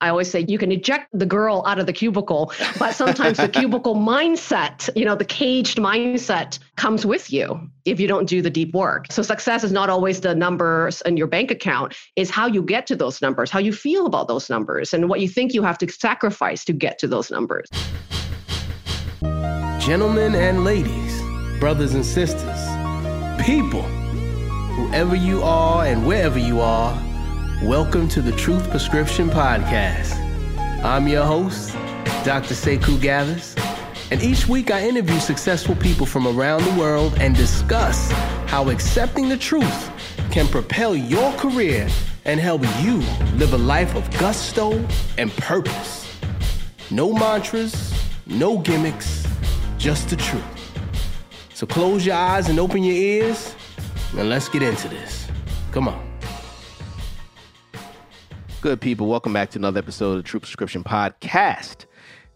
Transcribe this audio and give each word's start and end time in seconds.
I 0.00 0.10
always 0.10 0.30
say 0.30 0.44
you 0.46 0.58
can 0.58 0.70
eject 0.70 1.08
the 1.12 1.26
girl 1.26 1.64
out 1.66 1.80
of 1.80 1.86
the 1.86 1.92
cubicle, 1.92 2.52
but 2.78 2.94
sometimes 2.94 3.38
the 3.38 3.48
cubicle 3.52 3.96
mindset, 3.96 4.88
you 4.94 5.04
know, 5.04 5.16
the 5.16 5.24
caged 5.24 5.78
mindset 5.78 6.60
comes 6.76 7.04
with 7.04 7.32
you 7.32 7.68
if 7.84 7.98
you 7.98 8.06
don't 8.06 8.28
do 8.28 8.40
the 8.40 8.50
deep 8.50 8.72
work. 8.74 9.06
So 9.10 9.22
success 9.22 9.64
is 9.64 9.72
not 9.72 9.90
always 9.90 10.20
the 10.20 10.36
numbers 10.36 11.00
in 11.00 11.16
your 11.16 11.26
bank 11.26 11.50
account, 11.50 11.96
is 12.14 12.30
how 12.30 12.46
you 12.46 12.62
get 12.62 12.86
to 12.88 12.96
those 12.96 13.20
numbers, 13.20 13.50
how 13.50 13.58
you 13.58 13.72
feel 13.72 14.06
about 14.06 14.28
those 14.28 14.48
numbers, 14.48 14.94
and 14.94 15.08
what 15.08 15.18
you 15.20 15.28
think 15.28 15.52
you 15.52 15.62
have 15.62 15.78
to 15.78 15.90
sacrifice 15.90 16.64
to 16.66 16.72
get 16.72 17.00
to 17.00 17.08
those 17.08 17.28
numbers. 17.32 17.68
Gentlemen 19.80 20.36
and 20.36 20.62
ladies, 20.62 21.20
brothers 21.58 21.94
and 21.94 22.06
sisters, 22.06 22.68
people, 23.44 23.82
whoever 23.82 25.16
you 25.16 25.42
are 25.42 25.86
and 25.86 26.06
wherever 26.06 26.38
you 26.38 26.60
are, 26.60 26.94
welcome 27.62 28.08
to 28.08 28.22
the 28.22 28.30
Truth 28.32 28.70
Prescription 28.70 29.28
Podcast. 29.28 30.14
I'm 30.84 31.08
your 31.08 31.24
host, 31.24 31.72
Dr. 32.24 32.54
Sekou 32.54 33.00
Gathers, 33.00 33.56
and 34.12 34.22
each 34.22 34.46
week 34.46 34.70
I 34.70 34.86
interview 34.86 35.18
successful 35.18 35.74
people 35.74 36.06
from 36.06 36.28
around 36.28 36.62
the 36.62 36.78
world 36.78 37.14
and 37.18 37.34
discuss 37.34 38.12
how 38.46 38.70
accepting 38.70 39.28
the 39.28 39.36
truth 39.36 39.90
can 40.30 40.46
propel 40.46 40.94
your 40.94 41.32
career 41.32 41.88
and 42.24 42.38
help 42.38 42.62
you 42.80 42.98
live 43.34 43.52
a 43.52 43.58
life 43.58 43.96
of 43.96 44.08
gusto 44.18 44.86
and 45.16 45.32
purpose. 45.32 46.16
No 46.92 47.12
mantras, 47.12 47.92
no 48.26 48.58
gimmicks 48.58 49.26
just 49.78 50.10
the 50.10 50.16
truth. 50.16 50.44
So 51.54 51.66
close 51.66 52.06
your 52.06 52.14
eyes 52.14 52.48
and 52.48 52.60
open 52.60 52.84
your 52.84 52.94
ears, 52.94 53.56
and 54.16 54.28
let's 54.28 54.48
get 54.48 54.62
into 54.62 54.86
this. 54.88 55.26
Come 55.72 55.88
on. 55.88 56.07
Good 58.60 58.80
people, 58.80 59.06
welcome 59.06 59.32
back 59.32 59.50
to 59.50 59.58
another 59.60 59.78
episode 59.78 60.10
of 60.10 60.16
the 60.16 60.22
Truth 60.24 60.42
Prescription 60.42 60.82
Podcast. 60.82 61.86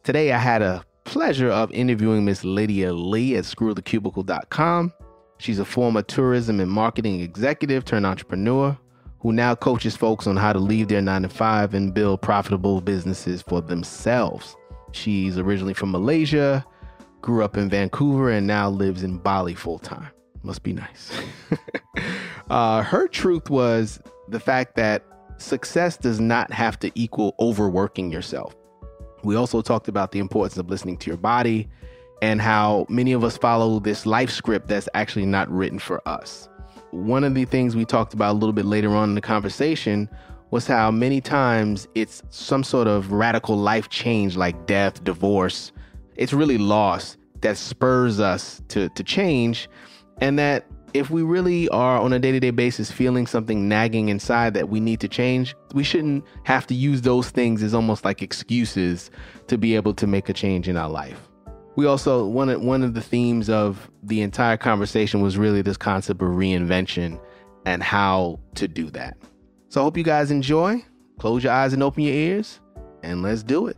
Today 0.04 0.30
I 0.30 0.38
had 0.38 0.62
a 0.62 0.84
pleasure 1.02 1.50
of 1.50 1.72
interviewing 1.72 2.24
Miss 2.24 2.44
Lydia 2.44 2.92
Lee 2.92 3.34
at 3.34 3.42
screwthecubicle.com. 3.42 4.92
She's 5.38 5.58
a 5.58 5.64
former 5.64 6.00
tourism 6.02 6.60
and 6.60 6.70
marketing 6.70 7.20
executive 7.22 7.84
turned 7.84 8.06
entrepreneur 8.06 8.78
who 9.18 9.32
now 9.32 9.56
coaches 9.56 9.96
folks 9.96 10.28
on 10.28 10.36
how 10.36 10.52
to 10.52 10.60
leave 10.60 10.86
their 10.86 11.02
nine 11.02 11.22
to 11.22 11.28
five 11.28 11.74
and 11.74 11.92
build 11.92 12.22
profitable 12.22 12.80
businesses 12.80 13.42
for 13.42 13.60
themselves. 13.60 14.56
She's 14.92 15.38
originally 15.38 15.74
from 15.74 15.90
Malaysia, 15.90 16.64
grew 17.20 17.42
up 17.42 17.56
in 17.56 17.68
Vancouver, 17.68 18.30
and 18.30 18.46
now 18.46 18.70
lives 18.70 19.02
in 19.02 19.18
Bali 19.18 19.54
full 19.54 19.80
time. 19.80 20.12
Must 20.44 20.62
be 20.62 20.72
nice. 20.72 21.10
uh, 22.50 22.82
her 22.82 23.08
truth 23.08 23.50
was 23.50 24.00
the 24.28 24.38
fact 24.38 24.76
that 24.76 25.04
success 25.42 25.96
does 25.96 26.20
not 26.20 26.50
have 26.52 26.78
to 26.80 26.90
equal 26.94 27.34
overworking 27.40 28.10
yourself. 28.10 28.54
We 29.24 29.36
also 29.36 29.62
talked 29.62 29.88
about 29.88 30.12
the 30.12 30.18
importance 30.18 30.56
of 30.56 30.70
listening 30.70 30.96
to 30.98 31.10
your 31.10 31.16
body 31.16 31.68
and 32.22 32.40
how 32.40 32.86
many 32.88 33.12
of 33.12 33.24
us 33.24 33.36
follow 33.36 33.80
this 33.80 34.06
life 34.06 34.30
script 34.30 34.68
that's 34.68 34.88
actually 34.94 35.26
not 35.26 35.50
written 35.50 35.78
for 35.78 36.06
us. 36.08 36.48
One 36.90 37.24
of 37.24 37.34
the 37.34 37.44
things 37.44 37.74
we 37.74 37.84
talked 37.84 38.14
about 38.14 38.32
a 38.32 38.38
little 38.38 38.52
bit 38.52 38.64
later 38.64 38.94
on 38.94 39.10
in 39.10 39.14
the 39.14 39.20
conversation 39.20 40.08
was 40.50 40.66
how 40.66 40.90
many 40.90 41.20
times 41.20 41.88
it's 41.94 42.22
some 42.28 42.62
sort 42.62 42.86
of 42.86 43.12
radical 43.12 43.56
life 43.56 43.88
change 43.88 44.36
like 44.36 44.66
death, 44.66 45.02
divorce, 45.02 45.72
it's 46.16 46.32
really 46.32 46.58
loss 46.58 47.16
that 47.40 47.56
spurs 47.56 48.20
us 48.20 48.62
to 48.68 48.88
to 48.90 49.02
change 49.02 49.68
and 50.20 50.38
that 50.38 50.66
if 50.94 51.10
we 51.10 51.22
really 51.22 51.68
are 51.70 51.98
on 51.98 52.12
a 52.12 52.18
day-to-day 52.18 52.50
basis 52.50 52.90
feeling 52.90 53.26
something 53.26 53.68
nagging 53.68 54.08
inside 54.08 54.54
that 54.54 54.68
we 54.68 54.80
need 54.80 55.00
to 55.00 55.08
change 55.08 55.54
we 55.74 55.82
shouldn't 55.82 56.24
have 56.44 56.66
to 56.66 56.74
use 56.74 57.02
those 57.02 57.30
things 57.30 57.62
as 57.62 57.74
almost 57.74 58.04
like 58.04 58.22
excuses 58.22 59.10
to 59.46 59.56
be 59.56 59.74
able 59.74 59.94
to 59.94 60.06
make 60.06 60.28
a 60.28 60.32
change 60.32 60.68
in 60.68 60.76
our 60.76 60.88
life. 60.88 61.28
We 61.76 61.86
also 61.86 62.26
one 62.26 62.48
of, 62.50 62.60
one 62.60 62.82
of 62.82 62.94
the 62.94 63.00
themes 63.00 63.48
of 63.48 63.90
the 64.02 64.20
entire 64.20 64.56
conversation 64.56 65.22
was 65.22 65.38
really 65.38 65.62
this 65.62 65.76
concept 65.76 66.20
of 66.20 66.28
reinvention 66.28 67.20
and 67.64 67.82
how 67.82 68.40
to 68.56 68.68
do 68.68 68.90
that. 68.90 69.16
So 69.68 69.80
i 69.80 69.84
hope 69.84 69.96
you 69.96 70.04
guys 70.04 70.30
enjoy. 70.30 70.84
Close 71.18 71.44
your 71.44 71.52
eyes 71.52 71.72
and 71.72 71.82
open 71.82 72.02
your 72.02 72.14
ears 72.14 72.60
and 73.02 73.22
let's 73.22 73.42
do 73.42 73.66
it 73.66 73.76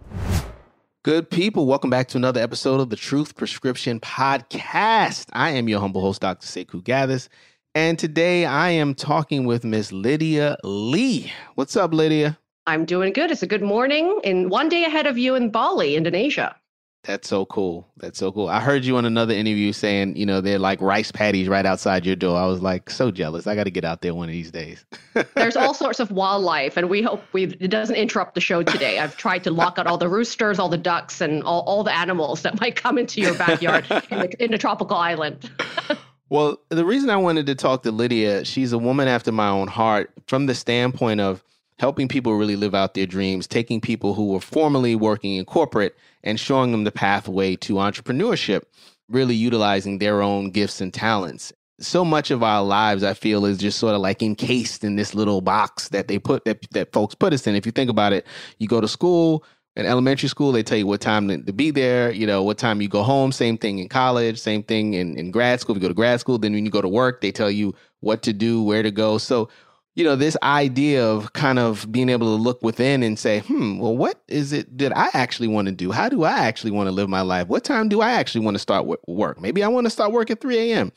Good 1.04 1.28
people, 1.28 1.66
welcome 1.66 1.91
back 1.91 2.09
to 2.09 2.16
another 2.16 2.41
episode 2.41 2.81
of 2.81 2.88
the 2.88 2.97
Truth 2.97 3.37
Prescription 3.37 4.00
Podcast. 4.00 5.26
I 5.34 5.50
am 5.50 5.69
your 5.69 5.78
humble 5.78 6.00
host, 6.00 6.22
Dr. 6.22 6.47
Sekou 6.47 6.82
Gathers, 6.82 7.28
and 7.75 7.98
today 7.98 8.47
I 8.47 8.70
am 8.70 8.94
talking 8.94 9.44
with 9.44 9.64
Miss 9.64 9.93
Lydia 9.93 10.56
Lee. 10.64 11.31
What's 11.56 11.76
up, 11.76 11.93
Lydia? 11.93 12.38
I'm 12.66 12.87
doing 12.87 13.12
good. 13.12 13.31
It's 13.31 13.43
a 13.43 13.47
good 13.47 13.60
morning 13.60 14.19
and 14.25 14.48
one 14.50 14.70
day 14.70 14.87
ahead 14.87 15.06
of 15.06 15.19
you 15.19 15.34
in 15.34 15.50
Bali, 15.50 15.94
Indonesia. 15.94 16.56
That's 17.04 17.28
so 17.28 17.44
cool. 17.44 17.87
That's 17.98 18.19
so 18.19 18.32
cool. 18.32 18.48
I 18.48 18.60
heard 18.60 18.84
you 18.84 18.97
on 18.97 19.04
another 19.04 19.34
interview 19.34 19.72
saying, 19.72 20.16
you 20.16 20.25
know, 20.25 20.41
they're 20.41 20.59
like 20.59 20.81
rice 20.81 21.12
paddies 21.12 21.48
right 21.48 21.66
outside 21.66 22.06
your 22.06 22.16
door. 22.16 22.38
I 22.38 22.47
was 22.47 22.62
like, 22.62 22.88
so 22.88 23.10
jealous. 23.10 23.47
I 23.47 23.54
got 23.54 23.65
to 23.65 23.70
get 23.70 23.84
out 23.84 24.00
there 24.00 24.15
one 24.15 24.31
of 24.31 24.32
these 24.32 24.50
days. 24.50 24.87
There's 25.34 25.54
all 25.56 25.75
sorts 25.75 26.00
of 26.00 26.10
wildlife, 26.10 26.78
and 26.78 26.88
we 26.88 27.03
hope 27.03 27.22
we 27.32 27.44
it 27.44 27.69
doesn't 27.69 27.97
interrupt 27.97 28.34
the 28.34 28.41
show 28.41 28.62
today. 28.62 28.98
I've 28.98 29.19
tried 29.19 29.44
to 29.44 29.50
lock 29.50 29.78
out 29.78 29.87
all 29.87 29.98
the 29.98 30.09
roosters, 30.09 30.59
all 30.59 30.70
the 30.70 30.78
ducks, 30.78 31.20
and 31.20 31.43
all, 31.43 31.60
all 31.62 31.84
the 31.84 31.94
animals 31.94 32.41
that 32.43 32.59
might 32.60 32.76
come 32.76 32.97
into 32.97 33.20
your 33.20 33.34
backyard 33.34 33.84
in, 34.10 34.19
the, 34.20 34.44
in 34.44 34.54
a 34.54 34.59
tropical 34.59 34.97
island. 34.97 35.50
well, 36.31 36.59
the 36.70 36.87
reason 36.87 37.10
I 37.10 37.16
wanted 37.16 37.44
to 37.47 37.54
talk 37.54 37.82
to 37.82 37.93
Lydia, 37.93 38.47
she's 38.47 38.72
a 38.72 38.78
woman 38.78 39.09
after 39.09 39.31
my 39.31 39.48
own 39.48 39.69
heart 39.69 40.10
from 40.26 40.47
the 40.47 40.54
standpoint 40.54 41.20
of 41.20 41.44
helping 41.79 42.09
people 42.09 42.35
really 42.35 42.57
live 42.57 42.75
out 42.75 42.95
their 42.95 43.07
dreams, 43.07 43.47
taking 43.47 43.81
people 43.81 44.15
who 44.15 44.29
were 44.29 44.41
formerly 44.41 44.95
working 44.95 45.35
in 45.35 45.45
corporate 45.45 45.97
and 46.23 46.39
showing 46.39 46.73
them 46.73 46.85
the 46.85 46.93
pathway 46.93 47.57
to 47.57 47.75
entrepreneurship, 47.75 48.62
really 49.09 49.35
utilizing 49.35 49.99
their 49.99 50.23
own 50.23 50.51
gifts 50.51 50.81
and 50.81 50.95
talents. 50.95 51.53
So 51.81 52.05
much 52.05 52.31
of 52.31 52.43
our 52.43 52.62
lives, 52.62 53.03
I 53.03 53.15
feel, 53.15 53.45
is 53.45 53.59
just 53.59 53.79
sort 53.79 53.95
of 53.95 54.01
like 54.01 54.23
encased 54.23 54.85
in 54.85 54.95
this 54.95 55.15
little 55.15 55.41
box 55.41 55.89
that 55.89 56.07
they 56.07 56.19
put 56.19 56.45
that, 56.45 56.65
that 56.71 56.93
folks 56.93 57.17
put 57.17 57.33
us 57.33 57.47
in. 57.47 57.57
If 57.57 57.67
you 57.67 57.73
think 57.73 57.91
about 57.91 58.12
it, 58.12 58.25
you 58.59 58.69
go 58.69 58.81
to 58.81 58.87
school, 58.87 59.45
in 59.77 59.87
elementary 59.87 60.29
school, 60.29 60.53
they 60.53 60.62
tell 60.62 60.79
you 60.79 60.87
what 60.87 61.01
time 61.01 61.29
to, 61.29 61.53
be 61.53 61.73
there, 61.73 62.12
you 62.12 62.27
know, 62.27 62.45
what 62.45 62.59
time 62.59 62.81
you 62.81 62.89
go 62.89 63.03
home. 63.03 63.33
Same 63.33 63.59
thing 63.59 63.81
in 63.81 63.89
college, 63.89 64.39
same 64.39 64.62
thing 64.62 64.95
in, 64.95 65.19
in 65.19 65.33
grad 65.33 65.61
school. 65.61 65.75
If 65.75 65.83
you 65.83 65.89
go 65.89 65.93
to 65.93 65.95
grad 65.95 66.21
school, 66.21 66.39
then 66.39 66.53
when 66.53 66.65
you 66.65 66.71
go 66.71 66.81
to 66.81 66.89
work, 66.89 67.21
they 67.21 67.33
tell 67.33 67.51
you 67.51 67.75
what 67.99 68.23
to 68.23 68.33
do, 68.33 68.62
where 68.62 68.85
to 68.85 68.93
go. 68.93 69.19
So 69.19 69.49
you 69.94 70.03
know, 70.03 70.16
this 70.16 70.37
idea 70.43 71.06
of 71.06 71.32
kind 71.34 71.59
of 71.59 71.91
being 71.91 72.09
able 72.09 72.37
to 72.37 72.43
look 72.43 72.62
within 72.62 73.03
and 73.03 73.19
say, 73.19 73.41
hmm, 73.41 73.78
well, 73.78 73.97
what 73.97 74.22
is 74.27 74.53
it 74.53 74.78
that 74.78 74.97
I 74.97 75.09
actually 75.15 75.49
want 75.49 75.66
to 75.66 75.72
do? 75.72 75.93
How 75.93 76.09
do 76.09 76.25
I 76.25 76.41
actually 76.41 76.72
want 76.72 76.88
to 76.88 76.93
live 76.93 77.09
my 77.09 77.21
life? 77.21 77.47
What 77.47 77.62
time 77.62 77.88
do 77.88 78.00
I 78.00 78.10
actually 78.12 78.44
want 78.44 78.56
to 78.56 78.59
start 78.59 78.87
work? 79.06 79.41
Maybe 79.41 79.62
I 79.62 79.69
want 79.69 79.87
to 79.87 79.91
start 79.91 80.12
work 80.12 80.31
at 80.31 80.41
3 80.41 80.72
a.m. 80.72 80.93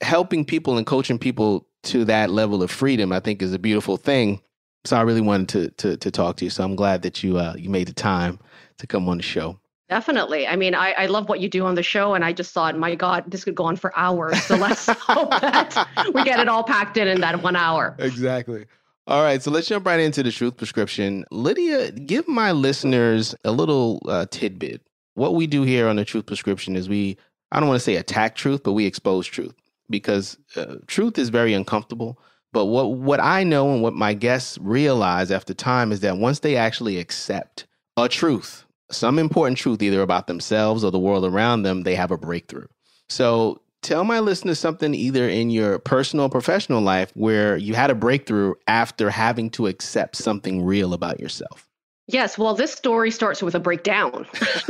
Helping 0.00 0.44
people 0.44 0.78
and 0.78 0.86
coaching 0.86 1.18
people 1.18 1.66
to 1.84 2.04
that 2.04 2.30
level 2.30 2.62
of 2.62 2.70
freedom, 2.70 3.12
I 3.12 3.20
think, 3.20 3.42
is 3.42 3.52
a 3.52 3.58
beautiful 3.58 3.96
thing. 3.96 4.40
So 4.84 4.96
I 4.96 5.00
really 5.00 5.20
wanted 5.20 5.48
to 5.48 5.70
to, 5.70 5.96
to 5.96 6.10
talk 6.12 6.36
to 6.36 6.44
you. 6.44 6.50
So 6.50 6.62
I'm 6.62 6.76
glad 6.76 7.02
that 7.02 7.24
you 7.24 7.38
uh, 7.38 7.54
you 7.56 7.68
made 7.68 7.88
the 7.88 7.92
time 7.92 8.38
to 8.78 8.86
come 8.86 9.08
on 9.08 9.16
the 9.16 9.22
show. 9.24 9.58
Definitely. 9.88 10.48
I 10.48 10.56
mean, 10.56 10.74
I, 10.74 10.92
I 10.92 11.06
love 11.06 11.28
what 11.28 11.38
you 11.38 11.48
do 11.48 11.64
on 11.64 11.76
the 11.76 11.82
show, 11.82 12.14
and 12.14 12.24
I 12.24 12.32
just 12.32 12.52
thought, 12.52 12.76
my 12.76 12.96
God, 12.96 13.24
this 13.28 13.44
could 13.44 13.54
go 13.54 13.64
on 13.64 13.76
for 13.76 13.96
hours. 13.96 14.42
So 14.42 14.56
let's 14.56 14.86
hope 14.90 15.30
that 15.30 15.86
we 16.12 16.24
get 16.24 16.40
it 16.40 16.48
all 16.48 16.64
packed 16.64 16.96
in 16.96 17.06
in 17.06 17.20
that 17.20 17.42
one 17.42 17.54
hour. 17.54 17.94
Exactly. 17.98 18.66
All 19.06 19.22
right, 19.22 19.40
so 19.40 19.52
let's 19.52 19.68
jump 19.68 19.86
right 19.86 20.00
into 20.00 20.24
the 20.24 20.32
truth 20.32 20.56
prescription. 20.56 21.24
Lydia, 21.30 21.92
give 21.92 22.26
my 22.26 22.50
listeners 22.50 23.36
a 23.44 23.52
little 23.52 24.02
uh, 24.08 24.26
tidbit. 24.28 24.82
What 25.14 25.36
we 25.36 25.46
do 25.46 25.62
here 25.62 25.86
on 25.86 25.94
the 25.94 26.04
truth 26.04 26.26
prescription 26.26 26.74
is 26.74 26.88
we, 26.88 27.16
I 27.52 27.60
don't 27.60 27.68
want 27.68 27.78
to 27.78 27.84
say 27.84 27.94
attack 27.94 28.34
truth, 28.34 28.64
but 28.64 28.72
we 28.72 28.84
expose 28.84 29.24
truth 29.28 29.54
because 29.88 30.36
uh, 30.56 30.76
truth 30.88 31.18
is 31.18 31.28
very 31.28 31.54
uncomfortable. 31.54 32.18
But 32.52 32.66
what, 32.66 32.94
what 32.94 33.20
I 33.20 33.44
know 33.44 33.72
and 33.72 33.80
what 33.82 33.94
my 33.94 34.14
guests 34.14 34.58
realize 34.60 35.30
after 35.30 35.54
time 35.54 35.92
is 35.92 36.00
that 36.00 36.18
once 36.18 36.40
they 36.40 36.56
actually 36.56 36.98
accept 36.98 37.66
a 37.96 38.08
truth, 38.08 38.65
some 38.90 39.18
important 39.18 39.58
truth 39.58 39.82
either 39.82 40.02
about 40.02 40.26
themselves 40.26 40.84
or 40.84 40.90
the 40.90 40.98
world 40.98 41.24
around 41.24 41.62
them, 41.62 41.82
they 41.82 41.94
have 41.94 42.10
a 42.10 42.18
breakthrough. 42.18 42.66
So 43.08 43.60
tell 43.82 44.04
my 44.04 44.20
listeners 44.20 44.58
something 44.58 44.94
either 44.94 45.28
in 45.28 45.50
your 45.50 45.78
personal 45.78 46.26
or 46.26 46.30
professional 46.30 46.80
life 46.80 47.12
where 47.14 47.56
you 47.56 47.74
had 47.74 47.90
a 47.90 47.94
breakthrough 47.94 48.54
after 48.66 49.10
having 49.10 49.50
to 49.50 49.66
accept 49.66 50.16
something 50.16 50.64
real 50.64 50.92
about 50.92 51.20
yourself. 51.20 51.65
Yes, 52.08 52.38
well, 52.38 52.54
this 52.54 52.72
story 52.72 53.10
starts 53.10 53.42
with 53.42 53.56
a 53.56 53.58
breakdown. 53.58 54.26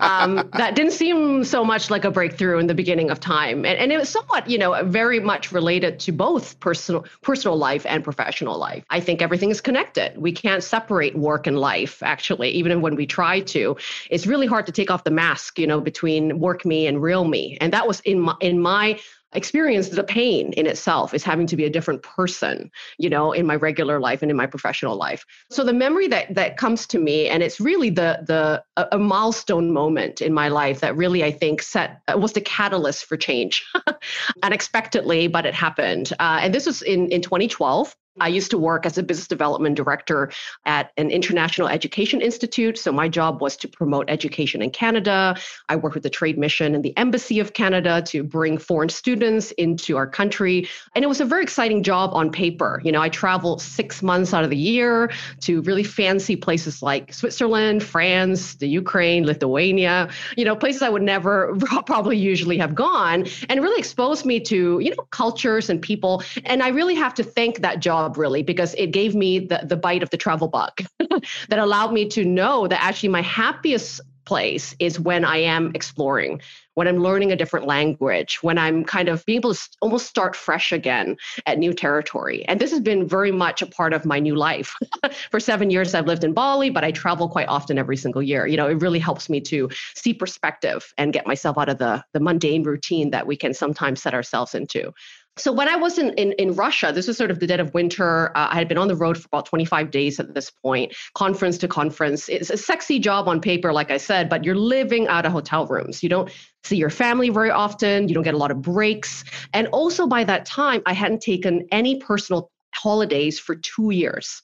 um, 0.00 0.50
that 0.54 0.72
didn't 0.74 0.90
seem 0.90 1.44
so 1.44 1.64
much 1.64 1.90
like 1.90 2.04
a 2.04 2.10
breakthrough 2.10 2.58
in 2.58 2.66
the 2.66 2.74
beginning 2.74 3.08
of 3.08 3.20
time, 3.20 3.64
and, 3.64 3.78
and, 3.78 3.92
it 3.92 3.98
was 3.98 4.08
somewhat, 4.08 4.50
you 4.50 4.58
know, 4.58 4.82
very 4.82 5.20
much 5.20 5.52
related 5.52 6.00
to 6.00 6.10
both 6.10 6.58
personal 6.58 7.04
personal 7.22 7.56
life 7.56 7.86
and 7.86 8.02
professional 8.02 8.58
life. 8.58 8.84
I 8.90 8.98
think 8.98 9.22
everything 9.22 9.50
is 9.50 9.60
connected. 9.60 10.18
We 10.18 10.32
can't 10.32 10.64
separate 10.64 11.16
work 11.16 11.46
and 11.46 11.56
life. 11.56 12.02
Actually, 12.02 12.50
even 12.50 12.80
when 12.80 12.96
we 12.96 13.06
try 13.06 13.38
to, 13.40 13.76
it's 14.10 14.26
really 14.26 14.48
hard 14.48 14.66
to 14.66 14.72
take 14.72 14.90
off 14.90 15.04
the 15.04 15.12
mask, 15.12 15.56
you 15.60 15.68
know, 15.68 15.80
between 15.80 16.40
work 16.40 16.64
me 16.64 16.88
and 16.88 17.00
real 17.00 17.24
me. 17.24 17.56
And 17.60 17.72
that 17.72 17.86
was 17.86 18.00
in 18.00 18.18
my 18.18 18.34
in 18.40 18.58
my 18.58 18.98
experience 19.34 19.88
the 19.88 20.04
pain 20.04 20.52
in 20.54 20.66
itself 20.66 21.14
is 21.14 21.22
having 21.22 21.46
to 21.46 21.56
be 21.56 21.64
a 21.64 21.70
different 21.70 22.02
person 22.02 22.70
you 22.98 23.10
know 23.10 23.32
in 23.32 23.46
my 23.46 23.56
regular 23.56 24.00
life 24.00 24.22
and 24.22 24.30
in 24.30 24.36
my 24.36 24.46
professional 24.46 24.96
life. 24.96 25.24
So 25.50 25.64
the 25.64 25.72
memory 25.72 26.08
that 26.08 26.34
that 26.34 26.56
comes 26.56 26.86
to 26.88 26.98
me 26.98 27.28
and 27.28 27.42
it's 27.42 27.60
really 27.60 27.90
the 27.90 28.24
the 28.26 28.64
a, 28.92 28.98
milestone 28.98 29.72
moment 29.72 30.20
in 30.20 30.32
my 30.32 30.48
life 30.48 30.80
that 30.80 30.96
really 30.96 31.22
i 31.22 31.30
think 31.30 31.62
set 31.62 32.00
uh, 32.08 32.16
was 32.18 32.32
the 32.32 32.40
catalyst 32.40 33.04
for 33.04 33.16
change 33.16 33.64
unexpectedly 34.42 35.28
but 35.28 35.46
it 35.46 35.54
happened. 35.54 36.12
Uh, 36.18 36.38
and 36.42 36.54
this 36.54 36.66
was 36.66 36.82
in 36.82 37.08
in 37.10 37.20
2012 37.22 37.94
I 38.20 38.28
used 38.28 38.50
to 38.52 38.58
work 38.58 38.86
as 38.86 38.96
a 38.96 39.02
business 39.02 39.26
development 39.26 39.76
director 39.76 40.30
at 40.64 40.92
an 40.96 41.10
international 41.10 41.66
education 41.66 42.20
institute. 42.20 42.78
So 42.78 42.92
my 42.92 43.08
job 43.08 43.40
was 43.40 43.56
to 43.56 43.68
promote 43.68 44.08
education 44.08 44.62
in 44.62 44.70
Canada. 44.70 45.36
I 45.68 45.74
worked 45.76 45.94
with 45.94 46.04
the 46.04 46.10
trade 46.10 46.38
mission 46.38 46.76
and 46.76 46.84
the 46.84 46.96
embassy 46.96 47.40
of 47.40 47.54
Canada 47.54 48.02
to 48.06 48.22
bring 48.22 48.56
foreign 48.56 48.88
students 48.88 49.50
into 49.52 49.96
our 49.96 50.06
country. 50.06 50.68
And 50.94 51.04
it 51.04 51.08
was 51.08 51.20
a 51.20 51.24
very 51.24 51.42
exciting 51.42 51.82
job 51.82 52.10
on 52.14 52.30
paper. 52.30 52.80
You 52.84 52.92
know, 52.92 53.02
I 53.02 53.08
traveled 53.08 53.60
six 53.60 54.00
months 54.00 54.32
out 54.32 54.44
of 54.44 54.50
the 54.50 54.56
year 54.56 55.10
to 55.40 55.62
really 55.62 55.82
fancy 55.82 56.36
places 56.36 56.82
like 56.82 57.12
Switzerland, 57.12 57.82
France, 57.82 58.54
the 58.54 58.68
Ukraine, 58.68 59.26
Lithuania, 59.26 60.08
you 60.36 60.44
know, 60.44 60.54
places 60.54 60.82
I 60.82 60.88
would 60.88 61.02
never 61.02 61.56
probably 61.86 62.16
usually 62.16 62.58
have 62.58 62.76
gone 62.76 63.26
and 63.48 63.60
really 63.60 63.78
exposed 63.78 64.24
me 64.24 64.38
to, 64.40 64.78
you 64.78 64.90
know, 64.90 65.02
cultures 65.10 65.68
and 65.68 65.82
people. 65.82 66.22
And 66.44 66.62
I 66.62 66.68
really 66.68 66.94
have 66.94 67.14
to 67.14 67.24
thank 67.24 67.58
that 67.58 67.80
job 67.80 68.03
job 68.04 68.18
really 68.18 68.42
because 68.42 68.74
it 68.74 68.88
gave 68.88 69.14
me 69.14 69.38
the, 69.38 69.60
the 69.64 69.76
bite 69.76 70.02
of 70.02 70.10
the 70.10 70.16
travel 70.16 70.48
bug 70.48 70.72
that 71.48 71.58
allowed 71.58 71.92
me 71.92 72.08
to 72.08 72.24
know 72.24 72.68
that 72.68 72.82
actually 72.82 73.08
my 73.08 73.22
happiest 73.22 74.00
place 74.24 74.74
is 74.78 74.98
when 74.98 75.22
I 75.22 75.36
am 75.36 75.70
exploring, 75.74 76.40
when 76.74 76.88
I'm 76.88 76.96
learning 76.96 77.30
a 77.30 77.36
different 77.36 77.66
language, 77.66 78.38
when 78.40 78.56
I'm 78.56 78.82
kind 78.82 79.10
of 79.10 79.22
being 79.26 79.36
able 79.36 79.52
to 79.52 79.68
almost 79.82 80.06
start 80.06 80.34
fresh 80.34 80.72
again 80.72 81.16
at 81.44 81.58
new 81.58 81.74
territory. 81.74 82.42
And 82.46 82.58
this 82.58 82.70
has 82.70 82.80
been 82.80 83.06
very 83.06 83.32
much 83.32 83.60
a 83.60 83.66
part 83.66 83.92
of 83.92 84.06
my 84.06 84.18
new 84.18 84.34
life. 84.34 84.74
For 85.30 85.40
seven 85.40 85.68
years, 85.68 85.94
I've 85.94 86.06
lived 86.06 86.24
in 86.24 86.32
Bali, 86.32 86.70
but 86.70 86.84
I 86.84 86.90
travel 86.90 87.28
quite 87.28 87.48
often 87.48 87.76
every 87.76 87.98
single 87.98 88.22
year. 88.22 88.46
You 88.46 88.56
know, 88.56 88.66
it 88.66 88.80
really 88.80 88.98
helps 88.98 89.28
me 89.28 89.42
to 89.42 89.68
see 89.94 90.14
perspective 90.14 90.90
and 90.96 91.12
get 91.12 91.26
myself 91.26 91.58
out 91.58 91.68
of 91.68 91.76
the, 91.76 92.02
the 92.14 92.20
mundane 92.20 92.62
routine 92.62 93.10
that 93.10 93.26
we 93.26 93.36
can 93.36 93.52
sometimes 93.52 94.00
set 94.00 94.14
ourselves 94.14 94.54
into 94.54 94.92
so 95.36 95.52
when 95.52 95.68
I 95.68 95.74
was 95.74 95.98
in, 95.98 96.10
in, 96.14 96.32
in, 96.32 96.54
Russia, 96.54 96.92
this 96.94 97.08
was 97.08 97.16
sort 97.16 97.30
of 97.30 97.40
the 97.40 97.46
dead 97.46 97.58
of 97.58 97.74
winter. 97.74 98.28
Uh, 98.36 98.48
I 98.50 98.54
had 98.54 98.68
been 98.68 98.78
on 98.78 98.86
the 98.86 98.94
road 98.94 99.18
for 99.18 99.26
about 99.26 99.46
25 99.46 99.90
days 99.90 100.20
at 100.20 100.32
this 100.32 100.50
point, 100.50 100.94
conference 101.14 101.58
to 101.58 101.68
conference. 101.68 102.28
It's 102.28 102.50
a 102.50 102.56
sexy 102.56 103.00
job 103.00 103.26
on 103.26 103.40
paper, 103.40 103.72
like 103.72 103.90
I 103.90 103.96
said, 103.96 104.28
but 104.28 104.44
you're 104.44 104.54
living 104.54 105.08
out 105.08 105.26
of 105.26 105.32
hotel 105.32 105.66
rooms. 105.66 106.02
You 106.02 106.08
don't 106.08 106.30
see 106.62 106.76
your 106.76 106.90
family 106.90 107.30
very 107.30 107.50
often. 107.50 108.08
You 108.08 108.14
don't 108.14 108.22
get 108.22 108.34
a 108.34 108.38
lot 108.38 108.52
of 108.52 108.62
breaks. 108.62 109.24
And 109.52 109.66
also 109.68 110.06
by 110.06 110.22
that 110.24 110.46
time, 110.46 110.82
I 110.86 110.92
hadn't 110.92 111.20
taken 111.20 111.66
any 111.72 111.98
personal 111.98 112.50
holidays 112.72 113.38
for 113.38 113.56
two 113.56 113.90
years. 113.90 114.40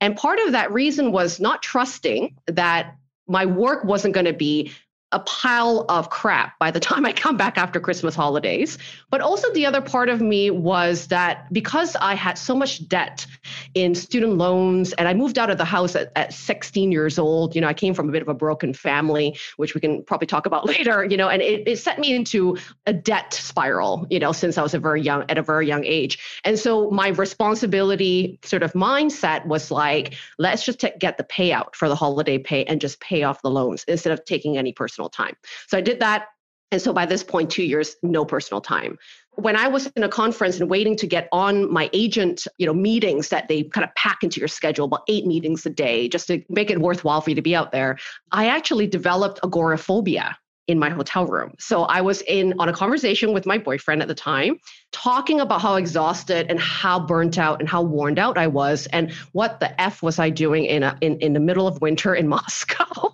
And 0.00 0.16
part 0.16 0.40
of 0.40 0.52
that 0.52 0.72
reason 0.72 1.12
was 1.12 1.38
not 1.38 1.62
trusting 1.62 2.36
that 2.48 2.96
my 3.28 3.46
work 3.46 3.84
wasn't 3.84 4.14
going 4.14 4.26
to 4.26 4.32
be 4.32 4.72
a 5.12 5.20
pile 5.20 5.84
of 5.88 6.10
crap 6.10 6.58
by 6.58 6.70
the 6.70 6.80
time 6.88 7.06
I 7.06 7.12
come 7.12 7.36
back 7.36 7.58
after 7.58 7.80
Christmas 7.80 8.14
holidays. 8.14 8.78
But 9.10 9.20
also, 9.20 9.52
the 9.52 9.66
other 9.66 9.80
part 9.80 10.08
of 10.08 10.20
me 10.20 10.50
was 10.50 11.08
that 11.08 11.52
because 11.52 11.96
I 11.96 12.14
had 12.14 12.38
so 12.38 12.54
much 12.54 12.86
debt 12.88 13.26
in 13.74 13.94
student 13.94 14.38
loans 14.38 14.92
and 14.94 15.08
I 15.08 15.14
moved 15.14 15.38
out 15.38 15.50
of 15.50 15.58
the 15.58 15.64
house 15.64 15.94
at, 15.94 16.12
at 16.16 16.32
16 16.32 16.92
years 16.92 17.18
old, 17.18 17.54
you 17.54 17.60
know, 17.60 17.68
I 17.68 17.74
came 17.74 17.94
from 17.94 18.08
a 18.08 18.12
bit 18.12 18.22
of 18.22 18.28
a 18.28 18.34
broken 18.34 18.74
family, 18.74 19.38
which 19.56 19.74
we 19.74 19.80
can 19.80 20.02
probably 20.04 20.26
talk 20.26 20.46
about 20.46 20.66
later, 20.72 21.04
you 21.04 21.16
know, 21.16 21.28
and 21.28 21.42
it, 21.42 21.66
it 21.66 21.76
set 21.78 21.98
me 21.98 22.14
into 22.14 22.56
a 22.86 22.92
debt 22.92 23.32
spiral, 23.32 24.06
you 24.10 24.18
know, 24.18 24.32
since 24.32 24.58
I 24.58 24.62
was 24.62 24.74
a 24.74 24.78
very 24.78 25.02
young, 25.02 25.24
at 25.28 25.38
a 25.38 25.42
very 25.42 25.66
young 25.66 25.84
age. 25.84 26.18
And 26.44 26.58
so 26.58 26.90
my 26.90 27.08
responsibility 27.08 28.38
sort 28.44 28.62
of 28.62 28.72
mindset 28.72 29.46
was 29.46 29.70
like, 29.70 30.14
let's 30.38 30.64
just 30.64 30.80
t- 30.80 30.92
get 30.98 31.18
the 31.18 31.24
payout 31.24 31.74
for 31.74 31.88
the 31.88 31.96
holiday 31.96 32.38
pay 32.38 32.64
and 32.64 32.80
just 32.80 33.00
pay 33.00 33.22
off 33.22 33.42
the 33.42 33.50
loans 33.50 33.84
instead 33.88 34.12
of 34.12 34.24
taking 34.24 34.56
any 34.58 34.72
personal 34.72 35.01
personal 35.02 35.10
time. 35.10 35.36
So 35.68 35.78
I 35.78 35.80
did 35.80 36.00
that. 36.00 36.28
And 36.70 36.80
so 36.80 36.92
by 36.92 37.04
this 37.04 37.22
point, 37.22 37.50
two 37.50 37.64
years, 37.64 37.96
no 38.02 38.24
personal 38.24 38.60
time. 38.62 38.98
When 39.32 39.56
I 39.56 39.68
was 39.68 39.86
in 39.88 40.02
a 40.02 40.08
conference 40.08 40.58
and 40.58 40.70
waiting 40.70 40.96
to 40.96 41.06
get 41.06 41.28
on 41.32 41.70
my 41.70 41.90
agent, 41.92 42.46
you 42.58 42.66
know, 42.66 42.74
meetings 42.74 43.28
that 43.28 43.48
they 43.48 43.64
kind 43.64 43.84
of 43.84 43.94
pack 43.94 44.22
into 44.22 44.40
your 44.40 44.48
schedule, 44.48 44.86
about 44.86 45.02
eight 45.08 45.26
meetings 45.26 45.66
a 45.66 45.70
day, 45.70 46.08
just 46.08 46.28
to 46.28 46.42
make 46.48 46.70
it 46.70 46.80
worthwhile 46.80 47.20
for 47.20 47.30
you 47.30 47.36
to 47.36 47.42
be 47.42 47.54
out 47.54 47.72
there, 47.72 47.98
I 48.30 48.48
actually 48.48 48.86
developed 48.86 49.40
agoraphobia 49.42 50.38
in 50.68 50.78
my 50.78 50.88
hotel 50.88 51.26
room. 51.26 51.52
So 51.58 51.82
I 51.84 52.00
was 52.00 52.22
in 52.22 52.54
on 52.58 52.68
a 52.68 52.72
conversation 52.72 53.32
with 53.32 53.46
my 53.46 53.58
boyfriend 53.58 54.00
at 54.00 54.08
the 54.08 54.14
time, 54.14 54.58
talking 54.92 55.40
about 55.40 55.60
how 55.60 55.74
exhausted 55.76 56.46
and 56.48 56.58
how 56.60 57.00
burnt 57.00 57.36
out 57.36 57.60
and 57.60 57.68
how 57.68 57.82
worn 57.82 58.18
out 58.18 58.38
I 58.38 58.46
was, 58.46 58.86
and 58.92 59.12
what 59.32 59.60
the 59.60 59.78
f 59.80 60.02
was 60.02 60.18
I 60.18 60.30
doing 60.30 60.64
in 60.64 60.82
a, 60.82 60.96
in 61.00 61.18
in 61.18 61.32
the 61.32 61.40
middle 61.40 61.66
of 61.66 61.80
winter 61.82 62.14
in 62.14 62.28
Moscow 62.36 63.12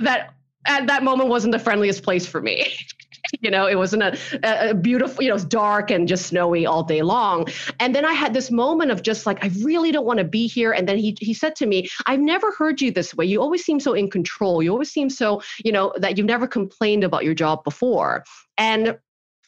that 0.00 0.34
at 0.66 0.86
that 0.86 1.02
moment 1.02 1.28
wasn't 1.28 1.52
the 1.52 1.58
friendliest 1.58 2.02
place 2.02 2.26
for 2.26 2.40
me. 2.40 2.74
you 3.40 3.50
know, 3.50 3.66
it 3.66 3.76
wasn't 3.76 4.02
a, 4.02 4.18
a, 4.70 4.74
beautiful, 4.74 5.22
you 5.22 5.30
know, 5.30 5.38
dark 5.38 5.90
and 5.90 6.06
just 6.08 6.26
snowy 6.26 6.66
all 6.66 6.82
day 6.82 7.02
long. 7.02 7.46
And 7.80 7.94
then 7.94 8.04
I 8.04 8.12
had 8.12 8.34
this 8.34 8.50
moment 8.50 8.90
of 8.90 9.02
just 9.02 9.26
like, 9.26 9.42
I 9.44 9.50
really 9.62 9.92
don't 9.92 10.06
want 10.06 10.18
to 10.18 10.24
be 10.24 10.46
here. 10.46 10.72
And 10.72 10.88
then 10.88 10.98
he 10.98 11.16
he 11.20 11.34
said 11.34 11.56
to 11.56 11.66
me, 11.66 11.88
I've 12.06 12.20
never 12.20 12.52
heard 12.52 12.80
you 12.80 12.90
this 12.90 13.14
way. 13.14 13.24
You 13.24 13.40
always 13.40 13.64
seem 13.64 13.80
so 13.80 13.94
in 13.94 14.10
control. 14.10 14.62
You 14.62 14.72
always 14.72 14.90
seem 14.90 15.10
so, 15.10 15.42
you 15.64 15.72
know, 15.72 15.92
that 15.96 16.16
you've 16.16 16.26
never 16.26 16.46
complained 16.46 17.04
about 17.04 17.24
your 17.24 17.34
job 17.34 17.64
before. 17.64 18.24
And 18.58 18.98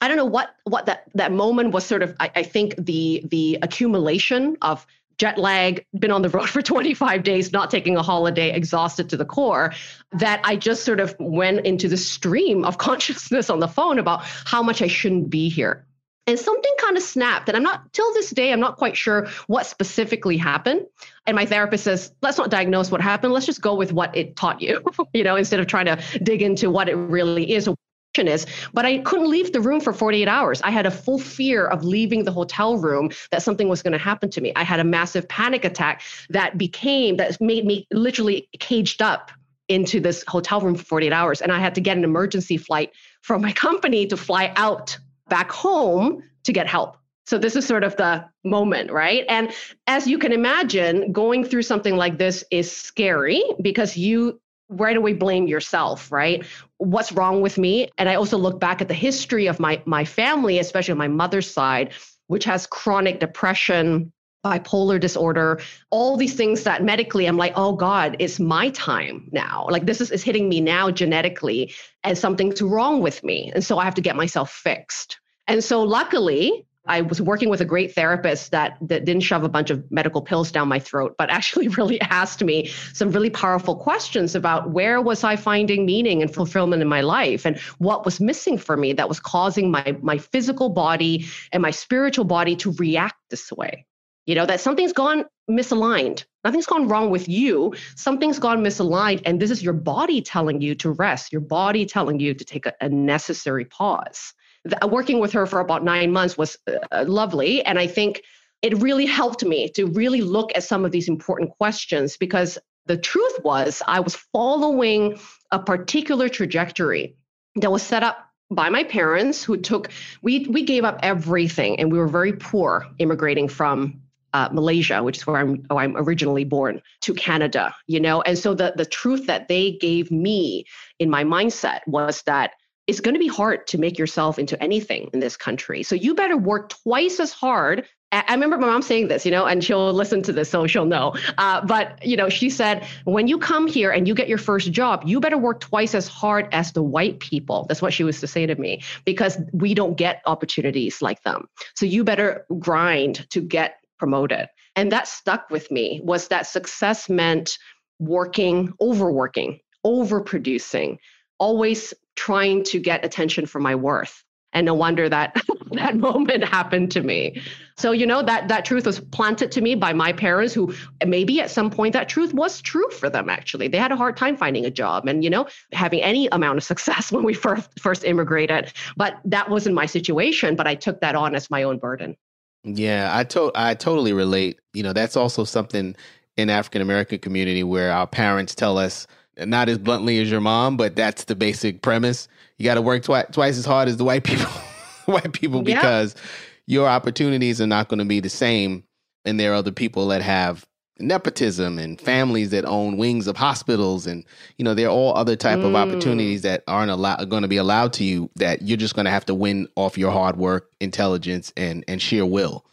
I 0.01 0.09
don't 0.09 0.17
know 0.17 0.25
what 0.25 0.55
what 0.65 0.87
that 0.87 1.05
that 1.15 1.33
moment 1.33 1.73
was 1.73 1.85
sort 1.85 2.03
of 2.03 2.15
I, 2.21 2.31
I 2.37 2.43
think 2.43 2.75
the 2.77 3.23
the 3.31 3.59
accumulation 3.63 4.57
of 4.63 4.87
jet 5.19 5.39
lag, 5.39 5.85
been 5.99 6.11
on 6.11 6.23
the 6.23 6.29
road 6.29 6.49
for 6.49 6.63
25 6.63 7.23
days, 7.23 7.53
not 7.53 7.71
taking 7.71 7.97
a 7.97 8.03
holiday, 8.03 8.53
exhausted 8.53 9.11
to 9.11 9.17
the 9.17 9.25
core, 9.25 9.73
that 10.13 10.41
I 10.45 10.57
just 10.57 10.85
sort 10.85 11.01
of 11.01 11.15
went 11.19 11.67
into 11.67 11.89
the 11.89 11.97
stream 11.97 12.65
of 12.65 12.79
consciousness 12.87 13.51
on 13.51 13.61
the 13.61 13.69
phone 13.69 13.99
about 13.99 14.23
how 14.25 14.63
much 14.63 14.83
I 14.83 14.87
shouldn't 14.87 15.31
be 15.31 15.49
here. 15.49 15.87
And 16.29 16.37
something 16.37 16.73
kind 16.81 16.97
of 16.97 17.05
snapped. 17.05 17.49
And 17.49 17.57
I'm 17.57 17.63
not, 17.63 17.93
till 17.93 18.13
this 18.13 18.31
day, 18.31 18.53
I'm 18.53 18.59
not 18.59 18.79
quite 18.79 18.97
sure 18.97 19.29
what 19.47 19.65
specifically 19.65 20.37
happened. 20.37 20.85
And 21.25 21.37
my 21.37 21.47
therapist 21.47 21.85
says, 21.85 22.13
let's 22.21 22.37
not 22.37 22.51
diagnose 22.51 22.91
what 22.91 23.01
happened. 23.01 23.33
Let's 23.33 23.47
just 23.47 23.63
go 23.63 23.77
with 23.77 23.93
what 23.93 24.17
it 24.17 24.35
taught 24.35 24.61
you, 24.61 24.83
you 25.15 25.23
know, 25.23 25.37
instead 25.37 25.61
of 25.61 25.69
trying 25.69 25.87
to 25.87 26.03
dig 26.25 26.43
into 26.43 26.69
what 26.69 26.89
it 26.89 26.97
really 26.97 27.53
is 27.53 27.69
is, 28.17 28.47
but 28.73 28.87
I 28.87 28.99
couldn't 28.99 29.29
leave 29.29 29.53
the 29.53 29.61
room 29.61 29.81
for 29.81 29.93
48 29.93 30.27
hours. 30.27 30.63
I 30.63 30.71
had 30.71 30.87
a 30.87 30.91
full 30.91 31.19
fear 31.19 31.67
of 31.67 31.85
leaving 31.85 32.25
the 32.25 32.33
hotel 32.33 32.79
room 32.79 33.11
that 33.31 33.43
something 33.43 33.69
was 33.69 33.83
going 33.83 33.93
to 33.93 33.99
happen 33.99 34.31
to 34.31 34.41
me. 34.41 34.53
I 34.57 34.65
had 34.65 34.81
a 34.81 34.85
massive 34.85 35.29
panic 35.29 35.65
attack 35.65 36.03
that 36.31 36.57
became, 36.57 37.19
that 37.19 37.39
made 37.41 37.67
me 37.67 37.87
literally 37.93 38.49
caged 38.59 39.03
up 39.03 39.31
into 39.69 40.01
this 40.01 40.25
hotel 40.29 40.61
room 40.61 40.77
for 40.77 40.85
48 40.85 41.13
hours. 41.13 41.43
And 41.43 41.53
I 41.53 41.59
had 41.59 41.75
to 41.75 41.81
get 41.81 41.97
an 41.97 42.05
emergency 42.05 42.57
flight 42.57 42.93
from 43.23 43.43
my 43.43 43.53
company 43.53 44.07
to 44.07 44.17
fly 44.17 44.53
out 44.57 44.97
back 45.29 45.51
home 45.51 46.23
to 46.45 46.53
get 46.53 46.67
help. 46.67 46.97
So 47.27 47.39
this 47.39 47.57
is 47.57 47.67
sort 47.67 47.83
of 47.83 47.97
the 47.97 48.25
moment, 48.45 48.93
right? 48.93 49.25
And 49.29 49.53
as 49.89 50.07
you 50.07 50.17
can 50.17 50.33
imagine, 50.33 51.11
going 51.11 51.45
through 51.45 51.63
something 51.63 51.97
like 51.97 52.19
this 52.19 52.45
is 52.53 52.71
scary 52.71 53.43
because 53.61 53.97
you 53.97 54.41
right 54.69 54.97
away 54.97 55.13
blame 55.13 55.47
yourself 55.47 56.11
right? 56.11 56.45
What's 56.79 57.13
wrong 57.13 57.41
with 57.41 57.57
me? 57.59 57.89
And 57.99 58.09
i 58.09 58.15
also 58.15 58.37
look 58.37 58.61
back 58.61 58.81
at 58.81 58.89
the 58.89 58.95
history 58.95 59.47
of 59.47 59.61
my 59.61 59.83
my 59.87 60.05
family 60.05 60.59
especially 60.59 60.95
my 60.95 61.09
mother's 61.09 61.51
side 61.51 61.93
which 62.29 62.45
has 62.45 62.67
chronic 62.67 63.21
depression 63.21 64.13
bipolar 64.45 65.01
disorder 65.01 65.61
all 65.91 66.17
these 66.17 66.35
things 66.35 66.63
that 66.63 66.85
medically 66.85 67.27
i'm 67.27 67.37
like 67.37 67.53
oh 67.57 67.75
god 67.75 68.17
it's 68.19 68.39
my 68.39 68.71
time 68.71 69.29
now. 69.33 69.67
Like 69.71 69.87
this 69.87 70.01
is, 70.01 70.11
is 70.11 70.23
hitting 70.23 70.49
me 70.49 70.61
now 70.61 70.91
genetically 70.91 71.73
and 72.05 72.17
something's 72.17 72.63
wrong 72.63 73.01
with 73.01 73.25
me 73.25 73.51
and 73.55 73.65
so 73.65 73.79
i 73.79 73.85
have 73.85 73.95
to 73.95 74.03
get 74.03 74.17
myself 74.17 74.51
fixed. 74.51 75.19
And 75.49 75.63
so 75.63 75.83
luckily 75.83 76.66
I 76.87 77.03
was 77.03 77.21
working 77.21 77.49
with 77.49 77.61
a 77.61 77.65
great 77.65 77.95
therapist 77.95 78.51
that 78.53 78.77
that 78.81 79.05
didn't 79.05 79.23
shove 79.23 79.45
a 79.45 79.49
bunch 79.49 79.71
of 79.71 79.91
medical 79.91 80.23
pills 80.23 80.53
down 80.53 80.69
my 80.69 80.79
throat, 80.79 81.15
but 81.19 81.31
actually 81.37 81.69
really 81.69 82.01
asked 82.01 82.43
me 82.43 82.71
some 82.93 83.11
really 83.11 83.31
powerful 83.31 83.77
questions 83.77 84.35
about 84.35 84.71
where 84.71 85.01
was 85.01 85.25
I 85.25 85.37
finding 85.37 85.87
meaning 85.87 86.23
and 86.23 86.33
fulfillment 86.33 86.83
in 86.83 86.89
my 86.89 87.01
life 87.01 87.45
and 87.45 87.59
what 87.79 88.05
was 88.05 88.21
missing 88.21 88.59
for 88.59 88.77
me 88.77 88.93
that 88.95 89.09
was 89.09 89.21
causing 89.21 89.71
my 89.71 89.97
my 90.03 90.19
physical 90.19 90.69
body 90.69 91.27
and 91.53 91.63
my 91.63 91.71
spiritual 91.71 92.25
body 92.25 92.57
to 92.57 92.73
react 92.73 93.17
this 93.31 93.53
way. 93.53 93.87
You 94.27 94.35
know, 94.35 94.47
that 94.47 94.61
something's 94.61 94.93
gone 94.93 95.25
misaligned. 95.49 96.25
Nothing's 96.45 96.67
gone 96.67 96.89
wrong 96.89 97.11
with 97.11 97.29
you. 97.29 97.75
Something's 97.95 98.41
gone 98.41 98.63
misaligned. 98.63 99.23
And 99.25 99.41
this 99.41 99.53
is 99.53 99.63
your 99.63 99.73
body 99.73 100.21
telling 100.21 100.61
you 100.61 100.75
to 100.77 100.91
rest, 100.91 101.33
your 101.33 101.41
body 101.41 101.87
telling 101.87 102.19
you 102.19 102.35
to 102.35 102.45
take 102.45 102.67
a, 102.67 102.75
a 102.81 102.89
necessary 102.89 103.65
pause. 103.65 104.35
The, 104.67 104.87
working 104.87 105.21
with 105.21 105.33
her 105.33 105.47
for 105.47 105.61
about 105.61 105.85
nine 105.85 106.13
months 106.13 106.37
was 106.37 106.57
uh, 106.67 107.05
lovely. 107.07 107.65
And 107.65 107.79
I 107.79 107.87
think 107.87 108.23
it 108.63 108.81
really 108.83 109.07
helped 109.07 109.45
me 109.45 109.69
to 109.71 109.87
really 109.87 110.23
look 110.23 110.51
at 110.55 110.65
some 110.65 110.85
of 110.85 110.93
these 110.93 111.09
important 111.09 111.51
questions 111.51 112.17
because 112.17 112.59
the 112.87 112.97
truth 112.97 113.39
was 113.45 113.83
I 113.87 114.01
was 114.01 114.15
following 114.33 115.19
a 115.51 115.59
particular 115.59 116.29
trajectory 116.29 117.17
that 117.57 117.71
was 117.71 117.83
set 117.83 118.03
up 118.03 118.19
by 118.51 118.71
my 118.71 118.85
parents 118.85 119.43
who 119.43 119.57
took 119.57 119.91
we 120.23 120.47
we 120.49 120.63
gave 120.63 120.85
up 120.85 121.01
everything 121.03 121.81
and 121.81 121.91
we 121.91 121.99
were 121.99 122.07
very 122.07 122.33
poor 122.33 122.87
immigrating 122.99 123.49
from 123.49 124.01
uh, 124.37 124.51
Malaysia, 124.53 125.03
which 125.03 125.17
is 125.17 125.27
where 125.27 125.39
I'm, 125.39 125.65
oh, 125.71 125.79
I'm 125.79 125.97
originally 125.97 126.45
born, 126.45 126.83
to 127.01 127.15
Canada, 127.15 127.75
you 127.87 127.99
know? 127.99 128.21
And 128.21 128.37
so 128.37 128.53
the, 128.53 128.75
the 128.77 128.85
truth 128.85 129.27
that 129.29 129.49
they 129.49 129.73
gave 129.73 130.11
me 130.11 130.67
in 130.99 131.09
my 131.09 131.25
mindset 131.25 131.81
was 131.87 132.23
that 132.27 132.53
it's 132.87 133.01
going 133.01 133.15
to 133.15 133.21
be 133.21 133.29
hard 133.29 133.67
to 133.69 133.79
make 133.79 133.99
yourself 133.99 134.39
into 134.39 134.61
anything 134.63 135.11
in 135.13 135.21
this 135.21 135.37
country. 135.37 135.83
So 135.83 135.95
you 135.95 136.15
better 136.15 136.37
work 136.37 136.69
twice 136.69 137.19
as 137.21 137.33
hard. 137.33 137.87
I 138.13 138.33
remember 138.33 138.57
my 138.57 138.69
mom 138.69 138.83
saying 138.83 139.09
this, 139.09 139.27
you 139.27 139.33
know, 139.33 139.47
and 139.47 139.63
she'll 139.65 139.93
listen 139.93 140.23
to 140.23 140.33
this, 140.33 140.49
so 140.49 140.69
she'll 140.69 140.85
know. 140.85 141.15
Uh, 141.39 141.67
but, 141.67 142.05
you 142.07 142.17
know, 142.17 142.29
she 142.29 142.49
said, 142.49 142.87
when 143.05 143.27
you 143.27 143.37
come 143.37 143.67
here 143.67 143.91
and 143.91 144.07
you 144.07 144.15
get 144.15 144.29
your 144.29 144.39
first 144.39 144.71
job, 144.71 145.03
you 145.05 145.19
better 145.19 145.37
work 145.37 145.59
twice 145.59 145.93
as 145.93 146.07
hard 146.07 146.49
as 146.53 146.73
the 146.73 146.85
white 146.85 147.19
people. 147.19 147.67
That's 147.69 147.83
what 147.83 147.93
she 147.93 148.05
was 148.05 148.21
to 148.21 148.29
say 148.29 148.47
to 148.47 148.55
me, 148.55 148.81
because 149.05 149.39
we 149.53 149.75
don't 149.75 149.99
get 149.99 150.23
opportunities 150.25 151.03
like 151.03 151.25
them. 151.25 151.49
So 151.75 151.85
you 151.85 152.05
better 152.05 152.47
grind 152.61 153.29
to 153.31 153.41
get 153.41 153.79
promoted. 153.99 154.47
And 154.77 154.93
that 154.93 155.09
stuck 155.09 155.51
with 155.51 155.69
me 155.73 156.01
was 156.05 156.29
that 156.29 156.47
success 156.47 157.09
meant 157.09 157.59
working, 157.99 158.73
overworking, 158.81 159.59
overproducing, 159.85 160.99
always 161.39 161.93
trying 162.17 162.65
to 162.65 162.81
get 162.81 163.05
attention 163.05 163.47
for 163.47 163.61
my 163.61 163.75
worth. 163.75 164.23
And 164.53 164.65
no 164.65 164.75
wonder 164.75 165.09
that 165.09 165.37
that 165.73 165.97
moment 165.97 166.45
happened 166.45 166.91
to 166.93 167.03
me. 167.03 167.43
So, 167.77 167.93
you 167.93 168.07
know, 168.07 168.23
that 168.23 168.49
that 168.49 168.65
truth 168.65 168.87
was 168.87 169.01
planted 169.01 169.53
to 169.53 169.61
me 169.61 169.75
by 169.75 169.93
my 169.93 170.13
parents 170.13 170.55
who 170.55 170.75
maybe 171.05 171.41
at 171.41 171.51
some 171.51 171.71
point 171.71 171.93
that 171.93 172.09
truth 172.09 172.33
was 172.33 172.63
true 172.63 172.89
for 172.91 173.11
them 173.11 173.29
actually. 173.29 173.69
They 173.69 173.77
had 173.77 173.93
a 173.93 173.97
hard 173.97 174.17
time 174.17 174.37
finding 174.37 174.65
a 174.65 174.71
job 174.71 175.07
and, 175.07 175.23
you 175.23 175.29
know, 175.29 175.47
having 175.73 176.01
any 176.03 176.29
amount 176.29 176.57
of 176.57 176.65
success 176.73 177.13
when 177.13 177.23
we 177.25 177.35
first 177.35 177.79
first 177.79 178.05
immigrated. 178.05 178.73
But 178.97 179.19
that 179.25 179.51
wasn't 179.51 179.75
my 179.75 179.87
situation, 179.87 180.57
but 180.57 180.67
I 180.67 180.75
took 180.75 181.01
that 181.01 181.15
on 181.15 181.35
as 181.35 181.51
my 181.51 181.63
own 181.63 181.79
burden. 181.79 182.17
Yeah, 182.65 183.11
I 183.13 183.25
to- 183.25 183.53
I 183.55 183.75
totally 183.75 184.13
relate. 184.13 184.59
You 184.73 184.83
know, 184.83 184.93
that's 184.93 185.17
also 185.17 185.45
something 185.45 185.95
in 186.37 186.51
African 186.51 186.83
American 186.83 187.19
community 187.19 187.63
where 187.63 187.93
our 187.93 188.07
parents 188.07 188.55
tell 188.55 188.79
us 188.79 189.07
not 189.39 189.69
as 189.69 189.79
bluntly 189.79 190.19
as 190.21 190.31
your 190.31 190.41
mom, 190.41 190.77
but 190.77 190.97
that's 190.97 191.25
the 191.25 191.35
basic 191.35 191.83
premise. 191.83 192.29
You 192.59 192.65
got 192.65 192.75
to 192.75 192.83
work 192.83 193.03
twi- 193.03 193.25
twice 193.25 193.59
as 193.59 193.67
hard 193.67 193.89
as 193.89 193.97
the 193.97 194.05
white 194.05 194.25
people, 194.25 194.51
white 195.07 195.33
people, 195.33 195.63
because 195.63 196.15
yeah. 196.15 196.23
your 196.67 196.89
opportunities 196.89 197.61
are 197.61 197.67
not 197.67 197.89
going 197.89 197.99
to 197.99 198.05
be 198.05 198.21
the 198.21 198.31
same. 198.31 198.85
And 199.25 199.39
there 199.39 199.53
are 199.53 199.57
other 199.57 199.73
people 199.73 200.09
that 200.09 200.23
have 200.23 200.67
nepotism 200.99 201.79
and 201.79 202.01
families 202.01 202.51
that 202.51 202.65
own 202.65 202.97
wings 202.97 203.27
of 203.27 203.37
hospitals 203.37 204.07
and 204.07 204.25
you 204.57 204.65
know 204.65 204.73
there 204.73 204.87
are 204.87 204.93
all 204.93 205.15
other 205.15 205.37
type 205.37 205.59
mm. 205.59 205.67
of 205.67 205.75
opportunities 205.75 206.41
that 206.43 206.63
aren't 206.67 206.91
allowed 206.91 207.29
going 207.29 207.43
to 207.43 207.49
be 207.49 207.59
allowed 207.59 207.93
to 207.93 208.03
you 208.03 208.31
that 208.37 208.63
you're 208.63 208.79
just 208.79 208.95
going 208.95 209.05
to 209.05 209.11
have 209.11 209.27
to 209.27 209.35
win 209.35 209.69
off 209.77 209.99
your 209.99 210.11
hard 210.11 210.39
work 210.39 210.71
intelligence 210.81 211.53
and 211.55 211.85
and 211.87 212.01
sheer 212.01 212.25
will 212.25 212.65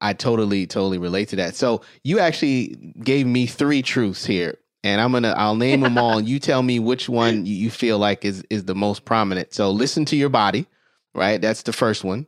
i 0.00 0.14
totally 0.14 0.66
totally 0.66 0.96
relate 0.96 1.28
to 1.28 1.36
that 1.36 1.54
so 1.54 1.82
you 2.02 2.18
actually 2.18 2.94
gave 3.04 3.26
me 3.26 3.46
three 3.46 3.82
truths 3.82 4.24
here 4.24 4.56
and 4.86 5.00
i'm 5.00 5.12
gonna 5.12 5.34
i'll 5.36 5.56
name 5.56 5.80
them 5.80 5.98
all 5.98 6.20
you 6.20 6.38
tell 6.38 6.62
me 6.62 6.78
which 6.78 7.08
one 7.08 7.44
you 7.44 7.70
feel 7.70 7.98
like 7.98 8.24
is 8.24 8.44
is 8.50 8.64
the 8.64 8.74
most 8.74 9.04
prominent 9.04 9.52
so 9.52 9.70
listen 9.70 10.04
to 10.04 10.16
your 10.16 10.28
body 10.28 10.66
right 11.14 11.40
that's 11.40 11.62
the 11.62 11.72
first 11.72 12.04
one 12.04 12.26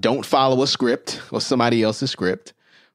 don't 0.00 0.26
follow 0.26 0.62
a 0.62 0.66
script 0.66 1.20
or 1.30 1.40
somebody 1.40 1.82
else's 1.82 2.10
script 2.10 2.52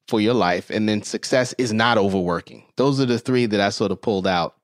for 0.08 0.20
your 0.20 0.34
life. 0.34 0.70
And 0.70 0.90
then 0.90 1.04
success 1.04 1.54
is 1.58 1.72
not 1.72 1.98
overworking. 1.98 2.66
Those 2.76 3.00
are 3.00 3.06
the 3.06 3.20
three 3.20 3.46
that 3.46 3.62
I 3.62 3.70
sort 3.70 3.92
of 3.92 4.02
pulled 4.02 4.28
out. 4.28 4.56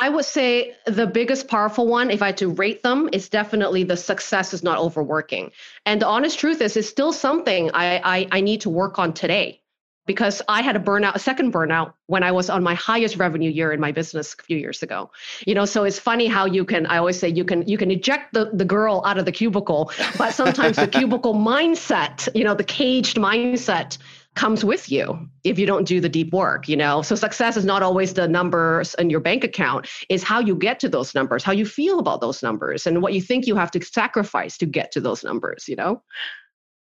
I 0.00 0.08
would 0.08 0.24
say 0.24 0.74
the 0.86 1.06
biggest 1.06 1.46
powerful 1.46 1.86
one, 1.86 2.10
if 2.10 2.20
I 2.20 2.26
had 2.26 2.36
to 2.38 2.48
rate 2.48 2.82
them, 2.82 3.08
is 3.12 3.28
definitely 3.28 3.84
the 3.84 3.96
success 3.96 4.52
is 4.52 4.64
not 4.64 4.78
overworking. 4.78 5.52
And 5.86 6.02
the 6.02 6.08
honest 6.08 6.36
truth 6.36 6.60
is, 6.60 6.76
it's 6.76 6.88
still 6.88 7.12
something 7.12 7.70
I, 7.74 8.00
I, 8.02 8.28
I 8.32 8.40
need 8.40 8.62
to 8.62 8.70
work 8.70 8.98
on 8.98 9.12
today 9.12 9.60
because 10.06 10.42
I 10.48 10.62
had 10.62 10.76
a 10.76 10.78
burnout, 10.78 11.14
a 11.14 11.18
second 11.18 11.52
burnout 11.52 11.94
when 12.06 12.22
I 12.22 12.32
was 12.32 12.50
on 12.50 12.62
my 12.62 12.74
highest 12.74 13.16
revenue 13.16 13.50
year 13.50 13.72
in 13.72 13.80
my 13.80 13.92
business 13.92 14.34
a 14.38 14.42
few 14.42 14.58
years 14.58 14.82
ago. 14.82 15.10
You 15.46 15.54
know, 15.54 15.64
so 15.64 15.84
it's 15.84 15.98
funny 15.98 16.26
how 16.26 16.44
you 16.46 16.64
can, 16.64 16.86
I 16.86 16.98
always 16.98 17.18
say 17.18 17.28
you 17.28 17.44
can, 17.44 17.66
you 17.66 17.78
can 17.78 17.90
eject 17.90 18.34
the, 18.34 18.50
the 18.52 18.64
girl 18.64 19.02
out 19.06 19.18
of 19.18 19.24
the 19.24 19.32
cubicle, 19.32 19.90
but 20.18 20.32
sometimes 20.32 20.76
the 20.76 20.88
cubicle 20.98 21.34
mindset, 21.34 22.28
you 22.34 22.44
know, 22.44 22.54
the 22.54 22.64
caged 22.64 23.16
mindset 23.16 23.98
comes 24.34 24.64
with 24.64 24.90
you 24.90 25.28
if 25.44 25.58
you 25.58 25.66
don't 25.66 25.86
do 25.86 26.00
the 26.00 26.08
deep 26.08 26.32
work 26.32 26.68
you 26.68 26.76
know? 26.76 27.02
So 27.02 27.14
success 27.14 27.56
is 27.56 27.64
not 27.64 27.82
always 27.82 28.14
the 28.14 28.26
numbers 28.26 28.94
in 28.94 29.10
your 29.10 29.20
bank 29.20 29.44
account. 29.44 29.88
Is 30.08 30.22
how 30.22 30.40
you 30.40 30.56
get 30.56 30.80
to 30.80 30.88
those 30.88 31.14
numbers 31.14 31.44
how 31.44 31.52
you 31.52 31.64
feel 31.64 31.98
about 31.98 32.20
those 32.20 32.42
numbers 32.42 32.86
and 32.86 33.00
what 33.00 33.12
you 33.12 33.20
think 33.20 33.46
you 33.46 33.54
have 33.56 33.70
to 33.72 33.84
sacrifice 33.84 34.58
to 34.58 34.66
get 34.66 34.92
to 34.92 35.00
those 35.00 35.22
numbers 35.24 35.68
you 35.68 35.76
know 35.76 36.02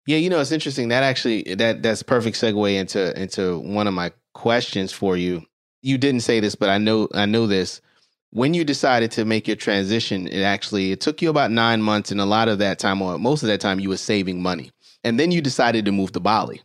yeah 0.08 0.18
you 0.18 0.30
know 0.32 0.40
it's 0.42 0.52
interesting. 0.54 0.90
That 0.90 1.04
actually 1.04 1.44
that 1.56 1.84
that's 1.84 2.04
perfect 2.04 2.38
segue 2.38 2.76
into 2.76 3.20
into 3.22 3.60
one 3.60 3.88
of 3.88 3.94
my 3.94 4.12
questions 4.34 4.92
for 4.92 5.18
you. 5.18 5.46
You 5.84 6.00
didn't 6.00 6.22
say 6.22 6.40
this 6.40 6.56
but 6.56 6.70
i 6.70 6.80
know 6.80 7.10
i 7.14 7.26
know 7.28 7.48
this. 7.48 7.82
When 8.32 8.54
you 8.54 8.66
decided 8.66 9.12
to 9.12 9.26
make 9.26 9.48
your 9.48 9.58
transition 9.58 10.28
it 10.28 10.42
actually 10.44 10.92
it 10.92 11.02
took 11.02 11.22
you 11.22 11.30
about 11.30 11.52
nine 11.52 11.82
months 11.84 12.12
and 12.12 12.22
a 12.22 12.26
lot 12.26 12.50
of 12.50 12.60
that 12.60 12.80
time 12.80 13.02
or 13.02 13.20
most 13.20 13.44
of 13.44 13.48
that 13.50 13.62
time 13.62 13.80
you 13.80 13.90
were 13.90 13.98
saving 13.98 14.42
money. 14.42 14.72
And 15.04 15.20
then 15.20 15.32
you 15.32 15.42
decided 15.42 15.86
to 15.86 15.92
move 15.94 16.14
to 16.14 16.20
bali. 16.20 16.62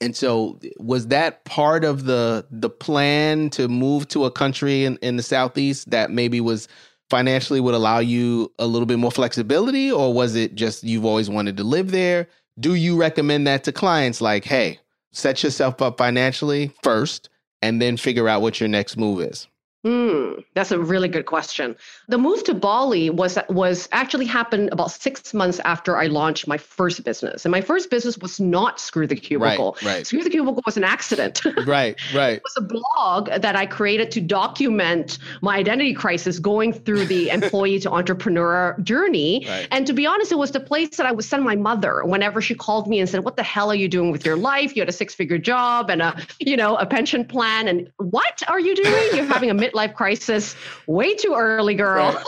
And 0.00 0.16
so 0.16 0.60
was 0.78 1.08
that 1.08 1.44
part 1.44 1.84
of 1.84 2.04
the 2.04 2.46
the 2.50 2.70
plan 2.70 3.50
to 3.50 3.68
move 3.68 4.08
to 4.08 4.24
a 4.26 4.30
country 4.30 4.84
in, 4.84 4.98
in 5.02 5.16
the 5.16 5.22
southeast 5.22 5.90
that 5.90 6.10
maybe 6.10 6.40
was 6.40 6.68
financially 7.10 7.60
would 7.60 7.74
allow 7.74 8.00
you 8.00 8.52
a 8.58 8.66
little 8.66 8.86
bit 8.86 8.98
more 8.98 9.12
flexibility 9.12 9.90
or 9.92 10.12
was 10.12 10.34
it 10.34 10.54
just 10.54 10.84
you've 10.84 11.04
always 11.04 11.30
wanted 11.30 11.56
to 11.56 11.64
live 11.64 11.92
there? 11.92 12.28
Do 12.58 12.74
you 12.74 12.96
recommend 12.96 13.46
that 13.46 13.64
to 13.64 13.72
clients 13.72 14.20
like, 14.20 14.44
hey, 14.44 14.80
set 15.12 15.42
yourself 15.42 15.82
up 15.82 15.98
financially 15.98 16.72
first 16.82 17.28
and 17.60 17.82
then 17.82 17.96
figure 17.96 18.28
out 18.28 18.40
what 18.40 18.60
your 18.60 18.68
next 18.68 18.96
move 18.96 19.20
is? 19.20 19.46
Hmm, 19.86 20.40
that's 20.54 20.72
a 20.72 20.80
really 20.80 21.06
good 21.06 21.26
question. 21.26 21.76
The 22.08 22.18
move 22.18 22.42
to 22.44 22.54
Bali 22.54 23.08
was 23.08 23.38
was 23.48 23.88
actually 23.92 24.24
happened 24.24 24.70
about 24.72 24.90
six 24.90 25.32
months 25.32 25.60
after 25.60 25.96
I 25.96 26.06
launched 26.06 26.48
my 26.48 26.58
first 26.58 27.04
business, 27.04 27.44
and 27.44 27.52
my 27.52 27.60
first 27.60 27.88
business 27.88 28.18
was 28.18 28.40
not 28.40 28.80
Screw 28.80 29.06
the 29.06 29.14
Cubicle. 29.14 29.76
Right, 29.82 29.94
right. 29.94 30.06
Screw 30.06 30.24
the 30.24 30.30
Cubicle 30.30 30.60
was 30.66 30.76
an 30.76 30.82
accident. 30.82 31.44
right, 31.66 31.96
right. 32.12 32.38
it 32.38 32.42
was 32.42 32.56
a 32.56 32.62
blog 32.62 33.28
that 33.40 33.54
I 33.54 33.64
created 33.64 34.10
to 34.10 34.20
document 34.20 35.18
my 35.40 35.56
identity 35.56 35.94
crisis 35.94 36.40
going 36.40 36.72
through 36.72 37.06
the 37.06 37.30
employee 37.38 37.78
to 37.78 37.92
entrepreneur 37.92 38.76
journey. 38.82 39.46
Right. 39.48 39.68
And 39.70 39.86
to 39.86 39.92
be 39.92 40.04
honest, 40.04 40.32
it 40.32 40.38
was 40.38 40.50
the 40.50 40.58
place 40.58 40.96
that 40.96 41.06
I 41.06 41.12
would 41.12 41.24
send 41.24 41.44
my 41.44 41.54
mother 41.54 42.02
whenever 42.04 42.40
she 42.40 42.56
called 42.56 42.88
me 42.88 42.98
and 42.98 43.08
said, 43.08 43.22
"What 43.22 43.36
the 43.36 43.44
hell 43.44 43.70
are 43.70 43.76
you 43.76 43.86
doing 43.86 44.10
with 44.10 44.26
your 44.26 44.36
life? 44.36 44.74
You 44.74 44.82
had 44.82 44.88
a 44.88 44.92
six 44.92 45.14
figure 45.14 45.38
job 45.38 45.90
and 45.90 46.02
a 46.02 46.16
you 46.40 46.56
know 46.56 46.74
a 46.74 46.86
pension 46.86 47.24
plan, 47.24 47.68
and 47.68 47.88
what 47.98 48.42
are 48.48 48.58
you 48.58 48.74
doing? 48.74 49.14
You're 49.14 49.26
having 49.26 49.48
a 49.48 49.54
mid 49.66 49.75
midlife 49.76 49.94
crisis 49.94 50.56
way 50.86 51.14
too 51.14 51.34
early, 51.36 51.74
girl. 51.74 52.22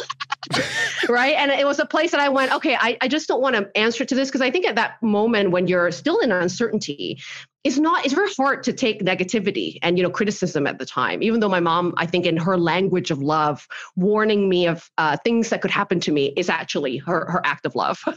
right. 1.08 1.34
And 1.36 1.50
it 1.50 1.66
was 1.66 1.78
a 1.78 1.86
place 1.86 2.10
that 2.12 2.20
I 2.20 2.28
went, 2.28 2.52
okay, 2.52 2.76
I, 2.78 2.96
I 3.00 3.08
just 3.08 3.28
don't 3.28 3.40
want 3.40 3.56
to 3.56 3.70
answer 3.76 4.04
to 4.04 4.14
this 4.14 4.28
because 4.28 4.40
I 4.40 4.50
think 4.50 4.66
at 4.66 4.76
that 4.76 5.02
moment 5.02 5.50
when 5.50 5.66
you're 5.66 5.90
still 5.90 6.18
in 6.20 6.32
uncertainty, 6.32 7.18
it's 7.64 7.78
not 7.78 8.04
it's 8.04 8.14
very 8.14 8.30
hard 8.36 8.62
to 8.62 8.72
take 8.72 9.02
negativity 9.02 9.78
and 9.82 9.98
you 9.98 10.04
know 10.04 10.10
criticism 10.10 10.66
at 10.66 10.78
the 10.78 10.86
time 10.86 11.22
even 11.22 11.40
though 11.40 11.48
my 11.48 11.60
mom 11.60 11.92
i 11.96 12.06
think 12.06 12.24
in 12.24 12.36
her 12.36 12.56
language 12.56 13.10
of 13.10 13.20
love 13.20 13.66
warning 13.96 14.48
me 14.48 14.66
of 14.66 14.88
uh, 14.98 15.16
things 15.24 15.50
that 15.50 15.60
could 15.60 15.70
happen 15.70 15.98
to 16.00 16.12
me 16.12 16.32
is 16.36 16.48
actually 16.48 16.96
her, 16.98 17.30
her 17.30 17.40
act 17.44 17.66
of 17.66 17.74
love. 17.74 18.02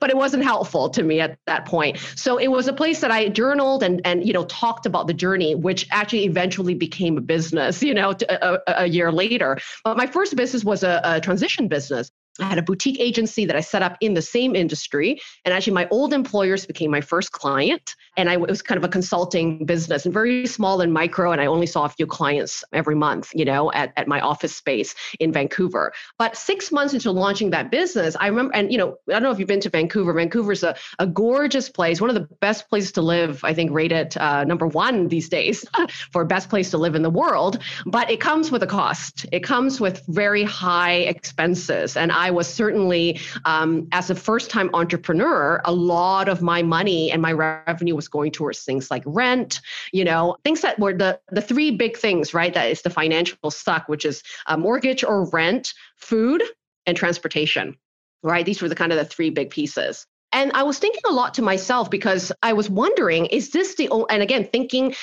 But 0.00 0.10
it 0.10 0.16
wasn't 0.16 0.44
helpful 0.44 0.90
to 0.90 1.02
me 1.02 1.20
at 1.20 1.38
that 1.46 1.64
point. 1.66 1.98
So 2.16 2.36
it 2.36 2.48
was 2.48 2.68
a 2.68 2.72
place 2.72 3.00
that 3.00 3.10
i 3.10 3.28
journaled 3.28 3.82
and 3.82 4.00
and 4.04 4.26
you 4.26 4.32
know 4.32 4.44
talked 4.44 4.86
about 4.86 5.06
the 5.06 5.14
journey 5.14 5.54
which 5.54 5.86
actually 5.90 6.24
eventually 6.24 6.74
became 6.74 7.16
a 7.18 7.20
business 7.20 7.82
you 7.82 7.94
know 7.94 8.14
a, 8.28 8.34
a, 8.34 8.58
a 8.66 8.86
year 8.86 9.10
later. 9.12 9.58
But 9.84 9.96
my 9.96 10.06
first 10.06 10.36
business 10.36 10.64
was 10.64 10.82
a, 10.82 11.00
a 11.04 11.20
transition 11.20 11.68
business 11.68 12.10
I 12.40 12.44
had 12.44 12.58
a 12.58 12.62
boutique 12.62 12.98
agency 12.98 13.44
that 13.44 13.56
I 13.56 13.60
set 13.60 13.82
up 13.82 13.96
in 14.00 14.14
the 14.14 14.22
same 14.22 14.56
industry. 14.56 15.20
And 15.44 15.52
actually, 15.52 15.74
my 15.74 15.86
old 15.90 16.14
employers 16.14 16.64
became 16.64 16.90
my 16.90 17.02
first 17.02 17.32
client. 17.32 17.94
And 18.16 18.30
I, 18.30 18.36
was 18.36 18.62
kind 18.62 18.78
of 18.78 18.84
a 18.84 18.88
consulting 18.88 19.64
business 19.66 20.04
and 20.04 20.14
very 20.14 20.46
small 20.46 20.80
and 20.80 20.92
micro. 20.92 21.32
And 21.32 21.40
I 21.40 21.46
only 21.46 21.66
saw 21.66 21.84
a 21.84 21.88
few 21.88 22.06
clients 22.06 22.64
every 22.72 22.94
month, 22.94 23.30
you 23.34 23.44
know, 23.44 23.70
at, 23.72 23.92
at 23.96 24.08
my 24.08 24.20
office 24.20 24.54
space 24.54 24.94
in 25.20 25.32
Vancouver. 25.32 25.92
But 26.18 26.36
six 26.36 26.72
months 26.72 26.94
into 26.94 27.10
launching 27.10 27.50
that 27.50 27.70
business, 27.70 28.16
I 28.18 28.28
remember, 28.28 28.54
and, 28.54 28.72
you 28.72 28.78
know, 28.78 28.96
I 29.08 29.12
don't 29.12 29.24
know 29.24 29.30
if 29.30 29.38
you've 29.38 29.48
been 29.48 29.60
to 29.60 29.70
Vancouver. 29.70 30.12
Vancouver's 30.12 30.62
a, 30.62 30.74
a 30.98 31.06
gorgeous 31.06 31.68
place, 31.68 32.00
one 32.00 32.10
of 32.10 32.14
the 32.14 32.28
best 32.40 32.68
places 32.68 32.92
to 32.92 33.02
live, 33.02 33.44
I 33.44 33.52
think, 33.52 33.70
rated 33.72 34.16
uh, 34.16 34.44
number 34.44 34.66
one 34.66 35.08
these 35.08 35.28
days 35.28 35.66
for 36.12 36.24
best 36.24 36.48
place 36.48 36.70
to 36.70 36.78
live 36.78 36.94
in 36.94 37.02
the 37.02 37.10
world. 37.10 37.58
But 37.86 38.10
it 38.10 38.20
comes 38.20 38.50
with 38.50 38.62
a 38.62 38.66
cost, 38.66 39.26
it 39.32 39.40
comes 39.40 39.80
with 39.80 40.02
very 40.08 40.44
high 40.44 40.94
expenses. 40.94 41.96
And 41.96 42.10
was 42.30 42.52
certainly, 42.52 43.20
um, 43.44 43.88
as 43.92 44.10
a 44.10 44.14
first 44.14 44.50
time 44.50 44.70
entrepreneur, 44.74 45.60
a 45.64 45.72
lot 45.72 46.28
of 46.28 46.42
my 46.42 46.62
money 46.62 47.10
and 47.10 47.20
my 47.20 47.32
revenue 47.32 47.94
was 47.94 48.08
going 48.08 48.32
towards 48.32 48.62
things 48.62 48.90
like 48.90 49.02
rent, 49.06 49.60
you 49.92 50.04
know, 50.04 50.36
things 50.44 50.60
that 50.60 50.78
were 50.78 50.92
the, 50.92 51.18
the 51.30 51.42
three 51.42 51.70
big 51.70 51.96
things, 51.96 52.34
right? 52.34 52.54
That 52.54 52.70
is 52.70 52.82
the 52.82 52.90
financial 52.90 53.50
suck, 53.50 53.88
which 53.88 54.04
is 54.04 54.22
a 54.46 54.56
mortgage 54.56 55.04
or 55.04 55.28
rent, 55.30 55.74
food, 55.96 56.42
and 56.86 56.96
transportation 56.96 57.76
right? 58.22 58.46
These 58.46 58.62
were 58.62 58.68
the 58.68 58.74
kind 58.74 58.92
of 58.92 58.98
the 58.98 59.04
three 59.04 59.30
big 59.30 59.50
pieces. 59.50 60.06
And 60.32 60.50
I 60.54 60.62
was 60.62 60.78
thinking 60.78 61.02
a 61.06 61.12
lot 61.12 61.34
to 61.34 61.42
myself 61.42 61.90
because 61.90 62.32
I 62.42 62.52
was 62.52 62.70
wondering, 62.70 63.26
is 63.26 63.50
this 63.50 63.74
the, 63.74 63.90
and 64.08 64.22
again, 64.22 64.48
thinking 64.50 64.94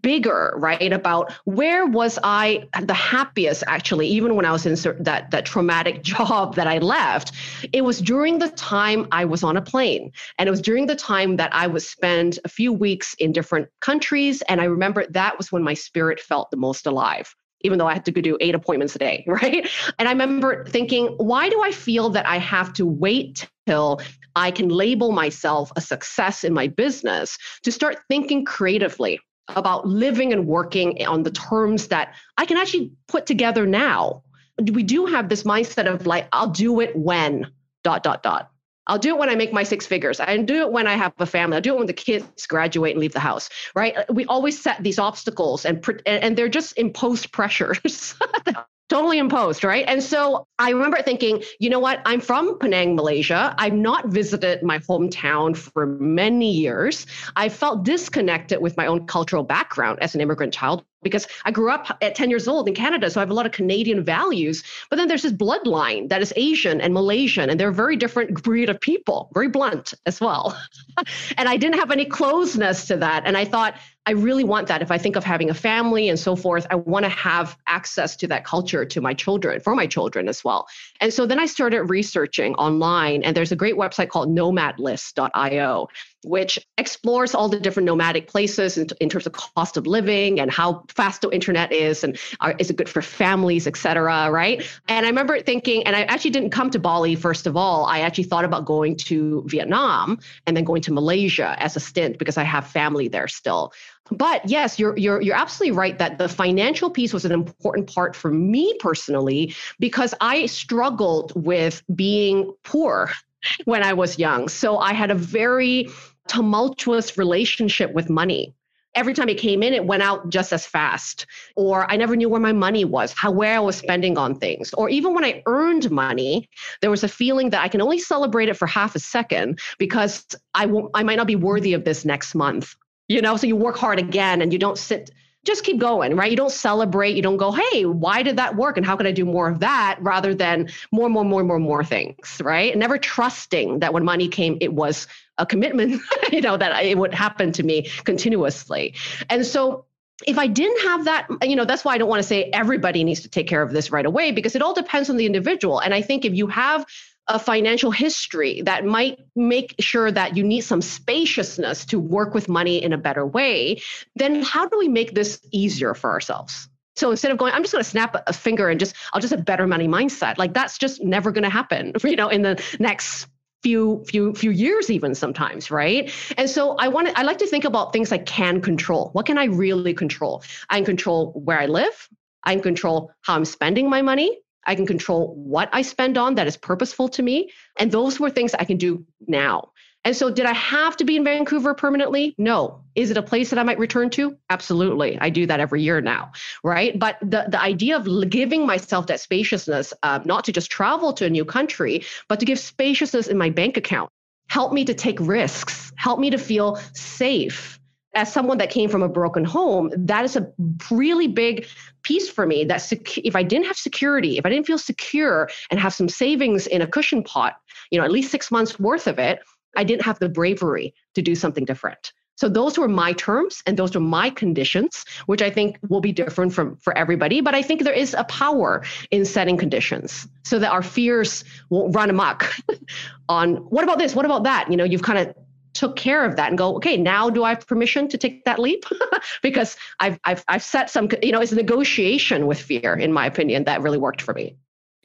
bigger, 0.00 0.54
right? 0.56 0.92
About 0.92 1.32
where 1.44 1.86
was 1.86 2.18
I 2.22 2.68
the 2.80 2.94
happiest 2.94 3.62
actually, 3.66 4.08
even 4.08 4.34
when 4.34 4.44
I 4.44 4.52
was 4.52 4.66
in 4.66 4.74
that, 5.04 5.30
that 5.30 5.46
traumatic 5.46 6.02
job 6.02 6.56
that 6.56 6.66
I 6.66 6.78
left? 6.78 7.32
It 7.72 7.82
was 7.82 8.00
during 8.00 8.38
the 8.38 8.48
time 8.50 9.06
I 9.12 9.24
was 9.24 9.42
on 9.42 9.56
a 9.56 9.62
plane. 9.62 10.12
And 10.38 10.48
it 10.48 10.50
was 10.50 10.60
during 10.60 10.86
the 10.86 10.96
time 10.96 11.36
that 11.36 11.54
I 11.54 11.66
would 11.66 11.82
spend 11.82 12.38
a 12.44 12.48
few 12.48 12.72
weeks 12.72 13.14
in 13.14 13.32
different 13.32 13.68
countries. 13.80 14.42
And 14.42 14.60
I 14.60 14.64
remember 14.64 15.06
that 15.10 15.38
was 15.38 15.52
when 15.52 15.62
my 15.62 15.74
spirit 15.74 16.20
felt 16.20 16.50
the 16.50 16.56
most 16.56 16.86
alive 16.86 17.34
even 17.64 17.78
though 17.78 17.86
I 17.86 17.92
had 17.92 18.04
to 18.06 18.10
go 18.10 18.20
do 18.20 18.36
eight 18.40 18.56
appointments 18.56 18.96
a 18.96 18.98
day, 18.98 19.24
right? 19.28 19.68
And 19.98 20.08
I 20.08 20.12
remember 20.12 20.64
thinking, 20.64 21.14
why 21.18 21.48
do 21.48 21.62
I 21.62 21.70
feel 21.70 22.10
that 22.10 22.26
I 22.26 22.38
have 22.38 22.72
to 22.74 22.86
wait 22.86 23.48
till 23.66 24.00
I 24.36 24.50
can 24.50 24.68
label 24.68 25.12
myself 25.12 25.72
a 25.76 25.80
success 25.80 26.44
in 26.44 26.52
my 26.52 26.68
business 26.68 27.38
to 27.62 27.72
start 27.72 27.98
thinking 28.08 28.44
creatively 28.44 29.20
about 29.48 29.86
living 29.86 30.32
and 30.32 30.46
working 30.46 31.04
on 31.06 31.22
the 31.22 31.30
terms 31.30 31.88
that 31.88 32.14
I 32.38 32.46
can 32.46 32.56
actually 32.56 32.92
put 33.08 33.26
together 33.26 33.66
now? 33.66 34.22
We 34.58 34.82
do 34.82 35.06
have 35.06 35.28
this 35.28 35.42
mindset 35.42 35.92
of 35.92 36.06
like, 36.06 36.28
I'll 36.32 36.50
do 36.50 36.80
it 36.80 36.96
when, 36.96 37.50
dot, 37.82 38.02
dot, 38.02 38.22
dot. 38.22 38.50
I'll 38.88 38.98
do 38.98 39.10
it 39.10 39.18
when 39.18 39.28
I 39.28 39.36
make 39.36 39.52
my 39.52 39.62
six 39.62 39.86
figures. 39.86 40.18
I 40.18 40.36
do 40.38 40.62
it 40.62 40.72
when 40.72 40.86
I 40.88 40.94
have 40.94 41.12
a 41.18 41.26
family. 41.26 41.56
I'll 41.56 41.62
do 41.62 41.74
it 41.74 41.78
when 41.78 41.86
the 41.86 41.92
kids 41.92 42.46
graduate 42.46 42.92
and 42.92 43.00
leave 43.00 43.12
the 43.12 43.20
house, 43.20 43.48
right? 43.76 43.94
We 44.12 44.26
always 44.26 44.60
set 44.60 44.82
these 44.82 44.98
obstacles 44.98 45.64
and 45.64 45.86
and 46.04 46.36
they're 46.36 46.48
just 46.48 46.76
imposed 46.76 47.32
pressures 47.32 48.16
totally 48.92 49.16
imposed, 49.16 49.64
right? 49.64 49.86
And 49.88 50.02
so 50.02 50.46
I 50.58 50.68
remember 50.68 51.00
thinking, 51.00 51.42
you 51.58 51.70
know 51.70 51.78
what? 51.78 52.02
I'm 52.04 52.20
from 52.20 52.58
Penang, 52.58 52.94
Malaysia. 52.94 53.54
I've 53.56 53.72
not 53.72 54.08
visited 54.08 54.62
my 54.62 54.80
hometown 54.80 55.56
for 55.56 55.86
many 55.86 56.50
years. 56.50 57.06
I 57.34 57.48
felt 57.48 57.84
disconnected 57.84 58.60
with 58.60 58.76
my 58.76 58.86
own 58.86 59.06
cultural 59.06 59.44
background 59.44 60.00
as 60.02 60.14
an 60.14 60.20
immigrant 60.20 60.52
child 60.52 60.84
because 61.02 61.26
I 61.44 61.50
grew 61.50 61.70
up 61.70 61.96
at 62.00 62.14
10 62.14 62.30
years 62.30 62.48
old 62.48 62.68
in 62.68 62.74
Canada, 62.74 63.10
so 63.10 63.20
I 63.20 63.22
have 63.22 63.30
a 63.30 63.34
lot 63.34 63.46
of 63.46 63.52
Canadian 63.52 64.04
values. 64.04 64.62
But 64.90 64.96
then 64.96 65.08
there's 65.08 65.22
this 65.22 65.32
bloodline 65.32 66.08
that 66.08 66.22
is 66.22 66.32
Asian 66.36 66.80
and 66.80 66.94
Malaysian, 66.94 67.50
and 67.50 67.58
they're 67.58 67.68
a 67.68 67.74
very 67.74 67.96
different 67.96 68.42
breed 68.42 68.68
of 68.68 68.80
people, 68.80 69.30
very 69.34 69.48
blunt 69.48 69.94
as 70.06 70.20
well. 70.20 70.58
and 71.36 71.48
I 71.48 71.56
didn't 71.56 71.78
have 71.78 71.90
any 71.90 72.04
closeness 72.04 72.86
to 72.86 72.96
that. 72.98 73.22
And 73.26 73.36
I 73.36 73.44
thought, 73.44 73.74
I 74.04 74.12
really 74.12 74.42
want 74.42 74.66
that. 74.66 74.82
If 74.82 74.90
I 74.90 74.98
think 74.98 75.14
of 75.14 75.22
having 75.22 75.48
a 75.48 75.54
family 75.54 76.08
and 76.08 76.18
so 76.18 76.34
forth, 76.34 76.66
I 76.70 76.74
want 76.74 77.04
to 77.04 77.08
have 77.08 77.56
access 77.68 78.16
to 78.16 78.26
that 78.28 78.44
culture 78.44 78.84
to 78.84 79.00
my 79.00 79.14
children, 79.14 79.60
for 79.60 79.76
my 79.76 79.86
children 79.86 80.28
as 80.28 80.42
well. 80.42 80.66
And 81.00 81.14
so 81.14 81.24
then 81.24 81.38
I 81.38 81.46
started 81.46 81.84
researching 81.84 82.54
online, 82.56 83.22
and 83.22 83.36
there's 83.36 83.52
a 83.52 83.56
great 83.56 83.76
website 83.76 84.08
called 84.08 84.28
nomadlist.io 84.28 85.88
which 86.24 86.58
explores 86.78 87.34
all 87.34 87.48
the 87.48 87.58
different 87.58 87.86
nomadic 87.86 88.28
places 88.28 88.78
in, 88.78 88.86
in, 89.00 89.08
terms 89.08 89.26
of 89.26 89.32
cost 89.32 89.76
of 89.76 89.86
living 89.86 90.40
and 90.40 90.50
how 90.50 90.84
fast 90.88 91.22
the 91.22 91.30
internet 91.30 91.72
is 91.72 92.04
and 92.04 92.18
are, 92.40 92.54
is 92.58 92.70
it 92.70 92.76
good 92.76 92.88
for 92.88 93.02
families, 93.02 93.66
et 93.66 93.76
cetera, 93.76 94.30
right? 94.30 94.64
And 94.88 95.04
I 95.04 95.08
remember 95.08 95.40
thinking, 95.40 95.82
and 95.86 95.96
I 95.96 96.02
actually 96.02 96.30
didn't 96.30 96.50
come 96.50 96.70
to 96.70 96.78
Bali 96.78 97.14
first 97.14 97.46
of 97.46 97.56
all. 97.56 97.84
I 97.86 98.00
actually 98.00 98.24
thought 98.24 98.44
about 98.44 98.64
going 98.64 98.96
to 98.96 99.44
Vietnam 99.46 100.18
and 100.46 100.56
then 100.56 100.64
going 100.64 100.82
to 100.82 100.92
Malaysia 100.92 101.56
as 101.58 101.76
a 101.76 101.80
stint 101.80 102.18
because 102.18 102.36
I 102.36 102.44
have 102.44 102.66
family 102.66 103.08
there 103.08 103.28
still. 103.28 103.72
But 104.10 104.48
yes, 104.48 104.78
you're 104.78 104.96
you're 104.98 105.20
you're 105.20 105.36
absolutely 105.36 105.76
right 105.76 105.98
that 105.98 106.18
the 106.18 106.28
financial 106.28 106.90
piece 106.90 107.12
was 107.12 107.24
an 107.24 107.32
important 107.32 107.92
part 107.92 108.14
for 108.14 108.30
me 108.30 108.76
personally 108.80 109.54
because 109.78 110.14
I 110.20 110.46
struggled 110.46 111.32
with 111.34 111.82
being 111.94 112.52
poor 112.64 113.10
when 113.64 113.82
I 113.82 113.92
was 113.92 114.18
young. 114.18 114.48
So 114.48 114.78
I 114.78 114.92
had 114.92 115.10
a 115.10 115.14
very 115.14 115.88
tumultuous 116.28 117.18
relationship 117.18 117.92
with 117.92 118.08
money. 118.10 118.54
Every 118.94 119.14
time 119.14 119.30
it 119.30 119.38
came 119.38 119.62
in, 119.62 119.72
it 119.72 119.86
went 119.86 120.02
out 120.02 120.28
just 120.28 120.52
as 120.52 120.66
fast. 120.66 121.26
Or 121.56 121.90
I 121.90 121.96
never 121.96 122.14
knew 122.14 122.28
where 122.28 122.40
my 122.40 122.52
money 122.52 122.84
was, 122.84 123.12
how 123.12 123.30
where 123.30 123.56
I 123.56 123.60
was 123.60 123.76
spending 123.76 124.18
on 124.18 124.34
things. 124.34 124.74
Or 124.74 124.90
even 124.90 125.14
when 125.14 125.24
I 125.24 125.42
earned 125.46 125.90
money, 125.90 126.48
there 126.82 126.90
was 126.90 127.02
a 127.02 127.08
feeling 127.08 127.50
that 127.50 127.62
I 127.62 127.68
can 127.68 127.80
only 127.80 127.98
celebrate 127.98 128.50
it 128.50 128.56
for 128.56 128.66
half 128.66 128.94
a 128.94 128.98
second 128.98 129.60
because 129.78 130.26
I 130.54 130.66
won't 130.66 130.90
I 130.94 131.04
might 131.04 131.16
not 131.16 131.26
be 131.26 131.36
worthy 131.36 131.72
of 131.72 131.84
this 131.84 132.04
next 132.04 132.34
month. 132.34 132.76
You 133.08 133.22
know, 133.22 133.36
so 133.36 133.46
you 133.46 133.56
work 133.56 133.76
hard 133.76 133.98
again 133.98 134.42
and 134.42 134.52
you 134.52 134.58
don't 134.58 134.78
sit 134.78 135.10
just 135.44 135.64
keep 135.64 135.78
going, 135.78 136.14
right? 136.14 136.30
You 136.30 136.36
don't 136.36 136.52
celebrate. 136.52 137.16
You 137.16 137.22
don't 137.22 137.36
go, 137.36 137.52
hey, 137.52 137.84
why 137.84 138.22
did 138.22 138.36
that 138.36 138.56
work? 138.56 138.76
And 138.76 138.86
how 138.86 138.96
can 138.96 139.06
I 139.06 139.12
do 139.12 139.24
more 139.24 139.48
of 139.48 139.60
that 139.60 139.98
rather 140.00 140.34
than 140.34 140.68
more, 140.92 141.08
more, 141.08 141.24
more, 141.24 141.42
more, 141.42 141.58
more 141.58 141.84
things, 141.84 142.40
right? 142.42 142.76
never 142.76 142.98
trusting 142.98 143.78
that 143.78 143.92
when 143.92 144.04
money 144.04 144.28
came, 144.28 144.58
it 144.60 144.72
was 144.72 145.06
a 145.38 145.46
commitment, 145.46 146.00
you 146.32 146.40
know, 146.40 146.56
that 146.56 146.84
it 146.84 146.98
would 146.98 147.14
happen 147.14 147.52
to 147.52 147.62
me 147.62 147.88
continuously. 148.04 148.94
And 149.30 149.46
so 149.46 149.84
if 150.26 150.38
I 150.38 150.46
didn't 150.46 150.80
have 150.82 151.04
that, 151.04 151.28
you 151.42 151.56
know, 151.56 151.64
that's 151.64 151.84
why 151.84 151.94
I 151.94 151.98
don't 151.98 152.08
want 152.08 152.20
to 152.20 152.28
say 152.28 152.44
everybody 152.52 153.04
needs 153.04 153.20
to 153.20 153.28
take 153.28 153.46
care 153.46 153.62
of 153.62 153.72
this 153.72 153.90
right 153.90 154.06
away 154.06 154.32
because 154.32 154.54
it 154.54 154.62
all 154.62 154.74
depends 154.74 155.10
on 155.10 155.16
the 155.16 155.26
individual. 155.26 155.80
And 155.80 155.94
I 155.94 156.02
think 156.02 156.24
if 156.24 156.34
you 156.34 156.46
have 156.48 156.84
a 157.28 157.38
financial 157.38 157.90
history 157.90 158.62
that 158.62 158.84
might 158.84 159.18
make 159.36 159.74
sure 159.78 160.10
that 160.10 160.36
you 160.36 160.42
need 160.42 160.62
some 160.62 160.82
spaciousness 160.82 161.84
to 161.86 161.98
work 161.98 162.34
with 162.34 162.48
money 162.48 162.82
in 162.82 162.92
a 162.92 162.98
better 162.98 163.24
way, 163.24 163.80
then 164.16 164.42
how 164.42 164.66
do 164.66 164.78
we 164.78 164.88
make 164.88 165.14
this 165.14 165.40
easier 165.52 165.94
for 165.94 166.10
ourselves? 166.10 166.68
So 166.96 167.10
instead 167.10 167.30
of 167.30 167.38
going, 167.38 167.54
I'm 167.54 167.62
just 167.62 167.72
going 167.72 167.82
to 167.82 167.88
snap 167.88 168.22
a 168.26 168.32
finger 168.32 168.68
and 168.68 168.78
just, 168.78 168.94
I'll 169.12 169.20
just 169.20 169.32
have 169.32 169.44
better 169.44 169.66
money 169.66 169.88
mindset. 169.88 170.36
Like 170.36 170.52
that's 170.52 170.78
just 170.78 171.02
never 171.02 171.30
going 171.30 171.44
to 171.44 171.50
happen, 171.50 171.92
you 172.04 172.16
know, 172.16 172.28
in 172.28 172.42
the 172.42 172.62
next 172.78 173.28
few 173.62 174.04
few 174.08 174.34
few 174.34 174.50
years 174.50 174.90
even 174.90 175.14
sometimes 175.14 175.70
right 175.70 176.12
and 176.36 176.50
so 176.50 176.74
i 176.80 176.88
want 176.88 177.06
to 177.06 177.16
i 177.16 177.22
like 177.22 177.38
to 177.38 177.46
think 177.46 177.64
about 177.64 177.92
things 177.92 178.10
i 178.10 178.18
can 178.18 178.60
control 178.60 179.10
what 179.12 179.24
can 179.24 179.38
i 179.38 179.44
really 179.44 179.94
control 179.94 180.42
i 180.68 180.76
can 180.78 180.84
control 180.84 181.30
where 181.44 181.60
i 181.60 181.66
live 181.66 182.08
i 182.42 182.52
can 182.52 182.60
control 182.60 183.12
how 183.20 183.36
i'm 183.36 183.44
spending 183.44 183.88
my 183.88 184.02
money 184.02 184.36
I 184.66 184.74
can 184.74 184.86
control 184.86 185.34
what 185.34 185.68
I 185.72 185.82
spend 185.82 186.18
on 186.18 186.36
that 186.36 186.46
is 186.46 186.56
purposeful 186.56 187.08
to 187.10 187.22
me. 187.22 187.50
And 187.78 187.90
those 187.90 188.20
were 188.20 188.30
things 188.30 188.54
I 188.54 188.64
can 188.64 188.76
do 188.76 189.04
now. 189.26 189.72
And 190.04 190.16
so, 190.16 190.30
did 190.30 190.46
I 190.46 190.52
have 190.52 190.96
to 190.96 191.04
be 191.04 191.16
in 191.16 191.24
Vancouver 191.24 191.74
permanently? 191.74 192.34
No. 192.36 192.82
Is 192.96 193.10
it 193.10 193.16
a 193.16 193.22
place 193.22 193.50
that 193.50 193.58
I 193.58 193.62
might 193.62 193.78
return 193.78 194.10
to? 194.10 194.36
Absolutely. 194.50 195.16
I 195.20 195.30
do 195.30 195.46
that 195.46 195.60
every 195.60 195.82
year 195.82 196.00
now, 196.00 196.32
right? 196.64 196.98
But 196.98 197.18
the, 197.20 197.46
the 197.48 197.60
idea 197.60 197.96
of 197.96 198.28
giving 198.28 198.66
myself 198.66 199.06
that 199.06 199.20
spaciousness, 199.20 199.94
uh, 200.02 200.18
not 200.24 200.44
to 200.44 200.52
just 200.52 200.70
travel 200.70 201.12
to 201.14 201.26
a 201.26 201.30
new 201.30 201.44
country, 201.44 202.04
but 202.28 202.40
to 202.40 202.46
give 202.46 202.58
spaciousness 202.58 203.28
in 203.28 203.38
my 203.38 203.50
bank 203.50 203.76
account, 203.76 204.10
help 204.48 204.72
me 204.72 204.84
to 204.84 204.94
take 204.94 205.18
risks, 205.20 205.92
help 205.96 206.18
me 206.18 206.30
to 206.30 206.38
feel 206.38 206.80
safe, 206.94 207.78
as 208.14 208.32
someone 208.32 208.58
that 208.58 208.70
came 208.70 208.90
from 208.90 209.02
a 209.02 209.08
broken 209.08 209.44
home, 209.44 209.90
that 209.96 210.24
is 210.24 210.36
a 210.36 210.46
really 210.90 211.28
big 211.28 211.66
piece 212.02 212.28
for 212.28 212.46
me. 212.46 212.64
That 212.64 212.78
sec- 212.78 213.18
if 213.18 213.34
I 213.34 213.42
didn't 213.42 213.66
have 213.66 213.76
security, 213.76 214.38
if 214.38 214.46
I 214.46 214.50
didn't 214.50 214.66
feel 214.66 214.78
secure 214.78 215.48
and 215.70 215.80
have 215.80 215.94
some 215.94 216.08
savings 216.08 216.66
in 216.66 216.82
a 216.82 216.86
cushion 216.86 217.22
pot, 217.22 217.56
you 217.90 217.98
know, 217.98 218.04
at 218.04 218.12
least 218.12 218.30
six 218.30 218.50
months 218.50 218.78
worth 218.78 219.06
of 219.06 219.18
it, 219.18 219.40
I 219.76 219.84
didn't 219.84 220.02
have 220.02 220.18
the 220.18 220.28
bravery 220.28 220.94
to 221.14 221.22
do 221.22 221.34
something 221.34 221.64
different. 221.64 222.12
So 222.36 222.48
those 222.48 222.78
were 222.78 222.88
my 222.88 223.12
terms 223.12 223.62
and 223.66 223.76
those 223.76 223.94
were 223.94 224.00
my 224.00 224.30
conditions, 224.30 225.04
which 225.26 225.42
I 225.42 225.50
think 225.50 225.78
will 225.88 226.00
be 226.00 226.12
different 226.12 226.52
from 226.52 226.76
for 226.76 226.96
everybody. 226.96 227.40
But 227.40 227.54
I 227.54 227.62
think 227.62 227.84
there 227.84 227.92
is 227.92 228.14
a 228.14 228.24
power 228.24 228.84
in 229.10 229.24
setting 229.24 229.56
conditions 229.56 230.26
so 230.42 230.58
that 230.58 230.72
our 230.72 230.82
fears 230.82 231.44
won't 231.70 231.94
run 231.94 232.10
amok 232.10 232.52
on 233.28 233.56
what 233.56 233.84
about 233.84 233.98
this? 233.98 234.14
What 234.14 234.24
about 234.24 234.44
that? 234.44 234.70
You 234.70 234.76
know, 234.76 234.84
you've 234.84 235.02
kind 235.02 235.18
of 235.18 235.34
took 235.74 235.96
care 235.96 236.24
of 236.24 236.36
that 236.36 236.48
and 236.48 236.58
go, 236.58 236.76
okay, 236.76 236.96
now 236.96 237.30
do 237.30 237.44
I 237.44 237.50
have 237.50 237.66
permission 237.66 238.08
to 238.08 238.18
take 238.18 238.44
that 238.44 238.58
leap? 238.58 238.84
because 239.42 239.76
I've, 240.00 240.18
I've, 240.24 240.44
I've 240.48 240.62
set 240.62 240.90
some, 240.90 241.08
you 241.22 241.32
know, 241.32 241.40
it's 241.40 241.52
a 241.52 241.56
negotiation 241.56 242.46
with 242.46 242.60
fear, 242.60 242.94
in 242.94 243.12
my 243.12 243.26
opinion, 243.26 243.64
that 243.64 243.82
really 243.82 243.98
worked 243.98 244.22
for 244.22 244.34
me. 244.34 244.56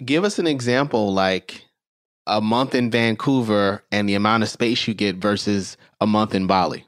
Give 0.04 0.24
us 0.24 0.40
an 0.40 0.48
example, 0.48 1.14
like 1.14 1.64
a 2.28 2.42
month 2.42 2.76
in 2.76 2.92
Vancouver 2.92 3.84
and 3.92 4.08
the 4.08 4.16
amount 4.16 4.44
of 4.44 4.50
space 4.50 4.88
you 4.88 4.94
get 4.94 5.16
versus 5.16 5.78
a 6.02 6.08
month 6.08 6.36
in 6.36 6.46
Bali. 6.46 6.86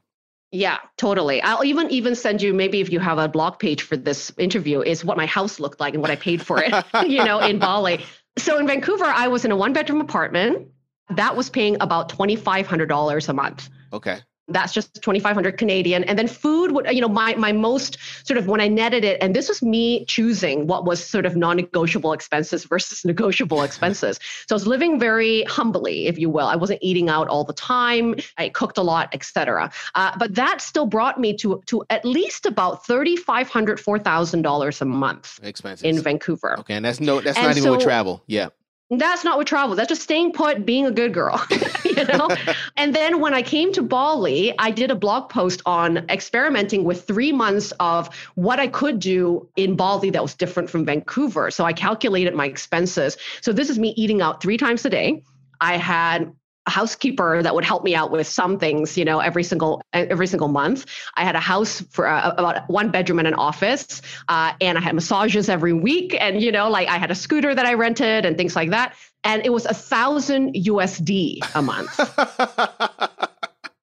Yeah, 0.52 0.80
totally. 0.98 1.42
I'll 1.44 1.64
even 1.64 1.92
even 1.92 2.16
send 2.16 2.42
you 2.42 2.54
maybe 2.56 2.82
if 2.82 2.92
you 2.92 3.00
have 3.00 3.20
a 3.20 3.28
blog 3.28 3.60
page 3.60 3.84
for 3.84 3.96
this 3.96 4.32
interview 4.38 4.82
is 4.82 5.06
what 5.06 5.16
my 5.16 5.28
house 5.28 5.60
looked 5.60 5.80
like 5.80 5.94
and 5.94 6.02
what 6.02 6.10
I 6.10 6.16
paid 6.16 6.42
for 6.42 6.62
it, 6.62 6.74
you 7.08 7.24
know, 7.24 7.40
in 7.40 7.60
Bali. 7.60 8.04
So 8.38 8.58
in 8.58 8.66
Vancouver, 8.66 9.06
I 9.06 9.28
was 9.28 9.46
in 9.46 9.52
a 9.52 9.56
one 9.56 9.74
bedroom 9.74 10.02
apartment 10.02 10.68
that 11.10 11.36
was 11.36 11.50
paying 11.50 11.78
about 11.80 12.10
$2500 12.10 13.30
a 13.30 13.34
month. 13.34 13.70
Okay. 13.94 14.20
That's 14.52 14.74
just 14.74 14.96
2500 14.96 15.58
canadian. 15.58 16.04
And 16.06 16.18
then 16.18 16.28
food 16.28 16.72
would 16.72 16.88
you 16.90 17.02
know 17.02 17.08
my 17.08 17.36
my 17.36 17.52
most 17.52 17.98
sort 18.26 18.38
of 18.38 18.48
when 18.48 18.60
i 18.60 18.68
netted 18.68 19.04
it 19.04 19.22
and 19.22 19.36
this 19.36 19.48
was 19.48 19.62
me 19.62 20.06
choosing 20.06 20.66
what 20.66 20.86
was 20.86 21.04
sort 21.06 21.28
of 21.28 21.36
non-negotiable 21.36 22.14
expenses 22.14 22.66
versus 22.66 23.06
negotiable 23.12 23.62
expenses. 23.62 24.20
So 24.48 24.56
i 24.56 24.56
was 24.56 24.66
living 24.66 25.00
very 25.00 25.44
humbly 25.44 26.08
if 26.08 26.18
you 26.18 26.32
will. 26.32 26.48
I 26.48 26.56
wasn't 26.56 26.80
eating 26.82 27.10
out 27.10 27.28
all 27.28 27.44
the 27.44 27.54
time. 27.54 28.16
I 28.40 28.50
cooked 28.50 28.80
a 28.80 28.82
lot 28.82 29.10
etc 29.14 29.72
uh, 29.94 30.14
but 30.18 30.34
that 30.34 30.62
still 30.62 30.88
brought 30.88 31.20
me 31.20 31.36
to 31.38 31.62
to 31.68 31.86
at 31.92 32.04
least 32.04 32.48
about 32.48 32.88
3500 32.88 33.78
$4000 33.78 34.82
a 34.82 34.86
month 34.86 35.40
expenses. 35.44 35.84
in 35.84 36.02
vancouver. 36.02 36.60
Okay 36.62 36.74
and 36.74 36.86
that's 36.86 37.00
no 37.00 37.22
that's 37.22 37.38
and 37.38 37.46
not 37.46 37.56
even 37.56 37.72
with 37.72 37.82
travel. 37.82 38.24
Yeah 38.26 38.50
that's 38.92 39.24
not 39.24 39.38
what 39.38 39.46
travel. 39.46 39.76
That's 39.76 39.90
just 39.90 40.02
staying 40.02 40.34
put, 40.34 40.66
being 40.66 40.86
a 40.88 40.92
good 40.92 41.14
girl, 41.14 41.40
you 41.86 42.04
know? 42.06 42.30
and 42.78 42.96
then 42.96 43.20
when 43.20 43.34
I 43.34 43.44
came 43.44 43.72
to 43.74 43.84
Bali, 43.84 44.54
I 44.58 44.72
did 44.72 44.90
a 44.90 44.96
blog 44.96 45.30
post 45.30 45.62
on 45.66 45.98
experimenting 46.10 46.84
with 46.84 47.06
three 47.06 47.32
months 47.32 47.72
of 47.80 48.10
what 48.36 48.60
I 48.60 48.68
could 48.68 49.00
do 49.00 49.48
in 49.56 49.76
Bali 49.76 50.10
that 50.10 50.22
was 50.22 50.34
different 50.34 50.70
from 50.70 50.86
Vancouver. 50.86 51.52
So 51.52 51.66
I 51.66 51.74
calculated 51.74 52.34
my 52.34 52.46
expenses. 52.46 53.18
So 53.42 53.54
this 53.54 53.70
is 53.70 53.78
me 53.78 53.94
eating 53.96 54.22
out 54.22 54.42
three 54.42 54.58
times 54.58 54.84
a 54.86 54.90
day. 54.90 55.24
I 55.62 55.78
had 55.78 56.34
a 56.70 56.72
housekeeper 56.72 57.42
that 57.42 57.56
would 57.56 57.66
help 57.66 57.84
me 57.84 57.96
out 57.96 58.12
with 58.12 58.28
some 58.28 58.60
things 58.60 58.96
you 58.96 59.04
know 59.04 59.20
every 59.20 59.44
single 59.44 59.82
every 59.92 60.28
single 60.28 60.48
month 60.48 60.86
i 61.18 61.24
had 61.24 61.36
a 61.36 61.40
house 61.40 61.82
for 61.90 62.06
uh, 62.08 62.32
about 62.38 62.70
one 62.70 62.92
bedroom 62.92 63.18
and 63.18 63.28
an 63.28 63.34
office 63.34 64.04
uh, 64.28 64.54
and 64.62 64.78
i 64.78 64.82
had 64.82 64.94
massages 64.94 65.50
every 65.50 65.74
week 65.74 66.16
and 66.20 66.44
you 66.44 66.52
know 66.52 66.70
like 66.70 66.88
i 66.88 66.98
had 66.98 67.10
a 67.10 67.16
scooter 67.16 67.56
that 67.56 67.66
i 67.66 67.74
rented 67.74 68.24
and 68.24 68.38
things 68.38 68.56
like 68.56 68.70
that 68.70 68.96
and 69.24 69.44
it 69.44 69.50
was 69.50 69.66
a 69.66 69.74
thousand 69.74 70.54
usd 70.54 71.40
a 71.56 71.62
month 71.62 72.00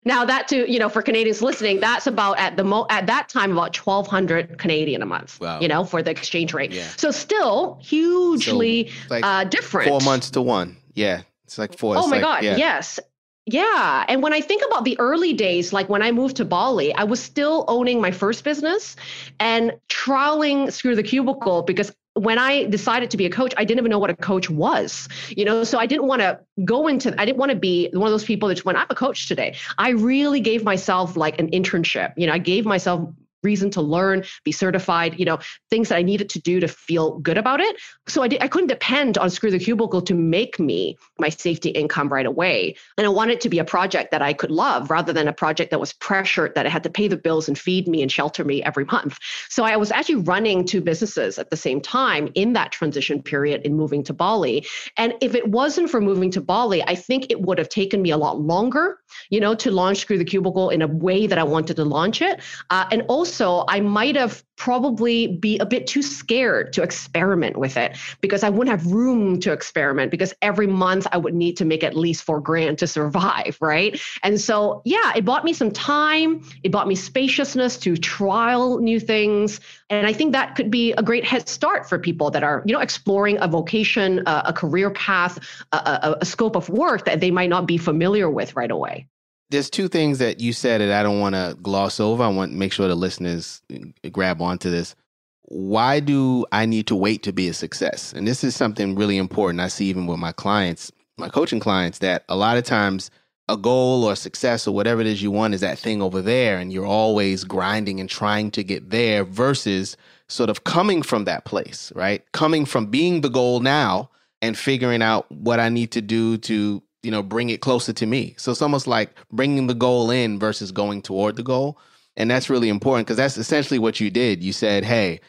Now 0.07 0.25
that 0.25 0.46
to 0.49 0.70
you 0.72 0.79
know 0.79 0.88
for 0.88 1.03
Canadians 1.03 1.42
listening, 1.42 1.81
that's 1.81 2.07
about 2.07 2.38
at 2.38 2.57
the 2.57 2.62
mo 2.62 2.87
at 2.90 3.09
that 3.09 3.29
time 3.29 3.51
about 3.51 3.75
twelve 3.75 4.07
hundred 4.07 4.57
Canadian 4.57 5.03
a 5.03 5.07
month. 5.07 5.40
Wow. 5.40 5.59
You 5.59 5.66
know 5.66 5.83
for 5.83 6.01
the 6.01 6.12
exchange 6.12 6.55
rate. 6.55 6.70
Yeah. 6.70 6.87
So 6.96 7.11
still 7.11 7.81
hugely 7.83 8.87
so 8.87 8.94
like 9.11 9.25
uh, 9.25 9.42
different. 9.42 9.88
Four 9.88 10.01
months 10.03 10.31
to 10.31 10.42
one. 10.42 10.77
Yeah. 10.94 11.22
It's 11.47 11.59
like 11.59 11.79
four. 11.79 11.97
Oh 11.97 12.09
my 12.09 12.17
like, 12.17 12.23
God. 12.23 12.45
Yeah. 12.45 12.57
Yes. 12.57 12.99
Yeah. 13.47 14.05
And 14.09 14.23
when 14.23 14.33
I 14.33 14.41
think 14.41 14.65
about 14.67 14.85
the 14.85 14.99
early 14.99 15.33
days, 15.33 15.73
like 15.73 15.89
when 15.89 16.03
I 16.03 16.11
moved 16.11 16.37
to 16.37 16.45
Bali, 16.45 16.93
I 16.95 17.05
was 17.05 17.21
still 17.21 17.65
owning 17.69 18.01
my 18.01 18.11
first 18.11 18.43
business 18.43 18.97
and 19.39 19.73
trialing 19.89 20.73
through 20.73 20.97
the 20.97 21.05
Cubicle 21.05 21.63
because 21.63 21.95
when 22.15 22.39
I 22.39 22.65
decided 22.65 23.11
to 23.11 23.17
be 23.17 23.27
a 23.27 23.31
coach, 23.31 23.55
I 23.57 23.65
didn't 23.65 23.79
even 23.79 23.91
know 23.91 23.99
what 23.99 24.11
a 24.11 24.17
coach 24.17 24.51
was, 24.51 25.09
you 25.29 25.45
know. 25.45 25.63
So 25.65 25.79
I 25.79 25.87
didn't 25.87 26.07
want 26.07 26.23
to 26.23 26.41
go 26.65 26.89
into. 26.89 27.15
I 27.21 27.25
didn't 27.25 27.39
want 27.39 27.53
to 27.53 27.59
be 27.59 27.91
one 27.93 28.07
of 28.07 28.11
those 28.11 28.25
people 28.25 28.49
that 28.49 28.65
went, 28.65 28.79
"I'm 28.79 28.87
a 28.89 28.95
coach 28.95 29.29
today." 29.29 29.55
I 29.79 29.91
really 29.91 30.41
gave 30.41 30.65
myself 30.65 31.17
like 31.17 31.39
an 31.39 31.51
internship. 31.51 32.15
You 32.17 32.27
know, 32.27 32.33
I 32.33 32.39
gave 32.39 32.65
myself 32.65 33.11
reason 33.51 33.71
to 33.77 33.83
learn, 33.97 34.25
be 34.45 34.53
certified, 34.53 35.19
you 35.21 35.27
know, 35.29 35.39
things 35.71 35.89
that 35.89 35.97
I 35.97 36.03
needed 36.03 36.29
to 36.35 36.41
do 36.51 36.55
to 36.65 36.69
feel 36.89 37.07
good 37.21 37.39
about 37.39 37.61
it. 37.61 37.75
So 38.09 38.23
I, 38.25 38.29
did, 38.29 38.43
I 38.43 38.49
couldn't 38.49 38.75
depend 38.79 39.19
on 39.19 39.31
Screw 39.31 39.51
the 39.51 39.65
Cubicle 39.67 40.03
to 40.03 40.15
make 40.15 40.55
me 40.59 40.97
my 41.19 41.31
safety 41.47 41.71
income 41.71 42.09
right 42.17 42.27
away. 42.35 42.77
And 42.99 43.07
I 43.07 43.11
wanted 43.19 43.35
it 43.37 43.41
to 43.43 43.49
be 43.49 43.61
a 43.61 43.65
project 43.77 44.11
that 44.11 44.23
I 44.23 44.33
could 44.33 44.51
love 44.51 44.91
rather 44.91 45.13
than 45.13 45.29
a 45.29 45.33
project 45.33 45.71
that 45.71 45.81
was 45.81 45.93
pressured 46.09 46.55
that 46.55 46.67
I 46.67 46.71
had 46.77 46.83
to 46.83 46.91
pay 46.91 47.09
the 47.09 47.17
bills 47.27 47.49
and 47.49 47.57
feed 47.67 47.85
me 47.89 48.03
and 48.03 48.11
shelter 48.11 48.45
me 48.45 48.57
every 48.71 48.87
month. 48.97 49.15
So 49.49 49.61
I 49.73 49.77
was 49.77 49.91
actually 49.97 50.23
running 50.33 50.59
two 50.65 50.83
businesses 50.91 51.39
at 51.39 51.49
the 51.51 51.57
same 51.67 51.81
time 51.81 52.25
in 52.35 52.49
that 52.55 52.73
transition 52.79 53.23
period 53.23 53.59
in 53.67 53.73
moving 53.83 54.03
to 54.09 54.15
Bali. 54.23 54.57
And 54.97 55.15
if 55.21 55.35
it 55.35 55.47
wasn't 55.61 55.91
for 55.91 56.01
moving 56.01 56.31
to 56.37 56.41
Bali, 56.53 56.81
I 56.93 56.97
think 57.07 57.21
it 57.31 57.39
would 57.47 57.59
have 57.59 57.71
taken 57.81 57.99
me 58.07 58.11
a 58.11 58.21
lot 58.27 58.37
longer, 58.41 58.87
you 59.31 59.41
know, 59.45 59.55
to 59.65 59.71
launch 59.71 59.99
Screw 59.99 60.19
the 60.19 60.31
Cubicle 60.33 60.71
in 60.71 60.83
a 60.83 60.91
way 61.07 61.21
that 61.31 61.39
I 61.39 61.47
wanted 61.55 61.77
to 61.77 61.85
launch 61.85 62.19
it. 62.31 62.41
Uh, 62.71 62.87
and 62.93 63.03
also 63.15 63.36
also 63.40 63.64
I 63.68 63.81
might 63.81 64.16
have 64.16 64.42
probably 64.57 65.27
be 65.27 65.59
a 65.59 65.66
bit 65.66 65.87
too 65.87 66.03
scared 66.03 66.72
to 66.72 66.83
experiment 66.83 67.59
with 67.59 67.77
it 67.77 67.99
because 68.22 68.42
I 68.42 68.49
wouldn't 68.49 68.70
have 68.70 68.90
room 68.90 69.38
to 69.40 69.53
experiment 69.53 70.11
because 70.11 70.33
every 70.40 70.66
month 70.66 71.07
I 71.12 71.18
would 71.18 71.35
need 71.35 71.59
to 71.59 71.66
make 71.66 71.85
at 71.85 71.94
least 71.94 72.25
four 72.25 72.40
grand 72.40 72.79
to 72.79 72.87
survive, 72.87 73.59
right? 73.61 74.01
And 74.22 74.40
so, 74.40 74.81
yeah, 74.87 75.12
it 75.14 75.27
bought 75.27 75.44
me 75.44 75.53
some 75.53 75.70
time. 75.70 76.42
It 76.62 76.72
bought 76.72 76.88
me 76.88 76.94
spaciousness 76.94 77.77
to 77.79 77.99
trial 77.99 78.79
new 78.79 78.99
things. 78.99 79.61
And 79.90 80.07
I 80.07 80.14
think 80.14 80.33
that 80.33 80.55
could 80.55 80.70
be 80.70 80.92
a 80.92 81.03
great 81.03 81.25
head 81.25 81.49
start 81.49 81.87
for 81.87 81.99
people 81.99 82.31
that 82.31 82.42
are, 82.42 82.62
you 82.64 82.72
know, 82.72 82.81
exploring 82.81 83.37
a 83.40 83.49
vocation, 83.49 84.22
a, 84.27 84.44
a 84.46 84.53
career 84.55 84.90
path, 84.90 85.38
a, 85.72 85.77
a, 85.77 86.16
a 86.22 86.25
scope 86.25 86.57
of 86.57 86.70
work 86.70 87.05
that 87.05 87.20
they 87.20 87.31
might 87.31 87.51
not 87.51 87.66
be 87.66 87.77
familiar 87.77 88.31
with 88.31 88.57
right 88.57 88.70
away 88.70 89.07
there's 89.51 89.71
two 89.71 89.89
things 89.89 90.19
that 90.19 90.41
you 90.41 90.53
said 90.53 90.81
that 90.81 90.93
I 90.93 91.03
don't 91.03 91.21
want 91.21 91.35
to 91.35 91.57
gloss 91.63 92.01
over. 92.01 92.23
I 92.23 92.29
want 92.29 92.53
to 92.53 92.59
make 92.59 92.73
sure 92.73 92.89
the 92.89 92.95
listeners 92.95 93.63
uh, 93.73 94.09
grab 94.11 94.43
onto 94.43 94.71
this. 94.71 94.95
Why 95.43 96.01
do 96.01 96.45
I 96.51 96.67
need 96.67 96.89
to 96.89 96.97
wait 96.97 97.23
to 97.23 97.33
be 97.33 97.49
a 97.49 97.55
success? 97.55 98.13
And 98.13 98.27
this 98.27 98.43
is 98.43 98.57
something 98.57 98.97
really 98.97 99.17
important. 99.17 99.61
I 99.61 99.69
see 99.69 99.87
even 99.87 100.07
with 100.07 100.19
my 100.19 100.33
clients, 100.33 100.91
my 101.17 101.29
coaching 101.29 101.61
clients, 101.61 101.99
that 101.99 102.25
a 102.29 102.37
lot 102.37 102.57
of 102.57 102.65
times 102.65 103.11
a 103.49 103.57
goal 103.57 104.03
or 104.03 104.17
success 104.17 104.67
or 104.67 104.75
whatever 104.75 105.01
it 105.01 105.07
is 105.07 105.23
you 105.23 105.31
want 105.31 105.55
is 105.55 105.61
that 105.61 105.79
thing 105.79 106.03
over 106.03 106.21
there, 106.21 106.59
and 106.59 106.73
you're 106.73 106.85
always 106.85 107.45
grinding 107.45 108.01
and 108.01 108.11
trying 108.11 108.51
to 108.51 108.65
get 108.65 108.91
there 108.91 109.23
versus 109.23 109.97
sort 110.29 110.51
of 110.51 110.65
coming 110.65 111.03
from 111.03 111.25
that 111.27 111.45
place, 111.45 111.93
right? 111.95 112.25
Coming 112.33 112.65
from 112.65 112.87
being 112.87 113.21
the 113.21 113.29
goal 113.29 113.61
now 113.61 114.11
and 114.43 114.59
figuring 114.59 115.01
out 115.01 115.31
what 115.31 115.61
I 115.61 115.69
need 115.69 115.93
to 115.93 116.03
do 116.03 116.39
to 116.39 116.83
you 117.07 117.12
know, 117.12 117.23
bring 117.23 117.51
it 117.51 117.61
closer 117.61 117.92
to 117.92 118.05
me. 118.05 118.35
So 118.37 118.51
it's 118.51 118.61
almost 118.61 118.88
like 118.88 119.14
bringing 119.31 119.69
the 119.69 119.75
goal 119.75 120.11
in 120.11 120.40
versus 120.40 120.73
going 120.73 121.03
toward 121.03 121.37
the 121.37 121.45
goal. 121.45 121.79
And 122.16 122.29
that's 122.29 122.51
really 122.51 122.69
important 122.69 123.07
because 123.07 123.16
that's 123.16 123.38
essentially 123.38 123.79
what 123.79 124.01
you 124.01 124.11
did. 124.11 124.42
You 124.42 124.53
said, 124.53 124.85
Hey, 124.85 125.21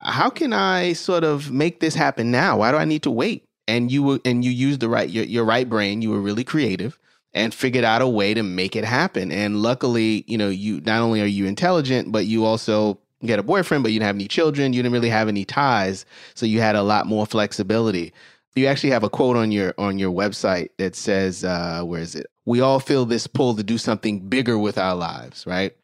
how 0.00 0.30
can 0.30 0.54
I 0.54 0.94
sort 0.94 1.24
of 1.24 1.50
make 1.50 1.80
this 1.80 1.94
happen 1.94 2.30
now? 2.30 2.58
Why 2.58 2.70
do 2.70 2.78
I 2.78 2.86
need 2.86 3.02
to 3.02 3.10
wait? 3.10 3.44
And 3.68 3.92
you 3.92 4.02
were, 4.02 4.20
and 4.24 4.42
you 4.42 4.50
used 4.50 4.80
the 4.80 4.88
right, 4.88 5.10
your, 5.10 5.24
your 5.24 5.44
right 5.44 5.68
brain. 5.68 6.00
You 6.00 6.08
were 6.08 6.20
really 6.20 6.42
creative 6.42 6.98
and 7.34 7.52
figured 7.52 7.84
out 7.84 8.00
a 8.00 8.08
way 8.08 8.32
to 8.32 8.42
make 8.42 8.74
it 8.74 8.84
happen. 8.84 9.30
And 9.30 9.60
luckily, 9.60 10.24
you 10.26 10.38
know, 10.38 10.48
you 10.48 10.80
not 10.80 11.02
only 11.02 11.20
are 11.20 11.26
you 11.26 11.44
intelligent, 11.44 12.12
but 12.12 12.24
you 12.24 12.46
also 12.46 12.98
get 13.26 13.38
a 13.38 13.42
boyfriend, 13.42 13.82
but 13.82 13.92
you 13.92 13.98
didn't 13.98 14.06
have 14.06 14.16
any 14.16 14.28
children. 14.28 14.72
You 14.72 14.82
didn't 14.82 14.94
really 14.94 15.10
have 15.10 15.28
any 15.28 15.44
ties. 15.44 16.06
So 16.34 16.46
you 16.46 16.62
had 16.62 16.76
a 16.76 16.82
lot 16.82 17.06
more 17.06 17.26
flexibility 17.26 18.14
you 18.56 18.66
actually 18.66 18.90
have 18.90 19.04
a 19.04 19.10
quote 19.10 19.36
on 19.36 19.52
your 19.52 19.74
on 19.78 19.98
your 19.98 20.12
website 20.12 20.70
that 20.78 20.96
says, 20.96 21.44
uh, 21.44 21.82
"Where 21.82 22.00
is 22.00 22.14
it? 22.14 22.26
We 22.44 22.60
all 22.60 22.80
feel 22.80 23.04
this 23.04 23.26
pull 23.26 23.54
to 23.54 23.62
do 23.62 23.78
something 23.78 24.20
bigger 24.28 24.58
with 24.58 24.78
our 24.78 24.94
lives, 24.94 25.46
right?" 25.46 25.76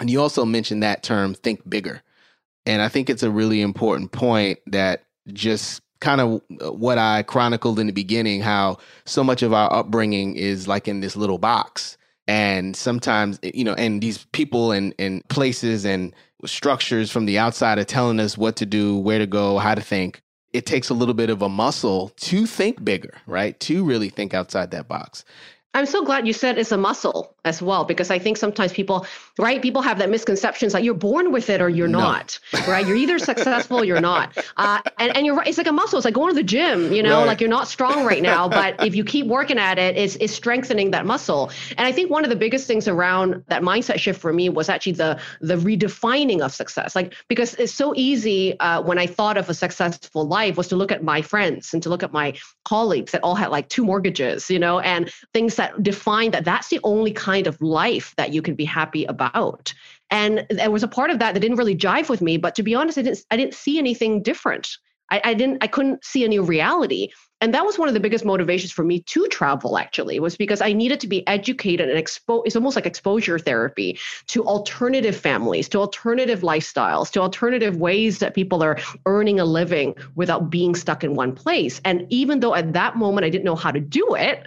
And 0.00 0.10
you 0.10 0.20
also 0.20 0.44
mentioned 0.44 0.82
that 0.82 1.02
term, 1.02 1.34
"think 1.34 1.68
bigger," 1.68 2.02
and 2.66 2.82
I 2.82 2.88
think 2.88 3.10
it's 3.10 3.22
a 3.22 3.30
really 3.30 3.60
important 3.60 4.12
point 4.12 4.58
that 4.66 5.04
just 5.32 5.82
kind 6.00 6.20
of 6.20 6.42
uh, 6.62 6.72
what 6.72 6.98
I 6.98 7.22
chronicled 7.22 7.78
in 7.78 7.86
the 7.86 7.92
beginning, 7.92 8.42
how 8.42 8.78
so 9.04 9.24
much 9.24 9.42
of 9.42 9.52
our 9.52 9.72
upbringing 9.72 10.36
is 10.36 10.68
like 10.68 10.88
in 10.88 11.00
this 11.00 11.16
little 11.16 11.38
box. 11.38 11.96
And 12.26 12.74
sometimes, 12.74 13.38
you 13.42 13.64
know, 13.64 13.74
and 13.74 14.02
these 14.02 14.24
people 14.32 14.72
and, 14.72 14.94
and 14.98 15.26
places 15.28 15.84
and 15.84 16.14
structures 16.46 17.10
from 17.10 17.26
the 17.26 17.38
outside 17.38 17.78
are 17.78 17.84
telling 17.84 18.18
us 18.18 18.38
what 18.38 18.56
to 18.56 18.66
do, 18.66 18.96
where 18.96 19.18
to 19.18 19.26
go, 19.26 19.58
how 19.58 19.74
to 19.74 19.82
think 19.82 20.22
it 20.54 20.66
takes 20.66 20.88
a 20.88 20.94
little 20.94 21.14
bit 21.14 21.30
of 21.30 21.42
a 21.42 21.48
muscle 21.48 22.12
to 22.16 22.46
think 22.46 22.84
bigger, 22.84 23.14
right? 23.26 23.58
To 23.60 23.84
really 23.84 24.08
think 24.08 24.32
outside 24.32 24.70
that 24.70 24.86
box. 24.86 25.24
I'm 25.74 25.86
so 25.86 26.04
glad 26.04 26.26
you 26.26 26.32
said 26.32 26.56
it's 26.56 26.72
a 26.72 26.78
muscle 26.78 27.34
as 27.44 27.60
well, 27.60 27.84
because 27.84 28.10
I 28.10 28.18
think 28.18 28.36
sometimes 28.36 28.72
people, 28.72 29.06
right? 29.38 29.60
People 29.60 29.82
have 29.82 29.98
that 29.98 30.08
misconceptions 30.08 30.72
that 30.72 30.84
you're 30.84 30.94
born 30.94 31.32
with 31.32 31.50
it 31.50 31.60
or 31.60 31.68
you're 31.68 31.88
no. 31.88 31.98
not, 31.98 32.38
right? 32.68 32.86
You're 32.86 32.96
either 32.96 33.18
successful 33.18 33.80
or 33.80 33.84
you're 33.84 34.00
not. 34.00 34.38
Uh, 34.56 34.80
and, 34.98 35.16
and 35.16 35.26
you're 35.26 35.34
right. 35.34 35.48
It's 35.48 35.58
like 35.58 35.66
a 35.66 35.72
muscle. 35.72 35.98
It's 35.98 36.04
like 36.04 36.14
going 36.14 36.28
to 36.28 36.34
the 36.34 36.44
gym, 36.44 36.92
you 36.92 37.02
know, 37.02 37.18
right. 37.18 37.26
like 37.26 37.40
you're 37.40 37.50
not 37.50 37.66
strong 37.66 38.04
right 38.04 38.22
now, 38.22 38.48
but 38.48 38.84
if 38.84 38.94
you 38.94 39.04
keep 39.04 39.26
working 39.26 39.58
at 39.58 39.78
it, 39.78 39.96
it's, 39.96 40.16
it's 40.16 40.32
strengthening 40.32 40.92
that 40.92 41.06
muscle. 41.06 41.50
And 41.76 41.80
I 41.86 41.90
think 41.92 42.10
one 42.10 42.22
of 42.22 42.30
the 42.30 42.36
biggest 42.36 42.66
things 42.66 42.86
around 42.86 43.42
that 43.48 43.62
mindset 43.62 43.98
shift 43.98 44.20
for 44.20 44.32
me 44.32 44.48
was 44.48 44.68
actually 44.68 44.92
the, 44.92 45.18
the 45.40 45.56
redefining 45.56 46.40
of 46.40 46.52
success. 46.52 46.94
Like, 46.94 47.14
because 47.28 47.54
it's 47.54 47.74
so 47.74 47.94
easy 47.96 48.58
uh, 48.60 48.80
when 48.82 48.98
I 48.98 49.06
thought 49.06 49.36
of 49.36 49.50
a 49.50 49.54
successful 49.54 50.26
life 50.26 50.56
was 50.56 50.68
to 50.68 50.76
look 50.76 50.92
at 50.92 51.02
my 51.02 51.20
friends 51.20 51.74
and 51.74 51.82
to 51.82 51.88
look 51.88 52.04
at 52.04 52.12
my 52.12 52.34
colleagues 52.64 53.10
that 53.12 53.22
all 53.22 53.34
had 53.34 53.50
like 53.50 53.68
two 53.68 53.84
mortgages, 53.84 54.50
you 54.50 54.58
know, 54.58 54.78
and 54.78 55.10
things 55.32 55.56
that 55.56 55.63
that 55.64 55.82
define 55.82 56.30
that 56.32 56.44
that's 56.44 56.68
the 56.68 56.80
only 56.84 57.12
kind 57.12 57.46
of 57.46 57.60
life 57.60 58.14
that 58.16 58.32
you 58.32 58.42
can 58.42 58.54
be 58.54 58.64
happy 58.64 59.04
about. 59.04 59.72
And 60.10 60.46
there 60.50 60.70
was 60.70 60.82
a 60.82 60.88
part 60.88 61.10
of 61.10 61.18
that 61.18 61.34
that 61.34 61.40
didn't 61.40 61.56
really 61.56 61.76
jive 61.76 62.08
with 62.08 62.20
me. 62.20 62.36
But 62.36 62.54
to 62.56 62.62
be 62.62 62.74
honest, 62.74 62.98
I 62.98 63.02
didn't 63.02 63.24
I 63.30 63.36
didn't 63.36 63.54
see 63.54 63.78
anything 63.78 64.22
different 64.22 64.76
I, 65.10 65.20
I 65.24 65.34
didn't 65.34 65.62
I 65.62 65.66
couldn't 65.66 66.04
see 66.04 66.24
a 66.24 66.28
new 66.28 66.42
reality. 66.42 67.08
And 67.40 67.52
that 67.52 67.64
was 67.64 67.78
one 67.78 67.88
of 67.88 67.94
the 67.94 68.00
biggest 68.00 68.24
motivations 68.24 68.72
for 68.72 68.84
me 68.84 69.00
to 69.00 69.26
travel 69.26 69.76
actually 69.76 70.18
was 70.18 70.36
because 70.36 70.62
I 70.62 70.72
needed 70.72 70.98
to 71.00 71.06
be 71.06 71.26
educated 71.26 71.90
and 71.90 71.98
exposed. 71.98 72.46
It's 72.46 72.56
almost 72.56 72.74
like 72.74 72.86
exposure 72.86 73.38
therapy 73.38 73.98
to 74.28 74.46
alternative 74.46 75.14
families, 75.14 75.68
to 75.70 75.78
alternative 75.78 76.40
lifestyles, 76.40 77.10
to 77.12 77.20
alternative 77.20 77.76
ways 77.76 78.20
that 78.20 78.34
people 78.34 78.62
are 78.62 78.78
earning 79.04 79.40
a 79.40 79.44
living 79.44 79.94
without 80.14 80.48
being 80.48 80.74
stuck 80.74 81.04
in 81.04 81.14
one 81.14 81.34
place. 81.34 81.82
And 81.84 82.06
even 82.08 82.40
though 82.40 82.54
at 82.54 82.72
that 82.72 82.96
moment 82.96 83.26
I 83.26 83.30
didn't 83.30 83.44
know 83.44 83.56
how 83.56 83.72
to 83.72 83.80
do 83.80 84.14
it, 84.14 84.46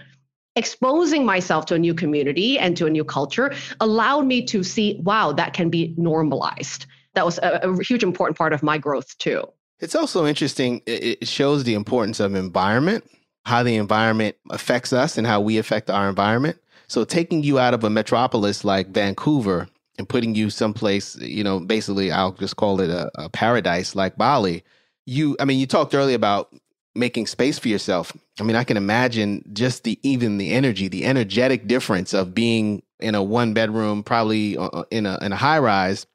exposing 0.58 1.26
myself 1.26 1.66
to 1.68 1.76
a 1.76 1.80
new 1.80 1.94
community 1.94 2.60
and 2.60 2.76
to 2.76 2.86
a 2.86 2.90
new 2.90 3.06
culture 3.06 3.54
allowed 3.80 4.26
me 4.26 4.44
to 4.48 4.64
see, 4.64 5.00
wow, 5.04 5.32
that 5.32 5.54
can 5.54 5.70
be 5.70 5.94
normalized. 5.98 6.86
That 7.14 7.26
was 7.26 7.38
a, 7.38 7.62
a 7.64 7.84
huge 7.84 8.04
important 8.04 8.38
part 8.38 8.52
of 8.52 8.62
my 8.64 8.78
growth 8.78 9.18
too. 9.20 9.48
It's 9.80 9.96
also 9.96 10.26
interesting. 10.26 10.82
It 10.88 11.28
shows 11.28 11.64
the 11.64 11.76
importance 11.76 12.20
of 12.20 12.34
environment, 12.36 13.10
how 13.46 13.62
the 13.64 13.76
environment 13.76 14.36
affects 14.50 14.92
us 14.92 15.18
and 15.18 15.28
how 15.28 15.40
we 15.40 15.60
affect 15.60 15.90
our 15.90 16.10
environment. 16.10 16.58
So 16.88 17.06
taking 17.06 17.44
you 17.44 17.60
out 17.60 17.74
of 17.74 17.84
a 17.84 17.90
metropolis 17.90 18.64
like 18.64 18.90
Vancouver 18.90 19.68
and 20.00 20.10
putting 20.10 20.36
you 20.36 20.50
someplace, 20.50 21.16
you 21.18 21.44
know, 21.44 21.60
basically 21.60 22.12
I'll 22.12 22.32
just 22.32 22.56
call 22.56 22.82
it 22.82 22.90
a, 22.90 23.12
a 23.16 23.30
paradise 23.30 23.96
like 23.96 24.18
Bali. 24.18 24.64
You, 25.06 25.36
I 25.40 25.46
mean, 25.46 25.60
you 25.60 25.68
talked 25.68 25.94
earlier 25.94 26.16
about 26.16 26.50
making 26.98 27.28
space 27.28 27.60
for 27.60 27.68
yourself. 27.68 28.12
I 28.40 28.44
mean, 28.44 28.56
I 28.56 28.64
can 28.64 28.78
imagine 28.78 29.44
just 29.54 29.84
the 29.84 30.00
even 30.04 30.38
the 30.38 30.52
energy, 30.52 30.88
the 30.88 31.06
energetic 31.06 31.68
difference 31.68 32.14
of 32.14 32.34
being 32.34 32.82
in 33.00 33.16
a 33.16 33.24
one 33.24 33.54
bedroom, 33.54 34.04
probably 34.04 34.58
uh, 34.58 34.66
uh, 34.66 34.84
in 34.92 35.06
a 35.06 35.18
in 35.22 35.32
a 35.32 35.36
high 35.36 35.60
rise 35.60 36.06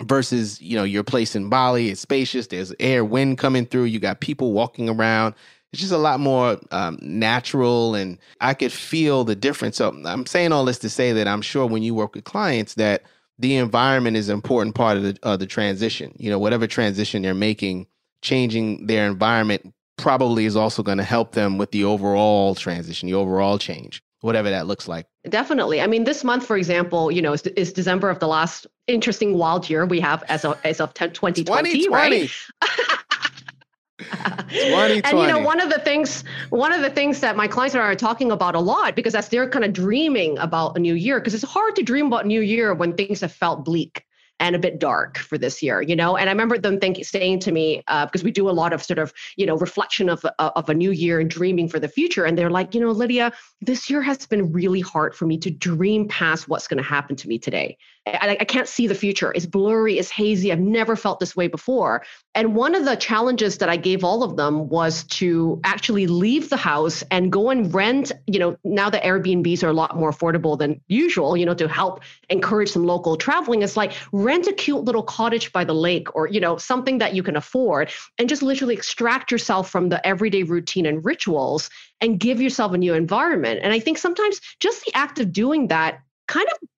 versus 0.00 0.60
you 0.60 0.76
know 0.76 0.84
your 0.84 1.04
place 1.04 1.36
in 1.36 1.48
Bali. 1.48 1.90
It's 1.90 2.00
spacious. 2.00 2.46
There's 2.48 2.72
air, 2.80 3.04
wind 3.04 3.38
coming 3.38 3.66
through. 3.66 3.84
You 3.84 4.00
got 4.00 4.20
people 4.20 4.52
walking 4.52 4.88
around. 4.88 5.34
It's 5.72 5.80
just 5.80 5.92
a 5.92 5.98
lot 5.98 6.20
more 6.20 6.58
um, 6.70 6.98
natural, 7.00 7.94
and 7.94 8.18
I 8.40 8.54
could 8.54 8.72
feel 8.72 9.24
the 9.24 9.36
difference. 9.36 9.76
So 9.76 9.96
I'm 10.04 10.26
saying 10.26 10.52
all 10.52 10.64
this 10.64 10.78
to 10.80 10.90
say 10.90 11.12
that 11.12 11.28
I'm 11.28 11.42
sure 11.42 11.66
when 11.66 11.82
you 11.82 11.94
work 11.94 12.14
with 12.14 12.24
clients 12.24 12.74
that 12.74 13.04
the 13.38 13.56
environment 13.56 14.16
is 14.16 14.28
an 14.28 14.34
important 14.34 14.74
part 14.74 14.98
of 14.98 15.02
the, 15.02 15.18
of 15.22 15.38
the 15.38 15.46
transition. 15.46 16.14
You 16.18 16.30
know, 16.30 16.38
whatever 16.38 16.66
transition 16.66 17.22
they're 17.22 17.32
making, 17.32 17.86
changing 18.20 18.86
their 18.86 19.06
environment 19.06 19.72
probably 19.96 20.46
is 20.46 20.56
also 20.56 20.82
going 20.82 20.98
to 20.98 21.04
help 21.04 21.32
them 21.32 21.58
with 21.58 21.70
the 21.70 21.84
overall 21.84 22.54
transition, 22.54 23.08
the 23.08 23.14
overall 23.14 23.58
change 23.58 24.02
whatever 24.22 24.50
that 24.50 24.66
looks 24.66 24.88
like. 24.88 25.06
Definitely. 25.28 25.80
I 25.80 25.86
mean, 25.86 26.04
this 26.04 26.24
month, 26.24 26.46
for 26.46 26.56
example, 26.56 27.10
you 27.12 27.20
know, 27.20 27.32
is, 27.32 27.42
is 27.42 27.72
December 27.72 28.08
of 28.08 28.18
the 28.20 28.28
last 28.28 28.66
interesting 28.86 29.36
wild 29.36 29.68
year 29.68 29.84
we 29.84 30.00
have 30.00 30.24
as 30.28 30.44
of, 30.44 30.58
as 30.64 30.80
of 30.80 30.94
2020, 30.94 31.44
2020. 31.44 31.90
right? 31.92 32.30
2020. 33.98 35.02
and 35.04 35.18
you 35.18 35.26
know 35.28 35.38
one 35.38 35.60
of 35.60 35.70
the 35.70 35.78
things 35.78 36.24
one 36.50 36.72
of 36.72 36.80
the 36.80 36.90
things 36.90 37.20
that 37.20 37.36
my 37.36 37.46
clients 37.46 37.76
are 37.76 37.94
talking 37.94 38.32
about 38.32 38.56
a 38.56 38.58
lot 38.58 38.96
because 38.96 39.14
as 39.14 39.28
they're 39.28 39.48
kind 39.48 39.64
of 39.64 39.72
dreaming 39.72 40.36
about 40.38 40.76
a 40.76 40.80
new 40.80 40.94
year 40.94 41.20
because 41.20 41.34
it's 41.34 41.44
hard 41.44 41.76
to 41.76 41.84
dream 41.84 42.08
about 42.08 42.26
new 42.26 42.40
year 42.40 42.74
when 42.74 42.94
things 42.94 43.20
have 43.20 43.30
felt 43.30 43.64
bleak 43.64 44.04
and 44.42 44.56
a 44.56 44.58
bit 44.58 44.80
dark 44.80 45.18
for 45.18 45.38
this 45.38 45.62
year, 45.62 45.80
you 45.80 45.94
know. 45.94 46.16
And 46.16 46.28
I 46.28 46.32
remember 46.32 46.58
them 46.58 46.80
thinking, 46.80 47.04
saying 47.04 47.38
to 47.40 47.52
me 47.52 47.82
uh, 47.86 48.06
because 48.06 48.24
we 48.24 48.32
do 48.32 48.50
a 48.50 48.50
lot 48.50 48.72
of 48.72 48.82
sort 48.82 48.98
of 48.98 49.14
you 49.36 49.46
know 49.46 49.56
reflection 49.56 50.08
of 50.08 50.24
uh, 50.24 50.50
of 50.56 50.68
a 50.68 50.74
new 50.74 50.90
year 50.90 51.20
and 51.20 51.30
dreaming 51.30 51.68
for 51.68 51.78
the 51.78 51.88
future, 51.88 52.24
and 52.24 52.36
they're 52.36 52.50
like, 52.50 52.74
you 52.74 52.80
know, 52.80 52.90
Lydia, 52.90 53.32
this 53.60 53.88
year 53.88 54.02
has 54.02 54.26
been 54.26 54.52
really 54.52 54.80
hard 54.80 55.14
for 55.14 55.26
me 55.26 55.38
to 55.38 55.50
dream 55.50 56.08
past 56.08 56.48
what's 56.48 56.66
going 56.66 56.82
to 56.82 56.88
happen 56.88 57.14
to 57.16 57.28
me 57.28 57.38
today. 57.38 57.78
I, 58.04 58.36
I 58.40 58.44
can't 58.44 58.66
see 58.66 58.88
the 58.88 58.94
future. 58.94 59.32
It's 59.32 59.46
blurry, 59.46 59.98
it's 59.98 60.10
hazy. 60.10 60.50
I've 60.50 60.58
never 60.58 60.96
felt 60.96 61.20
this 61.20 61.36
way 61.36 61.46
before. 61.46 62.04
And 62.34 62.54
one 62.54 62.74
of 62.74 62.84
the 62.84 62.96
challenges 62.96 63.58
that 63.58 63.68
I 63.68 63.76
gave 63.76 64.02
all 64.02 64.24
of 64.24 64.36
them 64.36 64.68
was 64.68 65.04
to 65.04 65.60
actually 65.62 66.08
leave 66.08 66.50
the 66.50 66.56
house 66.56 67.04
and 67.10 67.30
go 67.30 67.50
and 67.50 67.72
rent. 67.72 68.10
You 68.26 68.40
know, 68.40 68.56
now 68.64 68.90
the 68.90 68.98
Airbnbs 68.98 69.62
are 69.62 69.68
a 69.68 69.72
lot 69.72 69.96
more 69.96 70.10
affordable 70.10 70.58
than 70.58 70.80
usual, 70.88 71.36
you 71.36 71.46
know, 71.46 71.54
to 71.54 71.68
help 71.68 72.02
encourage 72.28 72.70
some 72.70 72.84
local 72.84 73.16
traveling. 73.16 73.62
It's 73.62 73.76
like 73.76 73.92
rent 74.12 74.48
a 74.48 74.52
cute 74.52 74.82
little 74.82 75.04
cottage 75.04 75.52
by 75.52 75.62
the 75.62 75.74
lake 75.74 76.14
or, 76.16 76.26
you 76.26 76.40
know, 76.40 76.56
something 76.56 76.98
that 76.98 77.14
you 77.14 77.22
can 77.22 77.36
afford 77.36 77.92
and 78.18 78.28
just 78.28 78.42
literally 78.42 78.74
extract 78.74 79.30
yourself 79.30 79.70
from 79.70 79.90
the 79.90 80.04
everyday 80.04 80.42
routine 80.42 80.86
and 80.86 81.04
rituals 81.04 81.70
and 82.00 82.18
give 82.18 82.40
yourself 82.40 82.72
a 82.72 82.78
new 82.78 82.94
environment. 82.94 83.60
And 83.62 83.72
I 83.72 83.78
think 83.78 83.98
sometimes 83.98 84.40
just 84.58 84.84
the 84.84 84.92
act 84.96 85.20
of 85.20 85.32
doing 85.32 85.68
that 85.68 86.00
kind 86.26 86.48
of 86.50 86.68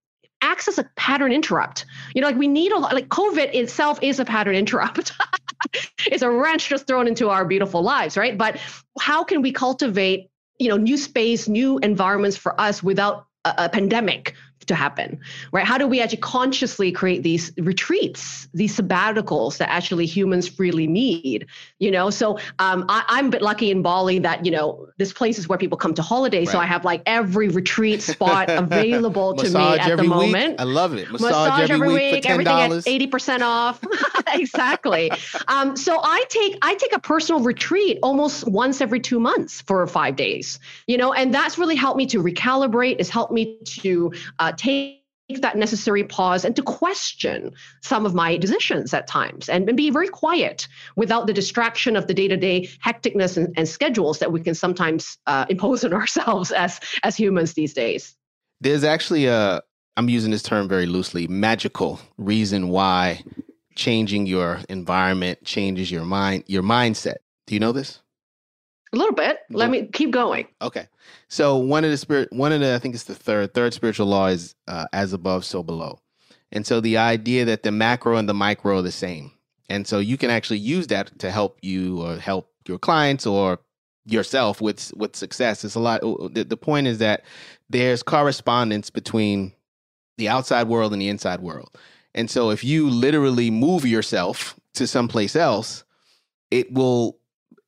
acts 0.44 0.68
as 0.68 0.78
a 0.78 0.84
pattern 0.96 1.32
interrupt. 1.32 1.86
You 2.14 2.20
know, 2.20 2.28
like 2.28 2.36
we 2.36 2.48
need 2.48 2.70
a 2.70 2.78
lot, 2.78 2.92
like 2.92 3.08
COVID 3.08 3.54
itself 3.54 3.98
is 4.02 4.20
a 4.20 4.24
pattern 4.24 4.54
interrupt. 4.54 5.12
it's 6.06 6.22
a 6.22 6.30
wrench 6.30 6.68
just 6.68 6.86
thrown 6.86 7.08
into 7.08 7.30
our 7.30 7.44
beautiful 7.44 7.82
lives, 7.82 8.16
right? 8.16 8.36
But 8.36 8.60
how 9.00 9.24
can 9.24 9.42
we 9.42 9.52
cultivate, 9.52 10.30
you 10.58 10.68
know, 10.68 10.76
new 10.76 10.98
space, 10.98 11.48
new 11.48 11.78
environments 11.78 12.36
for 12.36 12.60
us 12.60 12.82
without 12.82 13.26
a, 13.44 13.54
a 13.58 13.68
pandemic 13.68 14.34
to 14.66 14.74
happen, 14.74 15.20
right? 15.52 15.64
How 15.64 15.78
do 15.78 15.86
we 15.86 16.00
actually 16.00 16.18
consciously 16.18 16.92
create 16.92 17.22
these 17.22 17.52
retreats, 17.58 18.48
these 18.54 18.76
sabbaticals 18.76 19.58
that 19.58 19.70
actually 19.70 20.06
humans 20.06 20.48
freely 20.48 20.86
need? 20.86 21.46
You 21.78 21.90
know, 21.90 22.10
so 22.10 22.38
um, 22.58 22.86
I, 22.88 23.18
am 23.18 23.26
a 23.26 23.30
bit 23.30 23.42
lucky 23.42 23.70
in 23.70 23.82
Bali 23.82 24.18
that 24.20 24.44
you 24.44 24.52
know 24.52 24.88
this 24.96 25.12
place 25.12 25.38
is 25.38 25.48
where 25.48 25.58
people 25.58 25.78
come 25.78 25.94
to 25.94 26.02
holiday, 26.02 26.40
right. 26.40 26.48
so 26.48 26.58
I 26.58 26.66
have 26.66 26.84
like 26.84 27.02
every 27.06 27.48
retreat 27.48 28.02
spot 28.02 28.48
available 28.48 29.34
to 29.34 29.50
me 29.50 29.78
at 29.78 29.96
the 29.96 30.04
moment. 30.04 30.52
Week. 30.52 30.60
I 30.60 30.64
love 30.64 30.94
it. 30.94 31.10
Massage, 31.10 31.30
Massage 31.30 31.70
every, 31.70 31.74
every, 31.74 31.88
week, 31.88 32.14
week 32.14 32.30
everything 32.30 32.54
at 32.54 32.86
eighty 32.86 33.06
percent 33.06 33.42
off. 33.42 33.80
exactly. 34.28 35.10
Um, 35.48 35.76
so 35.76 36.00
I 36.02 36.24
take 36.28 36.58
I 36.62 36.74
take 36.74 36.94
a 36.94 37.00
personal 37.00 37.42
retreat 37.42 37.98
almost 38.02 38.46
once 38.46 38.80
every 38.80 39.00
two 39.00 39.20
months 39.20 39.60
for 39.60 39.86
five 39.86 40.16
days. 40.16 40.58
You 40.86 40.98
know, 40.98 41.12
and 41.12 41.32
that's 41.34 41.58
really 41.58 41.76
helped 41.76 41.98
me 41.98 42.06
to 42.06 42.22
recalibrate. 42.22 42.96
It's 42.98 43.10
helped 43.10 43.32
me 43.32 43.58
to 43.64 44.12
uh, 44.38 44.52
take 44.56 45.04
that 45.40 45.56
necessary 45.56 46.04
pause 46.04 46.44
and 46.44 46.54
to 46.54 46.62
question 46.62 47.50
some 47.82 48.04
of 48.04 48.14
my 48.14 48.36
decisions 48.36 48.92
at 48.92 49.06
times 49.06 49.48
and, 49.48 49.66
and 49.68 49.76
be 49.76 49.90
very 49.90 50.08
quiet 50.08 50.68
without 50.96 51.26
the 51.26 51.32
distraction 51.32 51.96
of 51.96 52.06
the 52.06 52.14
day-to-day 52.14 52.68
hecticness 52.84 53.36
and, 53.36 53.52
and 53.56 53.66
schedules 53.66 54.18
that 54.18 54.32
we 54.32 54.40
can 54.40 54.54
sometimes 54.54 55.16
uh, 55.26 55.46
impose 55.48 55.84
on 55.84 55.92
ourselves 55.94 56.52
as 56.52 56.78
as 57.02 57.16
humans 57.16 57.54
these 57.54 57.72
days. 57.72 58.14
There's 58.60 58.84
actually 58.84 59.26
a 59.26 59.62
i'm 59.96 60.08
using 60.08 60.30
this 60.30 60.42
term 60.42 60.68
very 60.68 60.86
loosely 60.86 61.28
magical 61.28 62.00
reason 62.18 62.68
why 62.68 63.22
changing 63.76 64.26
your 64.26 64.60
environment 64.68 65.42
changes 65.44 65.90
your 65.90 66.04
mind 66.04 66.44
your 66.46 66.62
mindset. 66.62 67.16
Do 67.46 67.54
you 67.54 67.60
know 67.60 67.72
this 67.72 68.00
a 68.94 68.98
little 68.98 69.14
bit. 69.14 69.38
Let 69.50 69.70
me 69.70 69.86
keep 69.92 70.10
going. 70.10 70.46
Okay. 70.62 70.88
So 71.28 71.56
one 71.56 71.84
of 71.84 71.90
the 71.90 71.96
spirit, 71.96 72.32
one 72.32 72.52
of 72.52 72.60
the, 72.60 72.74
I 72.74 72.78
think 72.78 72.94
it's 72.94 73.04
the 73.04 73.14
third, 73.14 73.54
third 73.54 73.74
spiritual 73.74 74.06
law 74.06 74.26
is 74.26 74.54
uh, 74.68 74.86
as 74.92 75.12
above, 75.12 75.44
so 75.44 75.62
below. 75.62 76.00
And 76.52 76.66
so 76.66 76.80
the 76.80 76.96
idea 76.98 77.44
that 77.44 77.62
the 77.62 77.72
macro 77.72 78.16
and 78.16 78.28
the 78.28 78.34
micro 78.34 78.78
are 78.78 78.82
the 78.82 78.92
same. 78.92 79.32
And 79.68 79.86
so 79.86 79.98
you 79.98 80.16
can 80.16 80.30
actually 80.30 80.58
use 80.58 80.86
that 80.88 81.18
to 81.18 81.30
help 81.30 81.58
you 81.62 82.02
or 82.02 82.16
help 82.16 82.50
your 82.66 82.78
clients 82.78 83.26
or 83.26 83.58
yourself 84.06 84.60
with 84.60 84.92
with 84.96 85.16
success. 85.16 85.64
It's 85.64 85.74
a 85.74 85.80
lot. 85.80 86.02
The, 86.02 86.44
the 86.44 86.56
point 86.56 86.86
is 86.86 86.98
that 86.98 87.24
there's 87.70 88.02
correspondence 88.02 88.90
between 88.90 89.52
the 90.18 90.28
outside 90.28 90.68
world 90.68 90.92
and 90.92 91.00
the 91.00 91.08
inside 91.08 91.40
world. 91.40 91.70
And 92.14 92.30
so 92.30 92.50
if 92.50 92.62
you 92.62 92.88
literally 92.88 93.50
move 93.50 93.84
yourself 93.84 94.54
to 94.74 94.86
someplace 94.86 95.34
else, 95.34 95.84
it 96.50 96.72
will 96.72 97.18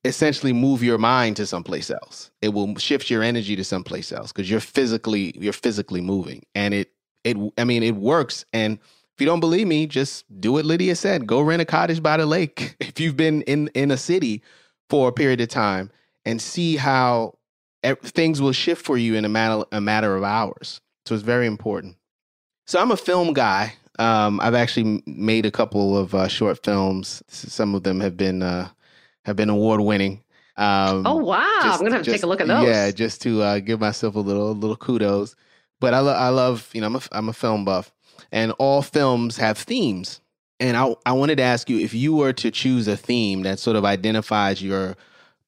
essentially 0.03 0.53
move 0.53 0.83
your 0.83 0.97
mind 0.97 1.35
to 1.37 1.45
someplace 1.45 1.89
else. 1.89 2.31
It 2.41 2.49
will 2.49 2.75
shift 2.77 3.09
your 3.09 3.23
energy 3.23 3.55
to 3.55 3.63
someplace 3.63 4.11
else 4.11 4.31
because 4.31 4.49
you're 4.49 4.59
physically 4.59 5.33
you're 5.37 5.53
physically 5.53 6.01
moving, 6.01 6.43
and 6.55 6.73
it 6.73 6.91
it 7.23 7.37
I 7.57 7.63
mean 7.63 7.83
it 7.83 7.95
works. 7.95 8.45
And 8.53 8.79
if 9.17 9.21
you 9.21 9.25
don't 9.25 9.39
believe 9.39 9.67
me, 9.67 9.87
just 9.87 10.25
do 10.39 10.53
what 10.53 10.65
Lydia 10.65 10.95
said. 10.95 11.27
Go 11.27 11.41
rent 11.41 11.61
a 11.61 11.65
cottage 11.65 12.01
by 12.03 12.17
the 12.17 12.25
lake 12.25 12.75
if 12.79 12.99
you've 12.99 13.17
been 13.17 13.41
in 13.43 13.69
in 13.69 13.91
a 13.91 13.97
city 13.97 14.43
for 14.89 15.09
a 15.09 15.11
period 15.11 15.41
of 15.41 15.49
time 15.49 15.91
and 16.25 16.41
see 16.41 16.75
how 16.77 17.37
things 18.03 18.41
will 18.41 18.51
shift 18.51 18.85
for 18.85 18.97
you 18.97 19.15
in 19.15 19.25
a 19.25 19.29
matter 19.29 19.65
a 19.71 19.81
matter 19.81 20.15
of 20.15 20.23
hours. 20.23 20.81
So 21.05 21.15
it's 21.15 21.23
very 21.23 21.47
important. 21.47 21.95
So 22.65 22.79
I'm 22.79 22.91
a 22.91 22.97
film 22.97 23.33
guy. 23.33 23.75
Um, 23.97 24.39
I've 24.41 24.53
actually 24.53 25.01
made 25.07 25.45
a 25.45 25.51
couple 25.51 25.97
of 25.97 26.13
uh, 26.13 26.27
short 26.27 26.63
films. 26.63 27.23
Some 27.29 27.73
of 27.73 27.83
them 27.83 27.99
have 28.01 28.15
been 28.15 28.43
uh, 28.43 28.67
have 29.27 29.35
been 29.35 29.49
award 29.49 29.81
winning. 29.81 30.23
Um, 30.55 31.05
oh 31.05 31.17
wow! 31.17 31.59
Just, 31.61 31.79
I'm 31.79 31.85
gonna 31.85 31.97
have 31.97 32.05
to 32.05 32.11
take 32.11 32.23
a 32.23 32.27
look 32.27 32.41
at 32.41 32.47
those. 32.47 32.65
Yeah, 32.65 32.89
just 32.89 33.21
to 33.21 33.43
uh, 33.43 33.59
give 33.59 33.79
myself 33.79 34.15
a 34.15 34.19
little 34.19 34.55
little 34.55 34.75
kudos. 34.75 35.35
But 35.79 35.93
I, 35.93 35.99
lo- 35.99 36.15
I 36.15 36.29
love 36.29 36.67
you 36.73 36.81
know 36.81 36.87
I'm 36.87 36.95
a, 36.95 37.01
I'm 37.11 37.29
a 37.29 37.33
film 37.33 37.63
buff, 37.63 37.93
and 38.31 38.51
all 38.53 38.81
films 38.81 39.37
have 39.37 39.59
themes. 39.59 40.21
And 40.59 40.75
I 40.75 40.95
I 41.05 41.11
wanted 41.11 41.35
to 41.35 41.43
ask 41.43 41.69
you 41.69 41.77
if 41.77 41.93
you 41.93 42.15
were 42.15 42.33
to 42.33 42.49
choose 42.49 42.87
a 42.87 42.97
theme 42.97 43.43
that 43.43 43.59
sort 43.59 43.75
of 43.75 43.85
identifies 43.85 44.63
your 44.63 44.95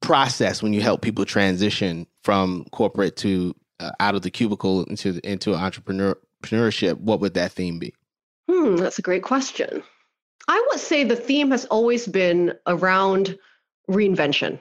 process 0.01 0.61
when 0.61 0.73
you 0.73 0.81
help 0.81 1.01
people 1.01 1.25
transition 1.25 2.05
from 2.21 2.65
corporate 2.71 3.15
to 3.17 3.55
uh, 3.79 3.91
out 3.99 4.13
of 4.13 4.21
the 4.21 4.29
cubicle 4.29 4.83
into 4.83 5.19
into 5.23 5.55
entrepreneur, 5.55 6.15
entrepreneurship, 6.43 6.99
what 6.99 7.19
would 7.21 7.33
that 7.33 7.51
theme 7.51 7.79
be? 7.79 7.95
Hmm, 8.47 8.75
that's 8.75 8.99
a 8.99 9.01
great 9.01 9.23
question. 9.23 9.81
I 10.47 10.67
would 10.69 10.79
say 10.79 11.03
the 11.03 11.15
theme 11.15 11.51
has 11.51 11.65
always 11.65 12.07
been 12.07 12.53
around 12.67 13.37
reinvention. 13.89 14.60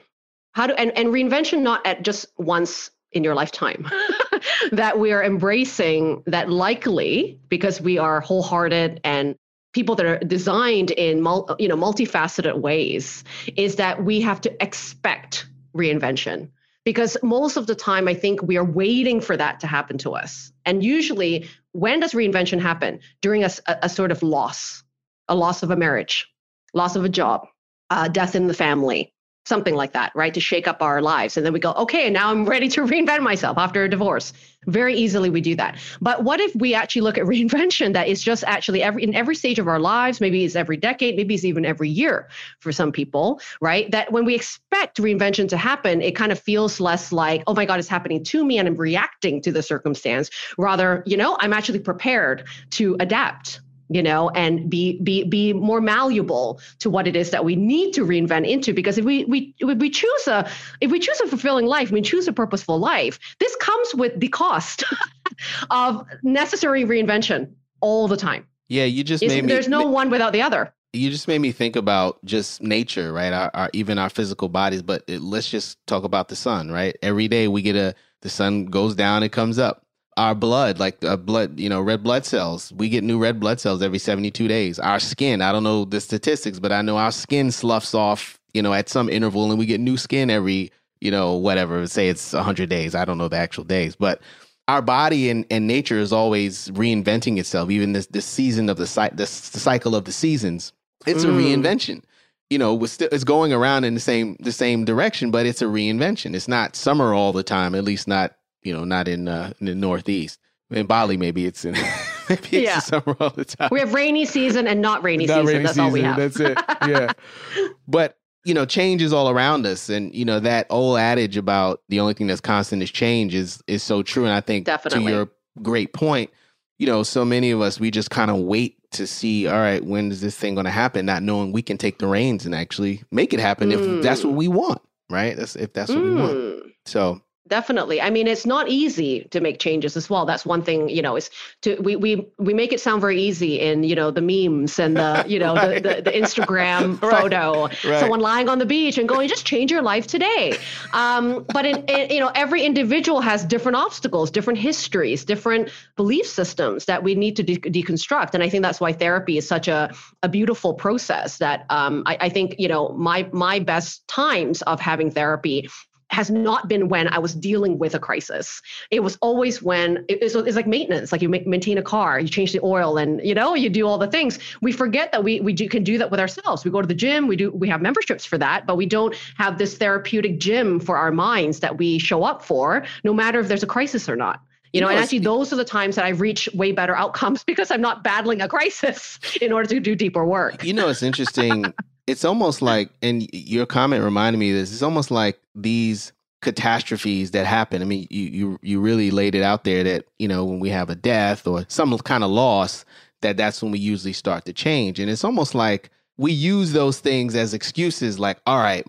How 0.53 0.67
do 0.67 0.73
and, 0.73 0.91
and 0.97 1.09
reinvention 1.09 1.61
not 1.61 1.85
at 1.85 2.03
just 2.03 2.25
once 2.37 2.91
in 3.11 3.23
your 3.23 3.35
lifetime. 3.35 3.89
that 4.71 4.99
we 4.99 5.11
are 5.11 5.23
embracing 5.23 6.23
that 6.27 6.49
likely 6.49 7.39
because 7.49 7.81
we 7.81 7.97
are 7.97 8.21
wholehearted 8.21 9.01
and 9.03 9.35
people 9.73 9.95
that 9.95 10.05
are 10.05 10.19
designed 10.19 10.91
in 10.91 11.21
mul- 11.21 11.55
you 11.59 11.67
know 11.67 11.77
multifaceted 11.77 12.59
ways 12.59 13.23
is 13.55 13.75
that 13.75 14.03
we 14.03 14.21
have 14.21 14.41
to 14.41 14.63
expect 14.63 15.47
reinvention 15.75 16.49
because 16.85 17.17
most 17.21 17.57
of 17.57 17.67
the 17.67 17.75
time 17.75 18.07
i 18.07 18.13
think 18.13 18.41
we 18.41 18.57
are 18.57 18.63
waiting 18.63 19.21
for 19.21 19.37
that 19.37 19.59
to 19.59 19.67
happen 19.67 19.97
to 19.97 20.11
us 20.11 20.51
and 20.65 20.83
usually 20.83 21.47
when 21.73 21.99
does 21.99 22.13
reinvention 22.13 22.59
happen 22.59 22.99
during 23.21 23.43
a, 23.43 23.49
a, 23.67 23.87
sort 23.89 24.11
of 24.11 24.23
loss 24.23 24.83
a 25.27 25.35
loss 25.35 25.61
of 25.61 25.69
a 25.69 25.75
marriage 25.75 26.27
loss 26.73 26.95
of 26.95 27.05
a 27.05 27.09
job 27.09 27.45
uh, 27.91 28.07
death 28.07 28.35
in 28.35 28.47
the 28.47 28.53
family 28.53 29.13
something 29.49 29.75
like 29.75 29.91
that, 29.93 30.13
right? 30.15 30.33
To 30.33 30.39
shake 30.39 30.67
up 30.67 30.81
our 30.81 31.01
lives. 31.01 31.35
And 31.35 31.45
then 31.45 31.51
we 31.51 31.59
go, 31.59 31.73
okay, 31.73 32.09
now 32.09 32.29
I'm 32.29 32.45
ready 32.45 32.69
to 32.69 32.81
reinvent 32.85 33.21
myself 33.21 33.57
after 33.57 33.83
a 33.83 33.89
divorce. 33.89 34.31
Very 34.67 34.95
easily 34.95 35.29
we 35.29 35.41
do 35.41 35.55
that. 35.55 35.79
But 35.99 36.23
what 36.23 36.39
if 36.39 36.55
we 36.55 36.73
actually 36.73 37.01
look 37.01 37.17
at 37.17 37.25
reinvention 37.33 37.93
that 37.93 38.07
is 38.07 38.21
just 38.21 38.43
actually 38.45 38.81
every 38.83 39.03
in 39.03 39.15
every 39.15 39.35
stage 39.35 39.59
of 39.59 39.67
our 39.67 39.79
lives, 39.79 40.21
maybe 40.21 40.45
it's 40.45 40.55
every 40.55 40.77
decade, 40.77 41.15
maybe 41.17 41.33
it's 41.33 41.43
even 41.43 41.65
every 41.65 41.89
year 41.89 42.29
for 42.59 42.71
some 42.71 42.91
people, 42.91 43.41
right? 43.59 43.89
That 43.91 44.11
when 44.11 44.23
we 44.23 44.35
expect 44.35 44.97
reinvention 44.97 45.49
to 45.49 45.57
happen, 45.57 46.01
it 46.01 46.15
kind 46.15 46.31
of 46.31 46.39
feels 46.39 46.79
less 46.79 47.11
like, 47.11 47.43
oh 47.47 47.53
my 47.53 47.65
God, 47.65 47.79
it's 47.79 47.87
happening 47.87 48.23
to 48.25 48.45
me 48.45 48.59
and 48.59 48.67
I'm 48.67 48.77
reacting 48.77 49.41
to 49.41 49.51
the 49.51 49.63
circumstance. 49.63 50.29
Rather, 50.57 51.03
you 51.05 51.17
know, 51.17 51.35
I'm 51.39 51.53
actually 51.53 51.79
prepared 51.79 52.47
to 52.71 52.95
adapt 52.99 53.61
you 53.89 54.03
know 54.03 54.29
and 54.29 54.69
be 54.69 55.01
be 55.01 55.23
be 55.23 55.51
more 55.51 55.81
malleable 55.81 56.61
to 56.79 56.89
what 56.89 57.07
it 57.07 57.15
is 57.15 57.31
that 57.31 57.43
we 57.43 57.55
need 57.55 57.91
to 57.93 58.05
reinvent 58.05 58.47
into. 58.47 58.73
Because 58.73 58.97
if 58.97 59.05
we 59.05 59.25
we 59.25 59.53
if 59.59 59.77
we 59.79 59.89
choose 59.89 60.27
a 60.27 60.49
if 60.79 60.91
we 60.91 60.99
choose 60.99 61.19
a 61.19 61.27
fulfilling 61.27 61.65
life 61.65 61.91
we 61.91 62.01
choose 62.01 62.27
a 62.27 62.33
purposeful 62.33 62.79
life 62.79 63.19
this 63.39 63.55
comes 63.57 63.95
with 63.95 64.17
the 64.19 64.27
cost 64.27 64.83
of 65.71 66.05
necessary 66.23 66.85
reinvention 66.85 67.51
all 67.81 68.07
the 68.07 68.17
time. 68.17 68.45
Yeah 68.67 68.85
you 68.85 69.03
just 69.03 69.23
made 69.25 69.43
me, 69.43 69.51
there's 69.51 69.67
no 69.67 69.87
one 69.87 70.09
without 70.09 70.33
the 70.33 70.41
other. 70.41 70.73
you 70.93 71.09
just 71.09 71.27
made 71.27 71.39
me 71.39 71.51
think 71.51 71.75
about 71.75 72.23
just 72.23 72.61
nature 72.61 73.11
right? 73.11 73.33
Our, 73.33 73.51
our 73.53 73.69
even 73.73 73.97
our 73.97 74.09
physical 74.09 74.49
bodies 74.49 74.83
but 74.83 75.03
it, 75.07 75.21
let's 75.21 75.49
just 75.49 75.77
talk 75.87 76.03
about 76.03 76.27
the 76.27 76.35
sun 76.35 76.71
right? 76.71 76.95
Every 77.01 77.27
day 77.27 77.47
we 77.47 77.63
get 77.63 77.75
a 77.75 77.95
the 78.21 78.29
sun 78.29 78.65
goes 78.65 78.93
down 78.95 79.23
it 79.23 79.31
comes 79.31 79.57
up 79.57 79.83
our 80.19 80.35
blood, 80.35 80.79
like 80.79 81.01
uh, 81.05 81.15
blood, 81.15 81.57
you 81.57 81.69
know, 81.69 81.79
red 81.79 82.03
blood 82.03 82.25
cells. 82.25 82.73
We 82.73 82.89
get 82.89 83.05
new 83.05 83.17
red 83.17 83.39
blood 83.39 83.61
cells 83.61 83.81
every 83.81 83.99
72 83.99 84.49
days. 84.49 84.77
Our 84.77 84.99
skin, 84.99 85.41
I 85.41 85.53
don't 85.53 85.63
know 85.63 85.85
the 85.85 86.01
statistics, 86.01 86.59
but 86.59 86.73
I 86.73 86.81
know 86.81 86.97
our 86.97 87.13
skin 87.13 87.51
sloughs 87.51 87.93
off, 87.93 88.37
you 88.53 88.61
know, 88.61 88.73
at 88.73 88.89
some 88.89 89.07
interval 89.07 89.49
and 89.49 89.57
we 89.57 89.65
get 89.65 89.79
new 89.79 89.95
skin 89.95 90.29
every, 90.29 90.71
you 90.99 91.09
know, 91.09 91.35
whatever, 91.35 91.87
say 91.87 92.09
it's 92.09 92.33
100 92.33 92.67
days. 92.67 92.95
I 92.95 93.05
don't 93.05 93.17
know 93.17 93.29
the 93.29 93.37
actual 93.37 93.63
days, 93.63 93.95
but 93.95 94.21
our 94.67 94.81
body 94.81 95.29
and, 95.29 95.45
and 95.49 95.67
nature 95.67 95.99
is 95.99 96.11
always 96.11 96.67
reinventing 96.71 97.39
itself. 97.39 97.69
Even 97.69 97.93
this, 97.93 98.07
this 98.07 98.25
season 98.25 98.67
of 98.67 98.75
the, 98.75 98.83
the, 98.83 99.23
the 99.23 99.25
cycle 99.25 99.95
of 99.95 100.03
the 100.03 100.11
seasons, 100.11 100.73
it's 101.07 101.23
mm. 101.23 101.29
a 101.29 101.31
reinvention 101.31 102.03
you 102.49 102.57
know, 102.57 102.83
it's 102.83 103.23
going 103.23 103.53
around 103.53 103.83
in 103.83 103.93
the 103.93 103.99
same 103.99 104.35
the 104.39 104.51
same 104.51 104.83
direction, 104.83 105.29
but 105.29 105.45
it's 105.45 105.61
a 105.61 105.65
reinvention. 105.65 106.33
It's 106.33 106.47
not 106.47 106.75
summer 106.75 107.13
all 107.13 107.31
the 107.31 107.43
time, 107.43 107.75
at 107.75 107.83
least 107.83 108.07
not 108.07 108.33
you 108.63 108.73
know, 108.73 108.83
not 108.83 109.07
in, 109.07 109.27
uh, 109.27 109.53
in 109.59 109.65
the 109.67 109.75
Northeast. 109.75 110.39
In 110.71 110.85
Bali, 110.85 111.17
maybe 111.17 111.45
it's 111.45 111.65
in 111.65 111.73
maybe 112.29 112.41
it's 112.43 112.51
yeah. 112.51 112.79
summer 112.79 113.17
all 113.19 113.31
the 113.31 113.45
time. 113.45 113.69
We 113.71 113.79
have 113.79 113.93
rainy 113.93 114.25
season 114.25 114.67
and 114.67 114.81
not 114.81 115.03
rainy 115.03 115.25
not 115.25 115.41
season. 115.41 115.45
Rainy 115.47 115.59
that's 115.63 115.71
season, 115.71 115.83
all 115.85 115.91
we 115.91 116.01
have. 116.01 116.17
That's 116.17 116.39
it. 116.39 116.59
Yeah. 116.87 117.11
but 117.87 118.17
you 118.45 118.53
know, 118.53 118.65
change 118.65 119.01
is 119.01 119.11
all 119.11 119.29
around 119.29 119.65
us, 119.65 119.89
and 119.89 120.13
you 120.13 120.25
know 120.25 120.39
that 120.39 120.67
old 120.69 120.97
adage 120.99 121.37
about 121.37 121.81
the 121.89 121.99
only 121.99 122.13
thing 122.13 122.27
that's 122.27 122.41
constant 122.41 122.83
is 122.83 122.91
change 122.91 123.33
is 123.33 123.61
is 123.67 123.83
so 123.83 124.03
true. 124.03 124.25
And 124.25 124.33
I 124.33 124.41
think 124.41 124.65
Definitely. 124.65 125.05
to 125.05 125.09
your 125.09 125.31
great 125.61 125.93
point, 125.93 126.29
you 126.77 126.85
know, 126.85 127.03
so 127.03 127.25
many 127.25 127.51
of 127.51 127.61
us 127.61 127.79
we 127.79 127.91
just 127.91 128.11
kind 128.11 128.31
of 128.31 128.37
wait 128.37 128.77
to 128.91 129.05
see, 129.05 129.47
all 129.47 129.59
right, 129.59 129.83
when 129.83 130.11
is 130.11 130.21
this 130.21 130.35
thing 130.35 130.55
going 130.55 130.65
to 130.65 130.71
happen? 130.71 131.05
Not 131.05 131.21
knowing 131.21 131.51
we 131.51 131.61
can 131.61 131.77
take 131.77 131.99
the 131.99 132.07
reins 132.07 132.45
and 132.45 132.55
actually 132.55 133.03
make 133.11 133.33
it 133.33 133.39
happen 133.39 133.69
mm. 133.69 133.97
if 133.97 134.03
that's 134.03 134.23
what 134.23 134.33
we 134.33 134.47
want, 134.47 134.81
right? 135.09 135.35
That's 135.35 135.55
if 135.55 135.73
that's 135.73 135.89
what 135.89 135.99
mm. 135.99 136.15
we 136.15 136.21
want. 136.21 136.33
Mm. 136.33 136.61
So 136.85 137.21
definitely 137.49 138.01
i 138.01 138.09
mean 138.09 138.27
it's 138.27 138.45
not 138.45 138.69
easy 138.69 139.27
to 139.31 139.39
make 139.39 139.59
changes 139.59 139.97
as 139.97 140.09
well 140.09 140.25
that's 140.25 140.45
one 140.45 140.61
thing 140.61 140.87
you 140.87 141.01
know 141.01 141.15
is 141.15 141.29
to 141.61 141.75
we 141.81 141.95
we 141.95 142.27
we 142.37 142.53
make 142.53 142.71
it 142.71 142.79
sound 142.79 143.01
very 143.01 143.19
easy 143.21 143.59
in 143.59 143.83
you 143.83 143.95
know 143.95 144.11
the 144.11 144.21
memes 144.21 144.79
and 144.79 144.95
the 144.95 145.23
you 145.27 145.39
know 145.39 145.55
right. 145.55 145.83
the, 145.83 145.95
the, 145.95 146.01
the, 146.03 146.11
instagram 146.19 147.01
right. 147.01 147.21
photo 147.21 147.63
right. 147.63 147.99
someone 147.99 148.19
lying 148.19 148.47
on 148.47 148.59
the 148.59 148.65
beach 148.65 148.97
and 148.97 149.09
going 149.09 149.27
just 149.27 149.45
change 149.45 149.71
your 149.71 149.81
life 149.81 150.07
today 150.07 150.55
um, 150.93 151.45
but 151.53 151.65
in, 151.65 151.83
in, 151.85 152.09
you 152.09 152.19
know 152.19 152.31
every 152.35 152.63
individual 152.63 153.19
has 153.19 153.43
different 153.43 153.75
obstacles 153.75 154.31
different 154.31 154.59
histories 154.59 155.25
different 155.25 155.69
belief 155.95 156.25
systems 156.25 156.85
that 156.85 157.03
we 157.03 157.15
need 157.15 157.35
to 157.35 157.43
de- 157.43 157.57
deconstruct 157.57 158.33
and 158.33 158.43
i 158.43 158.49
think 158.49 158.63
that's 158.63 158.79
why 158.79 158.93
therapy 158.93 159.37
is 159.37 159.47
such 159.47 159.67
a, 159.67 159.91
a 160.23 160.29
beautiful 160.29 160.73
process 160.73 161.37
that 161.37 161.65
um, 161.69 162.03
I, 162.05 162.17
I 162.21 162.29
think 162.29 162.55
you 162.59 162.67
know 162.67 162.89
my 162.89 163.27
my 163.33 163.59
best 163.59 164.07
times 164.07 164.61
of 164.63 164.79
having 164.79 165.09
therapy 165.11 165.67
has 166.09 166.29
not 166.29 166.67
been 166.67 166.89
when 166.89 167.07
I 167.07 167.19
was 167.19 167.33
dealing 167.33 167.77
with 167.77 167.95
a 167.95 167.99
crisis. 167.99 168.61
It 168.91 169.01
was 169.01 169.17
always 169.21 169.61
when 169.61 170.05
it's, 170.09 170.35
it's 170.35 170.55
like 170.55 170.67
maintenance, 170.67 171.11
like 171.11 171.21
you 171.21 171.29
maintain 171.29 171.77
a 171.77 171.81
car, 171.81 172.19
you 172.19 172.27
change 172.27 172.51
the 172.51 172.59
oil, 172.63 172.97
and 172.97 173.21
you 173.23 173.33
know 173.33 173.55
you 173.55 173.69
do 173.69 173.87
all 173.87 173.97
the 173.97 174.07
things. 174.07 174.39
We 174.61 174.71
forget 174.71 175.11
that 175.11 175.23
we 175.23 175.39
we 175.41 175.53
do, 175.53 175.69
can 175.69 175.83
do 175.83 175.97
that 175.97 176.11
with 176.11 176.19
ourselves. 176.19 176.65
We 176.65 176.71
go 176.71 176.81
to 176.81 176.87
the 176.87 176.95
gym, 176.95 177.27
we 177.27 177.35
do 177.35 177.51
we 177.51 177.69
have 177.69 177.81
memberships 177.81 178.25
for 178.25 178.37
that, 178.37 178.65
but 178.65 178.75
we 178.75 178.85
don't 178.85 179.15
have 179.37 179.57
this 179.57 179.77
therapeutic 179.77 180.39
gym 180.39 180.79
for 180.79 180.97
our 180.97 181.11
minds 181.11 181.59
that 181.59 181.77
we 181.77 181.99
show 181.99 182.23
up 182.23 182.43
for, 182.43 182.83
no 183.03 183.13
matter 183.13 183.39
if 183.39 183.47
there's 183.47 183.63
a 183.63 183.67
crisis 183.67 184.09
or 184.09 184.15
not. 184.15 184.41
You 184.73 184.81
know, 184.81 184.87
and 184.87 184.99
actually, 184.99 185.19
those 185.19 185.51
are 185.51 185.55
the 185.55 185.65
times 185.65 185.95
that 185.95 186.05
I've 186.05 186.21
reached 186.21 186.53
way 186.53 186.71
better 186.71 186.95
outcomes 186.95 187.43
because 187.51 187.71
I'm 187.71 187.81
not 187.81 188.03
battling 188.03 188.41
a 188.41 188.47
crisis 188.47 189.19
in 189.41 189.51
order 189.51 189.67
to 189.69 189.79
do 189.79 189.95
deeper 189.95 190.25
work. 190.25 190.63
You 190.63 190.73
know, 190.73 190.89
it's 190.89 191.03
interesting 191.03 191.73
it's 192.09 192.25
almost 192.25 192.63
like, 192.63 192.89
and 193.03 193.31
your 193.31 193.67
comment 193.67 194.03
reminded 194.03 194.39
me 194.39 194.49
of 194.49 194.57
this. 194.57 194.73
It's 194.73 194.81
almost 194.81 195.11
like 195.11 195.39
these 195.53 196.11
catastrophes 196.41 197.31
that 197.31 197.45
happen. 197.45 197.83
I 197.83 197.85
mean, 197.85 198.07
you 198.09 198.23
you 198.23 198.59
you 198.63 198.79
really 198.79 199.11
laid 199.11 199.35
it 199.35 199.43
out 199.43 199.63
there 199.63 199.83
that 199.83 200.05
you 200.17 200.27
know 200.27 200.43
when 200.43 200.59
we 200.59 200.69
have 200.69 200.89
a 200.89 200.95
death 200.95 201.45
or 201.45 201.65
some 201.67 201.95
kind 201.99 202.23
of 202.23 202.31
loss, 202.31 202.83
that 203.21 203.37
that's 203.37 203.61
when 203.61 203.71
we 203.71 203.77
usually 203.77 204.13
start 204.13 204.45
to 204.45 204.53
change. 204.53 204.99
And 204.99 205.09
it's 205.09 205.23
almost 205.23 205.53
like 205.53 205.91
we 206.17 206.31
use 206.31 206.73
those 206.73 206.99
things 206.99 207.35
as 207.35 207.53
excuses. 207.53 208.17
Like, 208.17 208.39
all 208.47 208.57
right, 208.57 208.87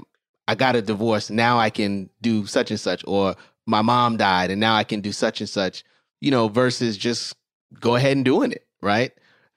I 0.49 0.55
got 0.55 0.75
a 0.75 0.81
divorce, 0.81 1.29
now 1.29 1.59
I 1.59 1.69
can 1.69 2.09
do 2.23 2.47
such 2.47 2.71
and 2.71 2.81
such, 2.81 3.05
or 3.07 3.37
my 3.67 3.83
mom 3.83 4.17
died, 4.17 4.51
and 4.51 4.61
now 4.61 4.77
I 4.77 4.85
can 4.85 5.03
do 5.03 5.13
such 5.13 5.41
and 5.41 5.49
such. 5.49 5.85
You 6.23 6.31
know, 6.31 6.49
versus 6.49 6.97
just 6.97 7.37
go 7.81 7.97
ahead 7.97 8.17
and 8.17 8.25
doing 8.25 8.53
it, 8.53 8.67
right? 8.81 9.13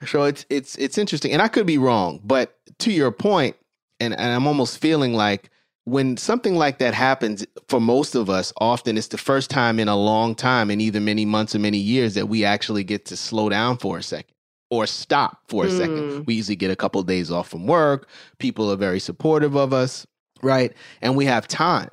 So 0.06 0.24
it's 0.24 0.46
it's 0.50 0.76
it's 0.76 0.98
interesting, 0.98 1.32
and 1.32 1.42
I 1.42 1.48
could 1.48 1.66
be 1.66 1.78
wrong, 1.78 2.20
but 2.26 2.58
to 2.80 2.92
your 2.92 3.12
point, 3.12 3.56
and, 4.00 4.14
and 4.14 4.34
I'm 4.34 4.48
almost 4.48 4.78
feeling 4.80 5.14
like 5.14 5.50
when 5.86 6.16
something 6.18 6.56
like 6.56 6.78
that 6.78 6.94
happens 6.94 7.46
for 7.68 7.82
most 7.82 8.16
of 8.16 8.30
us, 8.30 8.54
often 8.60 8.98
it's 8.98 9.08
the 9.08 9.18
first 9.18 9.50
time 9.50 9.80
in 9.80 9.88
a 9.88 9.98
long 9.98 10.34
time, 10.34 10.72
in 10.72 10.80
either 10.80 11.00
many 11.00 11.26
months 11.26 11.54
or 11.54 11.60
many 11.60 11.78
years, 11.78 12.14
that 12.14 12.28
we 12.28 12.46
actually 12.46 12.84
get 12.84 13.06
to 13.06 13.18
slow 13.18 13.50
down 13.50 13.78
for 13.78 13.98
a 13.98 14.04
second 14.04 14.34
or 14.70 14.88
stop 14.88 15.40
for 15.48 15.66
a 15.66 15.68
mm. 15.68 15.78
second. 15.78 16.12
Hmm. 16.12 16.24
We 16.26 16.36
usually 16.36 16.56
get 16.56 16.72
a 16.72 16.76
couple 16.76 17.02
of 17.02 17.08
days 17.08 17.30
off 17.30 17.50
from 17.50 17.68
work. 17.68 18.08
People 18.40 18.72
are 18.72 18.76
very 18.76 19.00
supportive 19.00 19.56
of 19.56 19.74
us, 19.74 20.08
right? 20.42 20.74
And 21.02 21.16
we 21.16 21.26
have 21.26 21.48
time. 21.48 21.90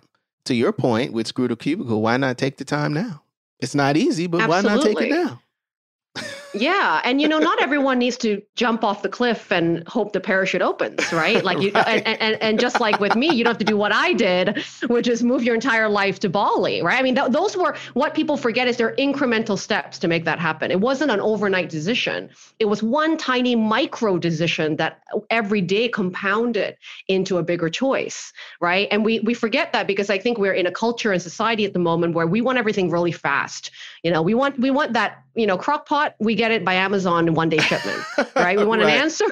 To 0.46 0.54
your 0.54 0.72
point 0.72 1.12
with 1.12 1.26
Screw 1.26 1.48
the 1.48 1.56
Cubicle, 1.56 2.00
why 2.00 2.16
not 2.16 2.38
take 2.38 2.56
the 2.56 2.64
time 2.64 2.94
now? 2.94 3.22
It's 3.58 3.74
not 3.74 3.96
easy, 3.96 4.26
but 4.26 4.40
Absolutely. 4.40 4.70
why 4.70 4.76
not 4.76 4.84
take 4.84 5.00
it 5.00 5.10
now? 5.10 5.42
Yeah 6.52 7.00
and 7.04 7.20
you 7.20 7.28
know 7.28 7.38
not 7.38 7.62
everyone 7.62 7.98
needs 7.98 8.16
to 8.16 8.42
jump 8.56 8.82
off 8.82 9.02
the 9.02 9.08
cliff 9.08 9.52
and 9.52 9.86
hope 9.86 10.12
the 10.12 10.20
parachute 10.20 10.62
opens 10.62 11.12
right? 11.12 11.44
Like 11.44 11.60
you 11.60 11.70
right. 11.72 12.02
And, 12.04 12.20
and, 12.20 12.42
and 12.42 12.60
just 12.60 12.80
like 12.80 12.98
with 12.98 13.14
me 13.14 13.32
you 13.32 13.44
don't 13.44 13.52
have 13.52 13.58
to 13.58 13.64
do 13.64 13.76
what 13.76 13.92
i 13.92 14.12
did 14.12 14.62
which 14.88 15.06
is 15.06 15.22
move 15.22 15.42
your 15.42 15.54
entire 15.54 15.88
life 15.88 16.18
to 16.20 16.28
bali 16.28 16.82
right? 16.82 16.98
I 16.98 17.02
mean 17.02 17.14
th- 17.14 17.30
those 17.30 17.56
were 17.56 17.76
what 17.94 18.14
people 18.14 18.36
forget 18.36 18.66
is 18.66 18.76
there 18.76 18.88
are 18.88 18.96
incremental 18.96 19.58
steps 19.58 19.98
to 20.00 20.08
make 20.08 20.24
that 20.24 20.38
happen. 20.38 20.70
It 20.70 20.80
wasn't 20.80 21.10
an 21.10 21.20
overnight 21.20 21.68
decision. 21.68 22.30
It 22.58 22.64
was 22.66 22.82
one 22.82 23.16
tiny 23.16 23.54
micro 23.54 24.18
decision 24.18 24.76
that 24.76 25.02
every 25.30 25.60
day 25.60 25.88
compounded 25.88 26.76
into 27.08 27.38
a 27.38 27.42
bigger 27.42 27.68
choice 27.68 28.32
right? 28.60 28.88
And 28.90 29.04
we 29.04 29.20
we 29.20 29.34
forget 29.34 29.72
that 29.72 29.86
because 29.86 30.10
i 30.10 30.18
think 30.18 30.38
we're 30.38 30.52
in 30.52 30.66
a 30.66 30.72
culture 30.72 31.12
and 31.12 31.22
society 31.22 31.64
at 31.64 31.72
the 31.72 31.78
moment 31.78 32.14
where 32.14 32.26
we 32.26 32.40
want 32.40 32.58
everything 32.58 32.90
really 32.90 33.12
fast 33.12 33.70
you 34.02 34.10
know 34.10 34.22
we 34.22 34.34
want 34.34 34.58
we 34.58 34.70
want 34.70 34.92
that 34.94 35.22
you 35.34 35.46
know 35.46 35.56
crock 35.56 35.86
pot 35.86 36.14
we 36.20 36.34
get 36.34 36.50
it 36.50 36.64
by 36.64 36.74
Amazon 36.74 37.28
in 37.28 37.34
one 37.34 37.48
day 37.48 37.58
shipment, 37.58 38.02
right? 38.36 38.58
We 38.58 38.64
want 38.64 38.82
right. 38.82 38.94
an 38.94 39.02
answer 39.02 39.26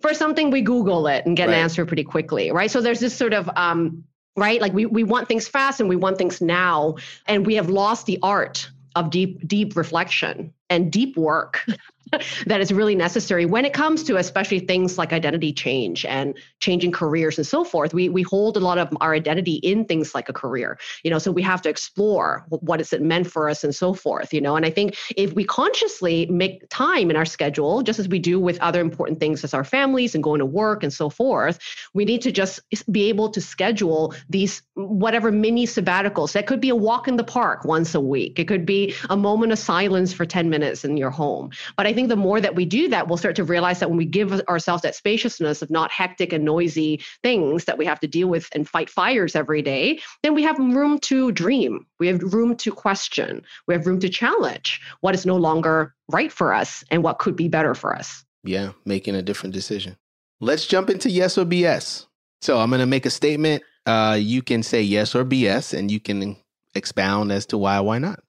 for 0.00 0.14
something, 0.14 0.50
we 0.50 0.62
Google 0.62 1.06
it 1.06 1.24
and 1.26 1.36
get 1.36 1.48
right. 1.48 1.54
an 1.54 1.60
answer 1.62 1.86
pretty 1.86 2.04
quickly, 2.04 2.50
right? 2.50 2.70
So 2.70 2.80
there's 2.80 3.00
this 3.00 3.16
sort 3.16 3.34
of, 3.34 3.48
um, 3.56 4.04
right? 4.36 4.60
Like 4.60 4.72
we, 4.72 4.86
we 4.86 5.04
want 5.04 5.28
things 5.28 5.46
fast 5.46 5.80
and 5.80 5.88
we 5.88 5.96
want 5.96 6.18
things 6.18 6.40
now. 6.40 6.96
And 7.26 7.46
we 7.46 7.54
have 7.54 7.68
lost 7.68 8.06
the 8.06 8.18
art 8.22 8.70
of 8.96 9.10
deep, 9.10 9.46
deep 9.46 9.76
reflection 9.76 10.52
and 10.68 10.90
deep 10.90 11.16
work. 11.16 11.64
that 12.46 12.60
is 12.60 12.72
really 12.72 12.94
necessary 12.94 13.46
when 13.46 13.64
it 13.64 13.72
comes 13.72 14.02
to 14.04 14.16
especially 14.16 14.60
things 14.60 14.98
like 14.98 15.12
identity 15.12 15.52
change 15.52 16.04
and 16.04 16.36
changing 16.60 16.92
careers 16.92 17.38
and 17.38 17.46
so 17.46 17.64
forth. 17.64 17.94
We 17.94 18.08
we 18.08 18.22
hold 18.22 18.56
a 18.56 18.60
lot 18.60 18.78
of 18.78 18.88
our 19.00 19.14
identity 19.14 19.54
in 19.54 19.84
things 19.84 20.14
like 20.14 20.28
a 20.28 20.32
career, 20.32 20.78
you 21.02 21.10
know, 21.10 21.18
so 21.18 21.30
we 21.30 21.42
have 21.42 21.62
to 21.62 21.68
explore 21.68 22.44
what 22.48 22.80
is 22.80 22.92
it 22.92 23.02
meant 23.02 23.30
for 23.30 23.48
us 23.48 23.64
and 23.64 23.74
so 23.74 23.94
forth, 23.94 24.32
you 24.32 24.40
know. 24.40 24.56
And 24.56 24.66
I 24.66 24.70
think 24.70 24.96
if 25.16 25.32
we 25.32 25.44
consciously 25.44 26.26
make 26.26 26.68
time 26.70 27.10
in 27.10 27.16
our 27.16 27.24
schedule, 27.24 27.82
just 27.82 27.98
as 27.98 28.08
we 28.08 28.18
do 28.18 28.40
with 28.40 28.58
other 28.60 28.80
important 28.80 29.20
things 29.20 29.44
as 29.44 29.54
our 29.54 29.64
families 29.64 30.14
and 30.14 30.24
going 30.24 30.40
to 30.40 30.46
work 30.46 30.82
and 30.82 30.92
so 30.92 31.10
forth, 31.10 31.58
we 31.94 32.04
need 32.04 32.22
to 32.22 32.32
just 32.32 32.60
be 32.90 33.08
able 33.08 33.28
to 33.30 33.40
schedule 33.40 34.14
these 34.28 34.62
whatever 34.74 35.30
mini 35.30 35.66
sabbaticals. 35.66 36.32
That 36.32 36.46
could 36.46 36.60
be 36.60 36.70
a 36.70 36.76
walk 36.76 37.08
in 37.08 37.16
the 37.16 37.24
park 37.24 37.64
once 37.64 37.94
a 37.94 38.00
week. 38.00 38.38
It 38.38 38.48
could 38.48 38.64
be 38.64 38.94
a 39.08 39.16
moment 39.16 39.52
of 39.52 39.58
silence 39.58 40.12
for 40.12 40.24
10 40.24 40.50
minutes 40.50 40.84
in 40.84 40.96
your 40.96 41.10
home. 41.10 41.50
But 41.76 41.86
I 41.86 41.92
think 41.92 41.99
the 42.08 42.16
more 42.16 42.40
that 42.40 42.54
we 42.54 42.64
do 42.64 42.88
that, 42.88 43.08
we'll 43.08 43.16
start 43.16 43.36
to 43.36 43.44
realize 43.44 43.80
that 43.80 43.88
when 43.88 43.98
we 43.98 44.04
give 44.04 44.32
ourselves 44.48 44.82
that 44.82 44.94
spaciousness 44.94 45.62
of 45.62 45.70
not 45.70 45.90
hectic 45.90 46.32
and 46.32 46.44
noisy 46.44 47.02
things 47.22 47.64
that 47.64 47.78
we 47.78 47.84
have 47.84 48.00
to 48.00 48.06
deal 48.06 48.28
with 48.28 48.48
and 48.54 48.68
fight 48.68 48.90
fires 48.90 49.34
every 49.34 49.62
day, 49.62 50.00
then 50.22 50.34
we 50.34 50.42
have 50.42 50.58
room 50.58 50.98
to 51.00 51.32
dream. 51.32 51.86
We 51.98 52.06
have 52.08 52.22
room 52.22 52.56
to 52.56 52.72
question. 52.72 53.42
We 53.66 53.74
have 53.74 53.86
room 53.86 54.00
to 54.00 54.08
challenge 54.08 54.80
what 55.00 55.14
is 55.14 55.26
no 55.26 55.36
longer 55.36 55.94
right 56.08 56.32
for 56.32 56.52
us 56.52 56.84
and 56.90 57.02
what 57.02 57.18
could 57.18 57.36
be 57.36 57.48
better 57.48 57.74
for 57.74 57.94
us. 57.94 58.24
Yeah, 58.44 58.72
making 58.84 59.14
a 59.14 59.22
different 59.22 59.54
decision. 59.54 59.96
Let's 60.40 60.66
jump 60.66 60.88
into 60.90 61.10
yes 61.10 61.36
or 61.36 61.44
BS. 61.44 62.06
So 62.40 62.58
I'm 62.58 62.70
going 62.70 62.80
to 62.80 62.86
make 62.86 63.04
a 63.04 63.10
statement. 63.10 63.62
Uh, 63.84 64.16
you 64.18 64.42
can 64.42 64.62
say 64.62 64.80
yes 64.80 65.14
or 65.14 65.24
BS, 65.24 65.76
and 65.76 65.90
you 65.90 66.00
can 66.00 66.36
expound 66.74 67.32
as 67.32 67.46
to 67.46 67.58
why 67.58 67.80
why 67.80 67.98
not. 67.98 68.20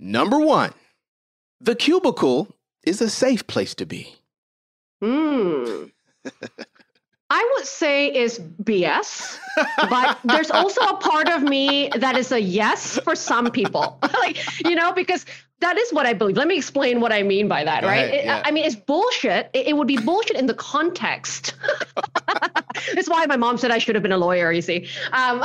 Number 0.00 0.38
one, 0.38 0.72
the 1.60 1.74
cubicle 1.74 2.54
is 2.86 3.00
a 3.00 3.08
safe 3.08 3.46
place 3.46 3.74
to 3.76 3.86
be. 3.86 4.16
Hmm. 5.02 5.84
I 7.30 7.52
would 7.56 7.66
say 7.66 8.14
is 8.14 8.38
BS, 8.38 9.38
but 9.90 10.18
there's 10.24 10.50
also 10.50 10.82
a 10.82 10.96
part 10.98 11.28
of 11.28 11.42
me 11.42 11.90
that 11.96 12.16
is 12.16 12.30
a 12.32 12.40
yes 12.40 12.98
for 12.98 13.16
some 13.16 13.50
people. 13.50 13.98
like, 14.20 14.38
you 14.62 14.74
know, 14.74 14.92
because 14.92 15.24
that 15.60 15.78
is 15.78 15.90
what 15.92 16.06
I 16.06 16.12
believe. 16.12 16.36
Let 16.36 16.46
me 16.46 16.56
explain 16.56 17.00
what 17.00 17.12
I 17.12 17.22
mean 17.22 17.48
by 17.48 17.64
that, 17.64 17.80
Go 17.80 17.88
right? 17.88 18.04
Ahead, 18.04 18.24
yeah. 18.24 18.38
it, 18.38 18.42
I 18.46 18.50
mean, 18.50 18.64
it's 18.64 18.76
bullshit. 18.76 19.50
It, 19.54 19.68
it, 19.68 19.76
would 19.76 19.88
be 19.88 19.96
bullshit 19.96 20.36
in 20.36 20.46
the 20.46 20.54
context. 20.54 21.54
That's 22.94 23.08
why 23.08 23.24
my 23.26 23.36
mom 23.36 23.56
said 23.56 23.70
I 23.70 23.78
should 23.78 23.94
have 23.94 24.02
been 24.02 24.12
a 24.12 24.18
lawyer, 24.18 24.52
you 24.52 24.62
see. 24.62 24.86
Um, 25.12 25.42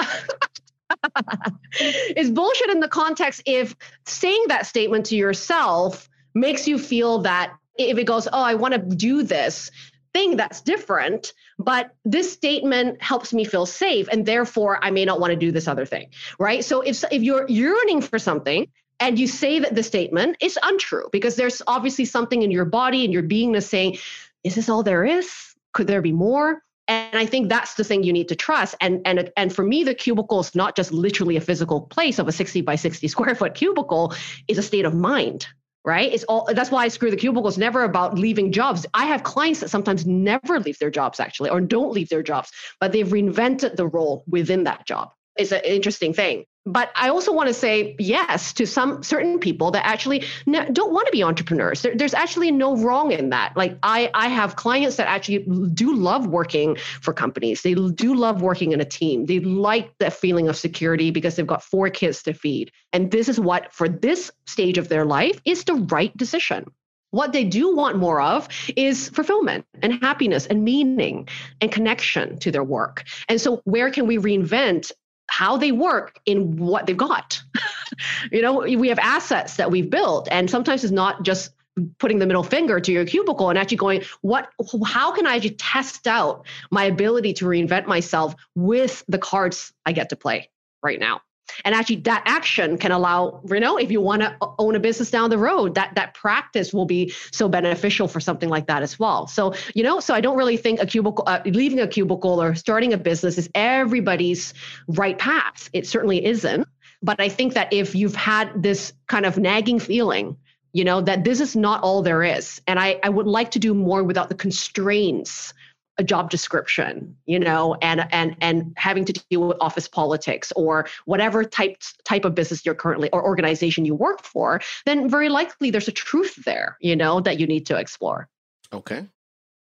it's 1.80 2.30
bullshit 2.30 2.70
in 2.72 2.82
the 2.82 2.90
context 2.90 3.44
if 3.46 3.76
saying 4.06 4.46
that 4.50 4.66
statement 4.66 5.06
to 5.08 5.16
yourself 5.16 6.09
makes 6.34 6.68
you 6.68 6.78
feel 6.78 7.20
that 7.20 7.54
if 7.78 7.98
it 7.98 8.06
goes, 8.06 8.28
oh, 8.28 8.44
I 8.44 8.56
want 8.56 8.74
to 8.74 8.80
do 8.80 9.24
this 9.24 9.72
thing 10.14 10.36
that's 10.38 10.62
different, 10.62 11.34
but 11.58 11.92
this 12.04 12.32
statement 12.32 13.02
helps 13.02 13.34
me 13.34 13.46
feel 13.46 13.66
safe, 13.66 14.08
and 14.12 14.26
therefore 14.26 14.84
I 14.84 14.92
may 14.92 15.06
not 15.06 15.20
want 15.20 15.32
to 15.32 15.38
do 15.38 15.52
this 15.52 15.68
other 15.68 15.86
thing, 15.86 16.10
right? 16.40 16.64
So 16.64 16.82
if 16.82 17.04
if 17.12 17.22
you're 17.22 17.48
yearning 17.48 18.02
for 18.02 18.20
something 18.20 18.68
and 19.00 19.18
you 19.18 19.28
say 19.28 19.60
that 19.60 19.76
the 19.76 19.84
statement 19.84 20.38
is 20.42 20.60
untrue 20.62 21.08
because 21.12 21.36
there's 21.36 21.62
obviously 21.68 22.06
something 22.06 22.42
in 22.42 22.52
your 22.52 22.66
body 22.66 23.06
and 23.06 23.14
your 23.14 23.24
beingness 23.24 23.64
saying, 23.64 23.98
is 24.44 24.56
this 24.56 24.68
all 24.68 24.84
there 24.84 25.06
is? 25.06 25.32
Could 25.74 25.88
there 25.88 26.02
be 26.02 26.12
more? 26.12 26.62
And 26.88 27.16
I 27.16 27.28
think 27.28 27.50
that's 27.50 27.76
the 27.76 27.84
thing 27.84 28.04
you 28.04 28.12
need 28.12 28.30
to 28.30 28.36
trust. 28.36 28.76
And 28.82 29.02
and 29.06 29.32
and 29.38 29.54
for 29.54 29.64
me, 29.64 29.84
the 29.84 29.94
cubicle 29.94 30.40
is 30.40 30.56
not 30.56 30.76
just 30.76 30.92
literally 30.92 31.38
a 31.38 31.42
physical 31.42 31.82
place 31.82 32.18
of 32.20 32.28
a 32.28 32.32
60 32.32 32.62
by 32.62 32.76
60 32.76 33.08
square 33.08 33.36
foot 33.36 33.54
cubicle, 33.54 34.14
is 34.48 34.58
a 34.58 34.64
state 34.64 34.86
of 34.86 34.96
mind 34.96 35.48
right? 35.86 36.12
It's 36.12 36.24
all 36.26 36.48
that's 36.54 36.72
why 36.72 36.84
I 36.84 36.88
screw 36.88 37.12
the 37.12 37.18
cubicle. 37.18 37.52
Never 37.58 37.84
about 37.84 38.18
leaving 38.18 38.52
jobs. 38.52 38.86
I 38.94 39.06
have 39.06 39.24
clients 39.24 39.60
that 39.62 39.70
sometimes 39.70 40.06
never 40.06 40.60
leave 40.60 40.80
their 40.80 40.92
jobs 40.92 41.20
actually, 41.20 41.50
or 41.50 41.62
don't 41.62 41.92
leave 41.92 42.10
their 42.10 42.24
jobs, 42.24 42.52
but 42.80 42.92
they've 42.92 43.08
reinvented 43.08 43.76
the 43.76 43.88
role 43.88 44.24
within 44.28 44.64
that 44.66 44.86
job. 44.86 45.12
It's 45.38 45.52
an 45.52 45.62
interesting 45.64 46.14
thing 46.14 46.46
but 46.72 46.92
I 46.96 47.10
also 47.10 47.34
want 47.34 47.48
to 47.48 47.54
say 47.54 47.96
yes 48.00 48.54
to 48.54 48.68
some 48.68 49.04
certain 49.04 49.40
people 49.40 49.72
that 49.72 49.86
actually 49.86 50.26
don't 50.46 50.94
want 50.94 51.08
to 51.08 51.12
be 51.12 51.24
entrepreneurs. 51.24 51.82
There, 51.82 51.96
there's 51.96 52.14
actually 52.14 52.52
no 52.52 52.78
wrong 52.78 53.12
in 53.12 53.30
that. 53.30 53.58
Like 53.58 53.78
I, 53.84 54.12
I 54.14 54.28
have 54.28 54.56
clients 54.56 54.98
that 54.98 55.08
actually 55.08 55.40
do 55.74 55.96
love 55.96 56.28
working 56.28 56.76
for 57.02 57.14
companies. 57.14 57.62
They 57.62 57.74
do 57.74 58.14
love 58.14 58.42
working 58.42 58.72
in 58.72 58.82
a 58.82 58.86
team. 58.86 59.26
They 59.26 59.40
like 59.40 59.92
that 60.00 60.14
feeling 60.14 60.48
of 60.48 60.56
security 60.56 61.12
because 61.12 61.36
they've 61.36 61.48
got 61.48 61.64
four 61.64 61.90
kids 61.90 62.24
to 62.24 62.34
feed. 62.34 62.72
And 62.94 63.12
this 63.12 63.30
is 63.30 63.40
what, 63.40 63.74
for 63.74 63.90
this 63.90 64.32
stage 64.46 64.78
of 64.78 64.90
their 64.90 65.06
life, 65.06 65.40
is 65.46 65.64
the 65.64 65.76
right 65.76 66.16
decision. 66.16 66.66
What 67.12 67.34
they 67.34 67.44
do 67.44 67.76
want 67.76 67.98
more 67.98 68.22
of 68.22 68.48
is 68.76 69.10
fulfillment 69.10 69.66
and 69.82 69.94
happiness 69.94 70.46
and 70.46 70.64
meaning 70.64 71.28
and 71.60 71.72
connection 71.72 72.38
to 72.40 72.52
their 72.52 72.64
work. 72.64 73.04
And 73.28 73.42
so, 73.42 73.62
where 73.64 73.90
can 73.90 74.06
we 74.06 74.18
reinvent 74.18 74.92
how 75.30 75.58
they 75.58 75.72
work 75.72 76.20
in 76.26 76.58
what 76.58 76.86
they've 76.86 76.98
got. 76.98 77.42
you 78.32 78.42
know, 78.42 78.60
we 78.60 78.90
have 78.90 79.00
assets 79.00 79.58
that 79.58 79.72
we've 79.72 79.90
built, 79.90 80.28
and 80.32 80.50
sometimes 80.50 80.84
it's 80.84 80.92
not 80.92 81.24
just 81.24 81.52
putting 81.98 82.20
the 82.20 82.28
middle 82.28 82.44
finger 82.44 82.80
to 82.80 82.92
your 82.92 83.06
cubicle 83.06 83.50
and 83.50 83.58
actually 83.58 83.78
going, 83.78 84.04
what 84.22 84.50
how 84.86 85.12
can 85.14 85.26
I 85.26 85.36
actually 85.36 85.52
test 85.52 86.08
out 86.08 86.46
my 86.72 86.84
ability 86.86 87.34
to 87.34 87.46
reinvent 87.46 87.86
myself 87.86 88.36
with 88.56 89.04
the 89.08 89.18
cards 89.18 89.74
I 89.86 89.94
get 89.94 90.10
to 90.10 90.16
play 90.16 90.50
right 90.84 91.00
now? 91.00 91.22
And 91.66 91.76
actually 91.76 91.97
that 91.97 92.24
action 92.26 92.78
can 92.78 92.91
allow 92.91 93.41
you 93.50 93.60
know 93.60 93.78
if 93.78 93.91
you 93.91 94.02
want 94.02 94.22
to 94.22 94.36
own 94.60 94.76
a 94.76 94.80
business 94.80 95.12
down 95.12 95.30
the 95.30 95.38
road 95.38 95.76
that 95.76 95.93
that 95.95 96.14
practice 96.14 96.74
will 96.74 96.86
be 96.86 97.14
so 97.32 97.47
beneficial 97.50 98.08
for 98.08 98.20
something 98.20 98.50
like 98.50 98.68
that 98.68 98.84
as 98.84 99.00
well. 99.00 99.28
So 99.28 99.54
you 99.74 99.84
know 99.84 100.00
so 100.00 100.14
i 100.14 100.22
don't 100.22 100.38
really 100.38 100.58
think 100.58 100.82
a 100.82 100.86
cubicle 100.86 101.24
uh, 101.28 101.41
leaving 101.45 101.80
a 101.80 101.88
cubicle 101.88 102.41
or 102.41 102.56
starting 102.56 102.93
a 102.93 102.97
business 102.97 103.38
is 103.38 103.50
everybody's 103.56 104.54
right 104.88 105.18
path. 105.18 105.70
It 105.74 105.88
certainly 105.88 106.26
isn't. 106.26 106.68
But 107.02 107.22
i 107.22 107.30
think 107.30 107.54
that 107.54 107.72
if 107.72 107.95
you've 107.95 108.16
had 108.16 108.52
this 108.62 108.93
kind 109.08 109.26
of 109.26 109.38
nagging 109.38 109.80
feeling 109.80 110.38
you 110.74 110.84
know 110.84 111.02
that 111.02 111.24
this 111.24 111.39
is 111.39 111.56
not 111.56 111.82
all 111.82 112.02
there 112.02 112.24
is 112.24 112.62
and 112.68 112.80
i 112.80 113.00
i 113.04 113.10
would 113.10 113.26
like 113.26 113.52
to 113.52 113.60
do 113.60 113.74
more 113.74 114.04
without 114.04 114.30
the 114.30 114.36
constraints 114.36 115.54
a 116.00 116.04
job 116.04 116.30
description 116.30 117.16
you 117.26 117.38
know 117.38 117.76
and 117.82 118.08
and 118.12 118.36
and 118.41 118.74
having 118.78 119.06
to 119.06 119.14
deal 119.30 119.50
with 119.50 119.58
office 119.60 119.88
politics 119.88 120.52
or 120.56 120.88
whatever 121.06 121.43
type 121.43 121.78
type 122.06 122.26
of 122.26 122.34
business 122.34 122.66
you're 122.66 122.74
currently 122.74 123.10
or 123.12 123.24
organization 123.24 123.86
you 123.86 123.93
work 123.93 124.24
for 124.24 124.62
then 124.86 125.10
very 125.10 125.30
likely 125.30 125.70
there's 125.70 125.89
a 125.89 125.91
truth 125.91 126.43
there 126.45 126.78
you 126.80 126.95
know 126.95 127.20
that 127.20 127.39
you 127.39 127.45
need 127.45 127.66
to 127.66 127.78
explore. 127.78 128.30
Okay. 128.72 129.06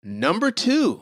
Number 0.01 0.49
two. 0.51 1.01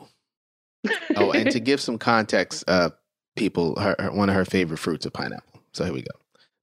Oh 1.16 1.32
and 1.32 1.50
to 1.50 1.60
give 1.60 1.80
some 1.80 1.98
context 1.98 2.64
uh 2.68 2.90
people 3.36 3.78
her, 3.80 3.96
her, 3.98 4.12
one 4.12 4.28
of 4.28 4.34
her 4.34 4.44
favorite 4.44 4.78
fruits 4.78 5.04
is 5.04 5.10
pineapple. 5.10 5.60
So 5.72 5.84
here 5.84 5.92
we 5.92 6.02
go. 6.02 6.10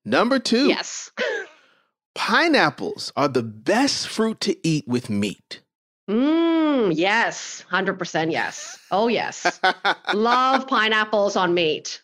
Number 0.05 0.39
two. 0.39 0.67
Yes. 0.67 1.11
Pineapples 2.15 3.11
are 3.17 3.28
the 3.28 3.43
best 3.43 4.07
fruit 4.07 4.39
to 4.41 4.55
eat 4.65 4.88
with 4.88 5.09
meat. 5.09 5.61
Mm, 6.09 6.55
yes, 6.91 7.63
100% 7.71 8.32
yes. 8.32 8.78
Oh, 8.91 9.07
yes. 9.07 9.59
Love 10.13 10.67
pineapples 10.67 11.36
on 11.36 11.53
meat. 11.53 12.01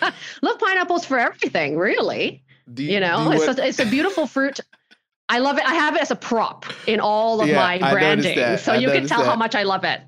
love 0.42 0.58
pineapples 0.58 1.04
for 1.04 1.18
everything, 1.18 1.76
really. 1.76 2.42
You, 2.76 2.84
you, 2.84 3.00
know, 3.00 3.30
it's, 3.30 3.58
a, 3.58 3.66
it's 3.66 3.78
a 3.78 3.86
beautiful 3.86 4.26
fruit. 4.26 4.60
I 5.28 5.38
love 5.38 5.58
it. 5.58 5.64
I 5.64 5.74
have 5.74 5.96
it 5.96 6.02
as 6.02 6.10
a 6.10 6.16
prop 6.16 6.66
in 6.86 7.00
all 7.00 7.40
of 7.40 7.48
yeah, 7.48 7.56
my 7.56 7.78
branding. 7.92 8.56
So 8.58 8.72
I 8.72 8.76
you 8.76 8.88
can 8.90 9.06
tell 9.06 9.20
that. 9.20 9.26
how 9.26 9.36
much 9.36 9.54
I 9.54 9.64
love 9.64 9.84
it. 9.84 10.00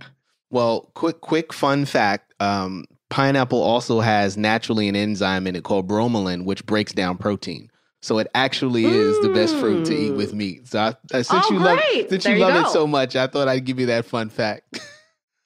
Well, 0.50 0.90
quick, 0.94 1.20
quick 1.20 1.52
fun 1.52 1.84
fact. 1.84 2.34
Um, 2.40 2.84
pineapple 3.10 3.60
also 3.60 4.00
has 4.00 4.36
naturally 4.36 4.88
an 4.88 4.96
enzyme 4.96 5.46
in 5.46 5.56
it 5.56 5.64
called 5.64 5.88
bromelain, 5.88 6.44
which 6.44 6.64
breaks 6.66 6.92
down 6.92 7.18
protein. 7.18 7.70
So 8.00 8.18
it 8.18 8.28
actually 8.34 8.84
is 8.84 9.20
the 9.22 9.30
best 9.30 9.56
fruit 9.56 9.84
to 9.86 9.94
eat 9.94 10.12
with 10.12 10.32
meat. 10.32 10.68
So 10.68 10.78
I, 10.78 10.88
uh, 10.88 11.22
since 11.22 11.30
oh, 11.32 11.52
you 11.52 11.58
love 11.58 11.80
since 12.08 12.24
you, 12.24 12.34
you 12.34 12.38
love 12.38 12.54
go. 12.54 12.68
it 12.68 12.72
so 12.72 12.86
much, 12.86 13.16
I 13.16 13.26
thought 13.26 13.48
I'd 13.48 13.64
give 13.64 13.80
you 13.80 13.86
that 13.86 14.04
fun 14.04 14.30
fact. 14.30 14.80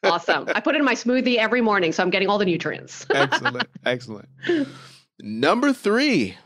awesome. 0.04 0.48
I 0.54 0.60
put 0.60 0.74
it 0.74 0.78
in 0.78 0.84
my 0.84 0.94
smoothie 0.94 1.36
every 1.36 1.62
morning, 1.62 1.92
so 1.92 2.02
I'm 2.02 2.10
getting 2.10 2.28
all 2.28 2.38
the 2.38 2.44
nutrients. 2.44 3.06
excellent. 3.14 3.68
Excellent. 3.86 4.28
Number 5.20 5.72
three, 5.72 6.36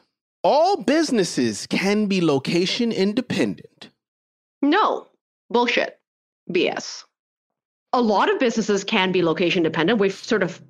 all 0.44 0.76
businesses 0.82 1.66
can 1.66 2.07
be 2.07 2.20
location 2.20 2.92
independent. 2.92 3.90
No, 4.62 5.09
bullshit. 5.50 5.98
BS. 6.50 7.04
A 7.92 8.00
lot 8.00 8.32
of 8.32 8.38
businesses 8.38 8.84
can 8.84 9.11
be 9.11 9.22
location 9.22 9.62
dependent. 9.62 9.98
We've 9.98 10.14
sort 10.14 10.42
of 10.42 10.61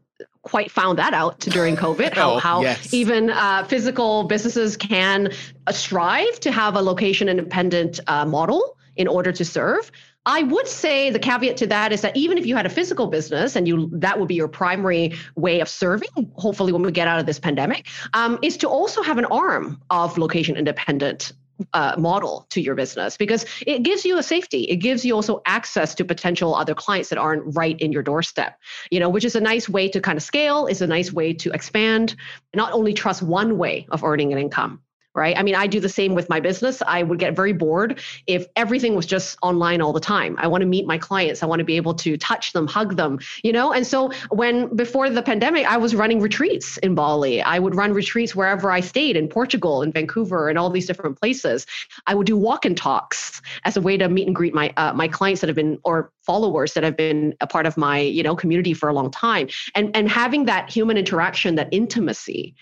quite 0.43 0.71
found 0.71 0.99
that 0.99 1.13
out 1.13 1.41
during 1.41 1.77
COVID. 1.87 2.15
How 2.15 2.35
oh, 2.35 2.39
how 2.39 2.63
yes. 2.63 2.93
even 2.93 3.31
uh, 3.31 3.65
physical 3.65 4.25
businesses 4.25 4.77
can 4.77 5.33
uh, 5.67 5.73
strive 5.73 6.41
to 6.41 6.53
have 6.53 6.77
a 6.77 6.83
location 6.83 7.29
independent 7.29 8.01
uh, 8.07 8.25
model 8.25 8.77
in 8.97 9.09
order 9.09 9.33
to 9.33 9.45
serve. 9.45 9.91
I 10.29 10.43
would 10.43 10.67
say 10.67 11.11
the 11.11 11.21
caveat 11.21 11.57
to 11.59 11.69
that 11.69 11.93
is 11.93 12.01
that 12.01 12.17
even 12.17 12.37
if 12.37 12.47
you 12.47 12.57
had 12.57 12.67
a 12.67 12.71
physical 12.71 13.07
business 13.07 13.55
and 13.55 13.69
you 13.69 13.89
that 13.93 14.19
would 14.19 14.27
be 14.27 14.35
your 14.35 14.49
primary 14.49 15.15
way 15.37 15.61
of 15.61 15.69
serving, 15.69 16.33
hopefully 16.35 16.73
when 16.73 16.83
we 16.83 16.91
get 16.91 17.07
out 17.07 17.21
of 17.21 17.27
this 17.27 17.39
pandemic, 17.39 17.87
um, 18.13 18.39
is 18.43 18.57
to 18.59 18.69
also 18.69 19.03
have 19.03 19.19
an 19.19 19.25
arm 19.27 19.81
of 19.91 20.19
location 20.19 20.57
independent 20.57 21.33
uh, 21.73 21.95
model 21.99 22.47
to 22.51 22.61
your 22.61 22.75
business 22.75 23.17
because 23.17 23.45
it 23.67 23.83
gives 23.83 24.05
you 24.05 24.19
a 24.19 24.23
safety. 24.23 24.63
It 24.65 24.77
gives 24.77 25.05
you 25.05 25.15
also 25.15 25.41
access 25.47 25.95
to 25.97 26.05
potential 26.05 26.55
other 26.55 26.75
clients 26.75 27.09
that 27.11 27.19
aren't 27.19 27.57
right 27.57 27.79
in 27.81 27.93
your 27.93 28.03
doorstep, 28.03 28.59
you 28.91 29.01
know, 29.01 29.09
which 29.09 29.25
is 29.25 29.37
a 29.37 29.41
nice 29.41 29.69
way 29.69 29.89
to 29.89 30.01
kind 30.01 30.17
of 30.17 30.23
scale, 30.23 30.67
is 30.67 30.83
a 30.83 30.87
nice 30.87 31.13
way 31.13 31.33
to 31.35 31.51
expand, 31.51 32.17
not 32.55 32.73
only 32.73 32.93
trust 32.93 33.23
one 33.23 33.59
way 33.59 33.87
of 33.91 34.05
earning 34.05 34.33
an 34.33 34.39
income 34.39 34.81
right? 35.17 35.37
I 35.37 35.43
mean, 35.43 35.55
I 35.55 35.67
do 35.67 35.81
the 35.81 35.89
same 35.89 36.15
with 36.15 36.29
my 36.29 36.39
business. 36.39 36.83
I 36.87 37.03
would 37.03 37.19
get 37.19 37.35
very 37.35 37.53
bored 37.53 38.01
if 38.27 38.47
everything 38.55 38.95
was 38.95 39.07
just 39.07 39.39
online 39.43 39.81
all 39.81 39.93
the 39.93 40.01
time. 40.01 40.37
I 40.39 40.47
want 40.47 40.61
to 40.61 40.67
meet 40.67 40.87
my 40.87 40.99
clients. 40.99 41.43
I 41.43 41.47
want 41.47 41.61
to 41.61 41.65
be 41.65 41.77
able 41.77 41.95
to 41.95 42.17
touch 42.19 42.53
them, 42.53 42.67
hug 42.67 42.97
them, 42.97 43.19
you 43.43 43.53
know? 43.53 43.73
And 43.73 43.87
so 43.87 44.13
when 44.31 44.77
before 44.77 45.09
the 45.09 45.23
pandemic, 45.23 45.67
I 45.67 45.79
was 45.79 45.95
running 45.95 46.21
retreats 46.21 46.77
in 46.79 46.95
Bali. 46.95 47.43
I 47.43 47.59
would 47.59 47.75
run 47.75 47.93
retreats 47.95 48.37
wherever 48.37 48.71
I 48.71 48.81
stayed 48.81 49.17
in 49.17 49.29
Portugal, 49.29 49.83
in 49.83 49.91
Vancouver, 49.91 50.49
and 50.49 50.59
all 50.59 50.71
these 50.71 50.87
different 50.87 51.19
places. 51.19 51.67
I 52.07 52.15
would 52.15 52.27
do 52.27 52.37
walk 52.37 52.65
and 52.67 52.77
talks 52.77 53.41
as 53.65 53.77
a 53.77 53.81
way 53.81 53.97
to 53.97 54.09
meet 54.09 54.27
and 54.27 54.37
greet 54.37 54.55
my 54.55 54.73
uh, 54.77 54.93
my 54.93 55.09
clients 55.09 55.41
that 55.41 55.49
have 55.49 55.57
been 55.57 55.79
or 55.85 56.13
followers 56.23 56.75
that 56.75 56.85
have 56.85 56.97
been 56.97 57.35
a 57.41 57.47
part 57.47 57.67
of 57.67 57.77
my, 57.77 58.01
you 58.01 58.23
know, 58.23 58.37
community 58.37 58.75
for 58.75 58.89
a 58.89 58.93
long 58.93 59.11
time. 59.11 59.49
And 59.75 59.97
and 59.97 60.11
having 60.11 60.45
that 60.45 60.69
human 60.71 60.99
interaction, 60.99 61.55
that 61.55 61.69
intimacy 61.73 62.55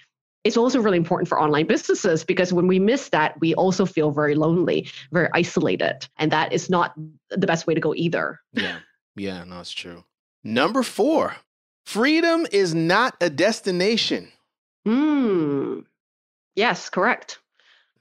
it's 0.45 0.59
also 0.59 0.81
really 0.81 0.99
important 0.99 1.29
for 1.29 1.41
online 1.41 1.67
businesses 1.67 2.23
because 2.23 2.53
when 2.53 2.67
we 2.67 2.79
miss 2.79 3.09
that, 3.09 3.41
we 3.41 3.55
also 3.55 3.87
feel 3.87 4.11
very 4.11 4.35
lonely, 4.35 4.89
very 5.11 5.29
isolated. 5.33 6.07
And 6.19 6.31
that 6.33 6.53
is 6.53 6.69
not 6.69 6.95
the 7.31 7.47
best 7.47 7.67
way 7.67 7.75
to 7.75 7.81
go 7.81 7.95
either. 7.95 8.41
Yeah. 8.53 8.79
Yeah, 9.17 9.45
no, 9.45 9.61
it's 9.61 9.73
true. 9.73 10.05
Number 10.43 10.83
four, 10.83 11.37
freedom 11.87 12.47
is 12.53 12.75
not 12.75 13.17
a 13.21 13.31
destination. 13.31 14.31
Hmm. 14.85 15.81
Yes, 16.55 16.91
correct. 16.91 17.39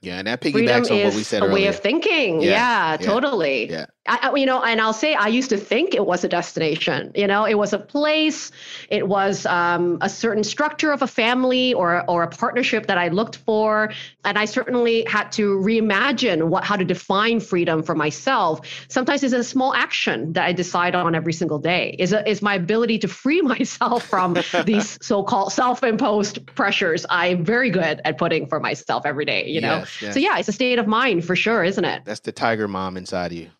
Yeah, 0.02 0.18
and 0.18 0.26
that 0.26 0.42
piggybacks 0.42 0.90
on 0.90 1.02
what 1.02 1.14
we 1.14 1.22
said 1.22 1.42
a 1.42 1.46
earlier. 1.46 1.54
way 1.54 1.66
of 1.68 1.78
thinking. 1.78 2.42
Yeah, 2.42 2.50
yeah, 2.50 2.90
yeah. 2.92 2.96
totally. 2.98 3.70
Yeah. 3.70 3.86
I, 4.06 4.34
you 4.36 4.44
know, 4.44 4.62
and 4.62 4.82
I'll 4.82 4.92
say 4.92 5.14
I 5.14 5.28
used 5.28 5.48
to 5.48 5.56
think 5.56 5.94
it 5.94 6.04
was 6.04 6.24
a 6.24 6.28
destination. 6.28 7.10
You 7.14 7.26
know, 7.26 7.46
it 7.46 7.54
was 7.54 7.72
a 7.72 7.78
place, 7.78 8.52
it 8.90 9.08
was 9.08 9.46
um, 9.46 9.96
a 10.02 10.10
certain 10.10 10.44
structure 10.44 10.92
of 10.92 11.00
a 11.00 11.06
family 11.06 11.72
or 11.72 12.04
or 12.08 12.22
a 12.22 12.28
partnership 12.28 12.86
that 12.88 12.98
I 12.98 13.08
looked 13.08 13.36
for, 13.36 13.92
and 14.24 14.38
I 14.38 14.44
certainly 14.44 15.04
had 15.08 15.32
to 15.32 15.56
reimagine 15.56 16.48
what 16.48 16.64
how 16.64 16.76
to 16.76 16.84
define 16.84 17.40
freedom 17.40 17.82
for 17.82 17.94
myself. 17.94 18.60
Sometimes 18.88 19.22
it's 19.22 19.32
a 19.32 19.42
small 19.42 19.72
action 19.74 20.34
that 20.34 20.44
I 20.44 20.52
decide 20.52 20.94
on 20.94 21.14
every 21.14 21.32
single 21.32 21.58
day. 21.58 21.96
Is 21.98 22.12
is 22.26 22.42
my 22.42 22.56
ability 22.56 22.98
to 23.00 23.08
free 23.08 23.40
myself 23.54 24.04
from 24.04 24.36
these 24.66 24.98
so-called 25.06 25.52
self-imposed 25.52 26.44
pressures. 26.54 27.06
I'm 27.08 27.42
very 27.42 27.70
good 27.70 28.02
at 28.04 28.18
putting 28.18 28.48
for 28.48 28.60
myself 28.60 29.06
every 29.06 29.24
day. 29.24 29.48
You 29.48 29.62
know, 29.62 29.78
yes, 29.78 30.02
yes. 30.02 30.14
so 30.14 30.20
yeah, 30.20 30.38
it's 30.38 30.48
a 30.48 30.52
state 30.52 30.78
of 30.78 30.86
mind 30.86 31.24
for 31.24 31.34
sure, 31.34 31.64
isn't 31.64 31.84
it? 31.84 32.04
That's 32.04 32.20
the 32.20 32.32
tiger 32.32 32.68
mom 32.68 32.98
inside 32.98 33.32
of 33.32 33.38
you. 33.38 33.50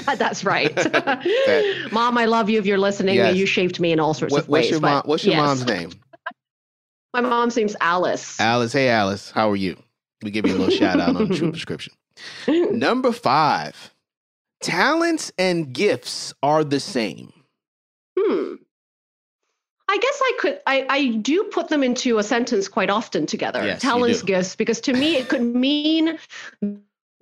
That's 0.16 0.44
right. 0.44 0.74
mom, 1.92 2.18
I 2.18 2.24
love 2.26 2.50
you 2.50 2.58
if 2.58 2.66
you're 2.66 2.78
listening. 2.78 3.16
Yes. 3.16 3.36
You 3.36 3.46
shaped 3.46 3.80
me 3.80 3.92
in 3.92 4.00
all 4.00 4.14
sorts 4.14 4.32
what, 4.32 4.42
of 4.42 4.48
ways. 4.48 4.64
What's 4.64 4.70
your, 4.70 4.80
mom, 4.80 5.02
what's 5.04 5.24
your 5.24 5.34
yes. 5.34 5.46
mom's 5.46 5.66
name? 5.66 5.90
My 7.14 7.20
mom's 7.20 7.56
name's 7.56 7.76
Alice. 7.80 8.40
Alice. 8.40 8.72
Hey, 8.72 8.88
Alice. 8.88 9.30
How 9.30 9.50
are 9.50 9.56
you? 9.56 9.76
We 10.22 10.30
give 10.30 10.46
you 10.46 10.54
a 10.54 10.58
little 10.58 10.74
shout 10.74 11.00
out 11.00 11.16
on 11.16 11.28
the 11.28 11.36
True 11.36 11.50
Prescription. 11.50 11.92
Number 12.48 13.12
five 13.12 13.92
talents 14.60 15.32
and 15.36 15.72
gifts 15.72 16.32
are 16.42 16.64
the 16.64 16.80
same. 16.80 17.32
Hmm. 18.18 18.54
I 19.88 19.98
guess 19.98 20.20
I 20.22 20.32
could 20.38 20.60
I, 20.66 20.86
I 20.88 21.08
do 21.16 21.44
put 21.44 21.68
them 21.68 21.82
into 21.82 22.16
a 22.16 22.22
sentence 22.22 22.68
quite 22.68 22.88
often 22.88 23.26
together. 23.26 23.62
Yes, 23.62 23.82
talents, 23.82 24.22
gifts, 24.22 24.56
because 24.56 24.80
to 24.82 24.94
me 24.94 25.16
it 25.16 25.28
could 25.28 25.42
mean 25.42 26.18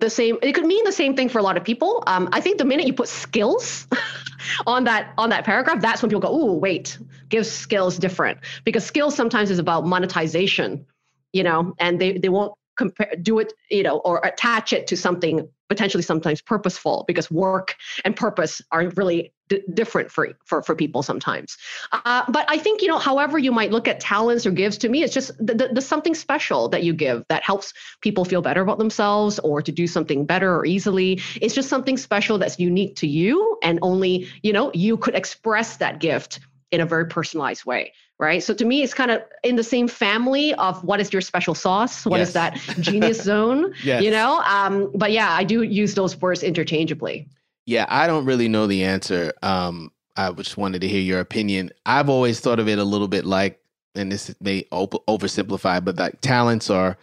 the 0.01 0.09
same 0.09 0.37
it 0.41 0.51
could 0.53 0.65
mean 0.65 0.83
the 0.83 0.91
same 0.91 1.15
thing 1.15 1.29
for 1.29 1.39
a 1.39 1.43
lot 1.43 1.55
of 1.55 1.63
people. 1.63 2.03
Um, 2.07 2.27
i 2.33 2.41
think 2.41 2.57
the 2.57 2.65
minute 2.65 2.85
you 2.87 2.93
put 2.93 3.07
skills 3.07 3.87
on 4.67 4.83
that 4.83 5.13
on 5.17 5.29
that 5.29 5.45
paragraph 5.45 5.79
that's 5.81 6.01
when 6.01 6.09
people 6.09 6.19
go 6.19 6.29
oh 6.29 6.53
wait 6.53 6.97
give 7.29 7.45
skills 7.45 7.97
different. 7.97 8.39
Because 8.65 8.85
skills 8.85 9.15
sometimes 9.15 9.49
is 9.49 9.59
about 9.59 9.85
monetization 9.85 10.85
you 11.31 11.43
know 11.43 11.73
and 11.79 12.01
they 12.01 12.17
they 12.17 12.29
won't 12.29 12.53
compare 12.77 13.13
do 13.21 13.39
it 13.39 13.53
you 13.69 13.83
know 13.83 13.97
or 13.99 14.19
attach 14.25 14.73
it 14.73 14.87
to 14.87 14.97
something 14.97 15.47
potentially 15.71 16.03
sometimes 16.03 16.41
purposeful 16.41 17.05
because 17.07 17.31
work 17.31 17.77
and 18.03 18.13
purpose 18.13 18.61
are 18.73 18.89
really 18.97 19.33
d- 19.47 19.63
different 19.73 20.11
for, 20.11 20.33
for 20.43 20.61
for 20.61 20.75
people 20.75 21.01
sometimes. 21.01 21.57
Uh, 21.93 22.23
but 22.27 22.45
i 22.49 22.57
think 22.57 22.81
you 22.81 22.89
know 22.89 22.97
however 22.99 23.37
you 23.39 23.53
might 23.53 23.71
look 23.71 23.87
at 23.87 24.01
talents 24.01 24.45
or 24.45 24.51
gives 24.51 24.77
to 24.77 24.89
me 24.89 25.01
it's 25.01 25.13
just 25.13 25.29
the, 25.37 25.53
the, 25.53 25.69
the, 25.75 25.81
something 25.81 26.13
special 26.13 26.67
that 26.67 26.83
you 26.83 26.93
give 26.93 27.23
that 27.29 27.41
helps 27.41 27.73
people 28.01 28.25
feel 28.25 28.41
better 28.41 28.61
about 28.61 28.79
themselves 28.79 29.39
or 29.39 29.61
to 29.61 29.71
do 29.71 29.87
something 29.87 30.25
better 30.25 30.53
or 30.57 30.65
easily. 30.65 31.21
It's 31.41 31.55
just 31.55 31.69
something 31.69 31.95
special 31.95 32.37
that's 32.37 32.59
unique 32.59 32.97
to 32.97 33.07
you 33.07 33.57
and 33.63 33.79
only 33.81 34.27
you 34.43 34.51
know 34.51 34.71
you 34.73 34.97
could 34.97 35.15
express 35.15 35.77
that 35.77 36.01
gift 36.01 36.41
in 36.71 36.81
a 36.81 36.85
very 36.85 37.05
personalized 37.05 37.63
way 37.63 37.93
right? 38.21 38.41
So 38.41 38.53
to 38.53 38.63
me 38.63 38.83
it's 38.83 38.93
kind 38.93 39.11
of 39.11 39.21
in 39.43 39.57
the 39.57 39.63
same 39.63 39.87
family 39.87 40.53
of 40.53 40.81
what 40.83 41.01
is 41.01 41.11
your 41.11 41.21
special 41.21 41.55
sauce? 41.55 42.05
What 42.05 42.19
yes. 42.19 42.29
is 42.29 42.33
that 42.35 42.53
genius 42.79 43.21
zone? 43.31 43.73
Yes. 43.83 44.03
you 44.03 44.11
know 44.11 44.41
um, 44.45 44.91
but 44.95 45.11
yeah 45.11 45.31
i 45.31 45.43
do 45.43 45.63
use 45.63 45.95
those 45.95 46.15
words 46.21 46.43
interchangeably. 46.43 47.27
Yeah 47.65 47.85
i 47.89 48.07
don't 48.07 48.25
really 48.25 48.47
know 48.47 48.67
the 48.67 48.83
answer. 48.83 49.33
Um, 49.41 49.91
i 50.15 50.31
just 50.31 50.55
wanted 50.55 50.81
to 50.81 50.87
hear 50.87 51.01
your 51.01 51.19
opinion. 51.19 51.71
I've 51.85 52.09
always 52.09 52.39
thought 52.39 52.59
of 52.59 52.69
it 52.69 52.79
a 52.79 52.83
little 52.83 53.07
bit 53.09 53.25
like 53.25 53.59
and 53.95 54.11
this 54.11 54.33
may 54.39 54.65
op- 54.71 55.05
oversimplify 55.07 55.83
but 55.83 55.97
like 55.97 56.21
talents 56.21 56.69
are 56.69 56.97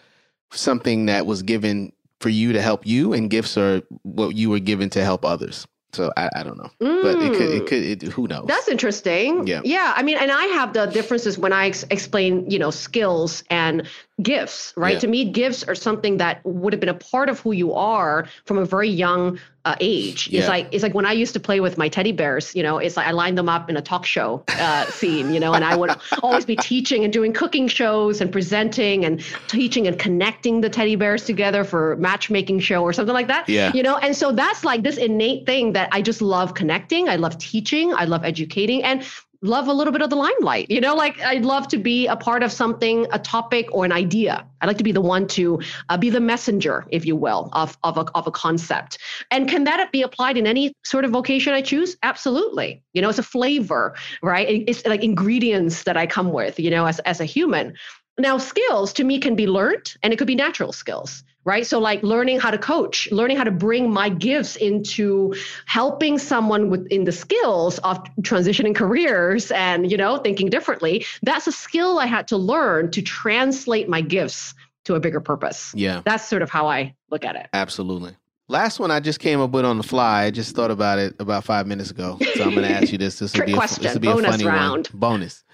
something 0.52 1.06
that 1.06 1.26
was 1.26 1.42
given 1.42 1.92
for 2.20 2.30
you 2.30 2.52
to 2.52 2.62
help 2.62 2.86
you 2.86 3.12
and 3.12 3.28
gifts 3.28 3.58
are 3.58 3.82
what 4.02 4.34
you 4.34 4.48
were 4.48 4.58
given 4.58 4.88
to 4.90 5.04
help 5.04 5.24
others 5.24 5.66
so 5.92 6.12
I, 6.16 6.28
I 6.36 6.42
don't 6.42 6.58
know, 6.58 6.70
mm. 6.80 7.02
but 7.02 7.22
it 7.22 7.32
could, 7.32 7.50
it 7.50 7.66
could, 7.66 7.82
it, 7.82 8.12
who 8.12 8.28
knows? 8.28 8.46
That's 8.46 8.68
interesting. 8.68 9.46
Yeah. 9.46 9.62
Yeah. 9.64 9.94
I 9.96 10.02
mean, 10.02 10.18
and 10.18 10.30
I 10.30 10.44
have 10.44 10.72
the 10.72 10.86
differences 10.86 11.38
when 11.38 11.52
I 11.52 11.68
ex- 11.68 11.84
explain, 11.90 12.50
you 12.50 12.58
know, 12.58 12.70
skills 12.70 13.42
and 13.48 13.88
gifts, 14.22 14.72
right? 14.76 14.94
Yeah. 14.94 15.00
To 15.00 15.06
me, 15.08 15.24
gifts 15.24 15.62
are 15.64 15.74
something 15.74 16.16
that 16.16 16.40
would 16.44 16.72
have 16.72 16.80
been 16.80 16.88
a 16.88 16.94
part 16.94 17.28
of 17.28 17.40
who 17.40 17.52
you 17.52 17.72
are 17.72 18.26
from 18.44 18.58
a 18.58 18.64
very 18.64 18.88
young 18.88 19.38
uh, 19.64 19.76
age. 19.80 20.28
Yeah. 20.28 20.40
It's 20.40 20.48
like 20.48 20.68
it's 20.72 20.82
like 20.82 20.94
when 20.94 21.06
I 21.06 21.12
used 21.12 21.34
to 21.34 21.40
play 21.40 21.60
with 21.60 21.76
my 21.76 21.88
teddy 21.88 22.12
bears. 22.12 22.54
You 22.54 22.62
know, 22.62 22.78
it's 22.78 22.96
like 22.96 23.06
I 23.06 23.10
lined 23.10 23.36
them 23.36 23.48
up 23.48 23.68
in 23.68 23.76
a 23.76 23.82
talk 23.82 24.06
show 24.06 24.42
uh, 24.48 24.86
scene. 24.90 25.32
You 25.32 25.40
know, 25.40 25.52
and 25.52 25.64
I 25.64 25.76
would 25.76 25.90
always 26.22 26.44
be 26.44 26.56
teaching 26.56 27.04
and 27.04 27.12
doing 27.12 27.32
cooking 27.32 27.68
shows 27.68 28.20
and 28.20 28.32
presenting 28.32 29.04
and 29.04 29.22
teaching 29.48 29.86
and 29.86 29.98
connecting 29.98 30.62
the 30.62 30.70
teddy 30.70 30.96
bears 30.96 31.24
together 31.24 31.64
for 31.64 31.96
matchmaking 31.96 32.60
show 32.60 32.82
or 32.82 32.92
something 32.92 33.14
like 33.14 33.28
that. 33.28 33.48
Yeah. 33.48 33.72
You 33.74 33.82
know, 33.82 33.98
and 33.98 34.16
so 34.16 34.32
that's 34.32 34.64
like 34.64 34.82
this 34.82 34.96
innate 34.96 35.46
thing 35.46 35.72
that 35.74 35.90
I 35.92 36.02
just 36.02 36.22
love 36.22 36.54
connecting. 36.54 37.08
I 37.08 37.16
love 37.16 37.38
teaching. 37.38 37.92
I 37.94 38.04
love 38.04 38.24
educating, 38.24 38.82
and 38.82 39.04
love 39.42 39.68
a 39.68 39.72
little 39.72 39.92
bit 39.92 40.02
of 40.02 40.10
the 40.10 40.16
limelight. 40.16 40.70
You 40.70 40.80
know, 40.80 40.94
like 40.94 41.20
I'd 41.20 41.44
love 41.44 41.68
to 41.68 41.78
be 41.78 42.06
a 42.06 42.16
part 42.16 42.42
of 42.42 42.50
something, 42.50 43.06
a 43.12 43.18
topic 43.18 43.68
or 43.72 43.84
an 43.84 43.92
idea. 43.92 44.46
I'd 44.60 44.66
like 44.66 44.78
to 44.78 44.84
be 44.84 44.92
the 44.92 45.00
one 45.00 45.26
to 45.28 45.60
uh, 45.88 45.96
be 45.96 46.10
the 46.10 46.20
messenger, 46.20 46.84
if 46.90 47.06
you 47.06 47.14
will, 47.14 47.48
of, 47.52 47.78
of, 47.84 47.96
a, 47.96 48.06
of 48.14 48.26
a 48.26 48.30
concept. 48.30 48.98
And 49.30 49.48
can 49.48 49.64
that 49.64 49.92
be 49.92 50.02
applied 50.02 50.36
in 50.36 50.46
any 50.46 50.72
sort 50.84 51.04
of 51.04 51.12
vocation 51.12 51.52
I 51.54 51.60
choose? 51.60 51.96
Absolutely. 52.02 52.82
You 52.92 53.02
know, 53.02 53.08
it's 53.08 53.18
a 53.18 53.22
flavor, 53.22 53.94
right? 54.22 54.64
It's 54.66 54.84
like 54.84 55.04
ingredients 55.04 55.84
that 55.84 55.96
I 55.96 56.06
come 56.06 56.32
with, 56.32 56.58
you 56.58 56.70
know, 56.70 56.86
as, 56.86 56.98
as 57.00 57.20
a 57.20 57.24
human. 57.24 57.74
Now, 58.18 58.38
skills 58.38 58.92
to 58.94 59.04
me 59.04 59.18
can 59.18 59.36
be 59.36 59.46
learned 59.46 59.94
and 60.02 60.12
it 60.12 60.18
could 60.18 60.26
be 60.26 60.34
natural 60.34 60.72
skills 60.72 61.22
right? 61.48 61.66
So, 61.66 61.78
like 61.78 62.02
learning 62.02 62.40
how 62.40 62.50
to 62.50 62.58
coach, 62.58 63.10
learning 63.10 63.38
how 63.38 63.44
to 63.44 63.50
bring 63.50 63.90
my 63.90 64.10
gifts 64.10 64.54
into 64.56 65.34
helping 65.64 66.18
someone 66.18 66.68
within 66.68 67.04
the 67.04 67.12
skills 67.12 67.78
of 67.78 68.04
transitioning 68.20 68.74
careers 68.74 69.50
and, 69.50 69.90
you 69.90 69.96
know, 69.96 70.18
thinking 70.18 70.50
differently. 70.50 71.06
That's 71.22 71.46
a 71.46 71.52
skill 71.52 71.98
I 71.98 72.06
had 72.06 72.28
to 72.28 72.36
learn 72.36 72.90
to 72.90 73.00
translate 73.00 73.88
my 73.88 74.02
gifts 74.02 74.54
to 74.84 74.94
a 74.94 75.00
bigger 75.00 75.20
purpose. 75.20 75.72
Yeah. 75.74 76.02
That's 76.04 76.28
sort 76.28 76.42
of 76.42 76.50
how 76.50 76.68
I 76.68 76.94
look 77.10 77.24
at 77.24 77.34
it. 77.34 77.48
Absolutely. 77.54 78.14
Last 78.48 78.78
one 78.78 78.90
I 78.90 79.00
just 79.00 79.20
came 79.20 79.40
up 79.40 79.50
with 79.50 79.64
on 79.64 79.78
the 79.78 79.82
fly. 79.82 80.24
I 80.24 80.30
just 80.30 80.54
thought 80.54 80.70
about 80.70 80.98
it 80.98 81.14
about 81.18 81.44
five 81.44 81.66
minutes 81.66 81.90
ago. 81.90 82.18
So 82.34 82.44
I'm 82.44 82.54
going 82.54 82.66
to 82.66 82.70
ask 82.70 82.92
you 82.92 82.98
this. 82.98 83.18
This 83.18 83.34
will 83.34 83.44
be 83.44 83.52
a, 83.52 83.58
this 83.58 83.94
will 83.94 84.00
be 84.00 84.08
a 84.08 84.16
funny 84.16 84.44
round. 84.44 84.88
one. 84.88 85.00
Bonus. 85.00 85.44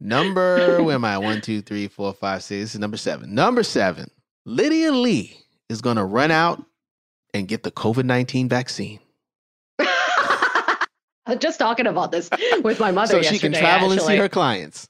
Number, 0.00 0.82
where 0.82 0.94
am 0.94 1.04
I? 1.04 1.18
One, 1.18 1.40
two, 1.40 1.62
three, 1.62 1.88
four, 1.88 2.12
five, 2.12 2.42
six. 2.42 2.60
This 2.60 2.74
is 2.74 2.80
number 2.80 2.96
seven. 2.96 3.34
Number 3.34 3.62
seven. 3.62 4.10
Lydia 4.44 4.92
Lee 4.92 5.38
is 5.68 5.80
going 5.80 5.96
to 5.96 6.04
run 6.04 6.30
out 6.30 6.62
and 7.34 7.48
get 7.48 7.62
the 7.62 7.70
COVID 7.70 8.04
19 8.04 8.48
vaccine. 8.48 9.00
Just 11.38 11.58
talking 11.58 11.86
about 11.86 12.12
this 12.12 12.30
with 12.62 12.78
my 12.78 12.90
mother. 12.92 13.22
so 13.22 13.28
she 13.28 13.38
can 13.38 13.52
travel 13.52 13.92
actually. 13.92 13.96
and 13.96 14.06
see 14.06 14.16
her 14.16 14.28
clients. 14.28 14.88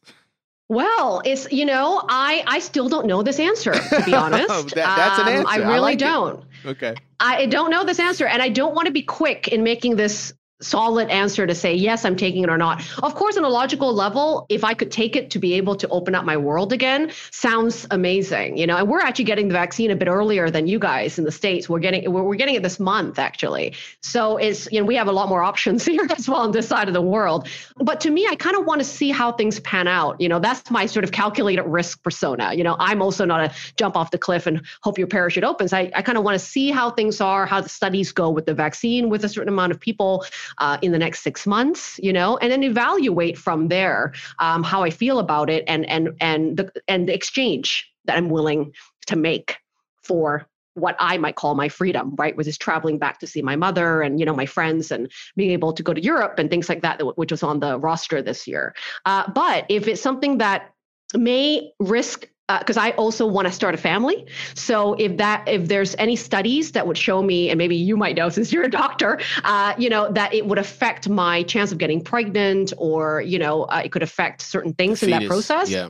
Well, 0.69 1.23
it's 1.25 1.51
you 1.53 1.65
know, 1.65 2.03
I 2.09 2.43
I 2.47 2.59
still 2.59 2.89
don't 2.89 3.07
know 3.07 3.23
this 3.23 3.39
answer 3.39 3.73
to 3.73 4.03
be 4.05 4.13
honest. 4.15 4.75
that, 4.75 4.97
that's 4.97 5.19
an 5.21 5.29
answer. 5.29 5.41
Um, 5.41 5.47
I 5.47 5.57
really 5.59 5.75
I 5.75 5.79
like 5.79 5.99
don't. 5.99 6.45
It. 6.65 6.69
Okay. 6.69 6.95
I 7.21 7.47
don't 7.47 7.71
know 7.71 7.85
this 7.85 8.01
answer, 8.01 8.27
and 8.27 8.43
I 8.43 8.49
don't 8.49 8.75
want 8.75 8.87
to 8.87 8.93
be 8.93 9.03
quick 9.03 9.49
in 9.49 9.63
making 9.63 9.97
this 9.97 10.35
solid 10.61 11.11
answer 11.11 11.47
to 11.47 11.55
say 11.55 11.75
yes 11.75 12.05
i'm 12.05 12.17
taking 12.17 12.43
it 12.43 12.49
or 12.49 12.57
not. 12.57 12.83
Of 13.03 13.15
course 13.15 13.37
on 13.37 13.45
a 13.45 13.49
logical 13.49 13.93
level 13.93 14.47
if 14.49 14.65
i 14.65 14.73
could 14.73 14.91
take 14.91 15.15
it 15.15 15.31
to 15.31 15.39
be 15.39 15.55
able 15.55 15.75
to 15.77 15.89
open 15.89 16.15
up 16.15 16.25
my 16.25 16.37
world 16.37 16.73
again 16.73 17.11
sounds 17.31 17.87
amazing 17.91 18.57
you 18.57 18.67
know? 18.67 18.77
And 18.77 18.89
we're 18.89 19.01
actually 19.01 19.27
getting 19.27 19.49
the 19.49 19.53
vaccine 19.53 19.91
a 19.91 19.97
bit 19.97 20.09
earlier 20.09 20.51
than 20.51 20.67
you 20.67 20.79
guys 20.79 21.19
in 21.19 21.25
the 21.25 21.33
states. 21.33 21.69
We're 21.69 21.79
getting 21.79 22.11
we're, 22.11 22.23
we're 22.23 22.37
getting 22.37 22.55
it 22.55 22.63
this 22.63 22.81
month 22.81 23.19
actually. 23.19 23.75
So 24.03 24.37
it's 24.39 24.69
you 24.73 24.81
know 24.81 24.87
we 24.87 24.97
have 24.97 25.09
a 25.09 25.13
lot 25.13 25.29
more 25.29 25.43
options 25.43 25.85
here 25.93 26.07
as 26.17 26.29
well 26.29 26.41
on 26.41 26.53
this 26.53 26.69
side 26.69 26.89
of 26.89 26.95
the 26.95 27.03
world. 27.03 27.49
But 27.77 28.01
to 28.03 28.11
me 28.11 28.27
i 28.31 28.35
kind 28.35 28.57
of 28.57 28.65
want 28.65 28.81
to 28.81 28.85
see 28.85 29.11
how 29.11 29.33
things 29.33 29.61
pan 29.61 29.89
out 29.89 30.21
you 30.21 30.29
know? 30.29 30.39
That's 30.39 30.71
my 30.71 30.87
sort 30.87 31.05
of 31.05 31.13
calculated 31.13 31.65
risk 31.65 32.03
persona 32.03 32.55
you 32.55 32.65
know? 32.65 32.77
I'm 32.79 33.03
also 33.03 33.25
not 33.25 33.41
a 33.41 33.55
jump 33.77 33.97
off 33.97 34.11
the 34.11 34.19
cliff 34.19 34.47
and 34.47 34.63
hope 34.83 34.99
your 34.99 35.07
parachute 35.07 35.45
opens. 35.45 35.73
I, 35.73 35.91
I 35.95 36.03
kind 36.03 36.17
of 36.17 36.25
want 36.25 36.35
to 36.39 36.45
see 36.45 36.71
how 36.71 36.91
things 36.91 37.21
are 37.21 37.47
how 37.47 37.61
the 37.61 37.69
studies 37.69 38.13
go 38.13 38.31
with 38.31 38.47
the 38.47 38.55
vaccine 38.55 39.11
with 39.11 39.25
a 39.25 39.29
certain 39.29 39.53
amount 39.53 39.73
of 39.73 39.81
people 39.81 40.25
uh, 40.59 40.79
in 40.83 40.93
the 40.93 40.99
next 40.99 41.21
six 41.23 41.47
months, 41.47 41.99
you 42.03 42.13
know, 42.13 42.37
and 42.39 42.51
then 42.51 42.63
evaluate 42.63 43.39
from 43.39 43.69
there 43.69 44.13
um, 44.39 44.63
how 44.63 44.83
I 44.83 44.91
feel 44.91 45.19
about 45.19 45.51
it 45.51 45.65
and 45.67 45.89
and 45.89 46.11
and 46.21 46.57
the 46.57 46.73
and 46.89 47.09
the 47.09 47.15
exchange 47.15 47.91
that 48.05 48.17
I'm 48.17 48.29
willing 48.29 48.73
to 49.07 49.17
make 49.17 49.57
for 50.03 50.47
what 50.75 50.95
I 51.01 51.17
might 51.17 51.37
call 51.37 51.55
my 51.55 51.69
freedom, 51.69 52.15
right? 52.19 52.37
Which 52.37 52.47
is 52.47 52.59
traveling 52.59 52.99
back 52.99 53.19
to 53.21 53.27
see 53.27 53.41
my 53.41 53.57
mother 53.57 54.03
and 54.03 54.21
you 54.21 54.27
know 54.27 54.35
my 54.35 54.47
friends 54.47 54.91
and 54.91 55.11
being 55.35 55.51
able 55.51 55.73
to 55.73 55.83
go 55.83 55.95
to 55.95 56.03
Europe 56.03 56.39
and 56.39 56.51
things 56.51 56.69
like 56.69 56.83
that, 56.83 57.01
which 57.17 57.31
was 57.31 57.43
on 57.43 57.61
the 57.61 57.79
roster 57.79 58.23
this 58.23 58.47
year. 58.47 58.75
Uh, 59.05 59.31
but 59.33 59.65
if 59.69 59.89
it's 59.89 60.03
something 60.03 60.39
that 60.39 60.73
may 61.15 61.73
risk 61.81 62.29
because 62.49 62.77
uh, 62.77 62.83
I 62.83 62.91
also 62.93 63.27
want 63.27 63.49
to 63.49 63.53
start 63.53 63.75
a 63.75 63.79
family. 63.79 64.27
So 64.55 64.95
if 64.95 65.17
that 65.17 65.49
if 65.49 65.69
there's 65.69 65.97
any 65.99 66.17
studies 66.17 66.73
that 66.73 66.87
would 66.87 66.99
show 66.99 67.23
me, 67.23 67.51
and 67.51 67.59
maybe 67.59 67.77
you 67.77 67.97
might 67.97 68.17
know 68.17 68.29
since 68.37 68.53
you're 68.53 68.65
a 68.65 68.71
doctor, 68.71 69.21
uh, 69.45 69.75
you 69.79 69.89
know 69.89 70.11
that 70.13 70.35
it 70.35 70.47
would 70.47 70.59
affect 70.59 71.09
my 71.09 71.43
chance 71.43 71.73
of 71.73 71.79
getting 71.79 72.03
pregnant, 72.03 72.73
or 72.79 73.21
you 73.23 73.39
know 73.39 73.65
uh, 73.65 73.83
it 73.85 73.93
could 73.93 74.03
affect 74.03 74.43
certain 74.43 74.73
things 74.75 75.03
in 75.03 75.11
that 75.11 75.27
process. 75.27 75.71
Yeah. 75.71 75.89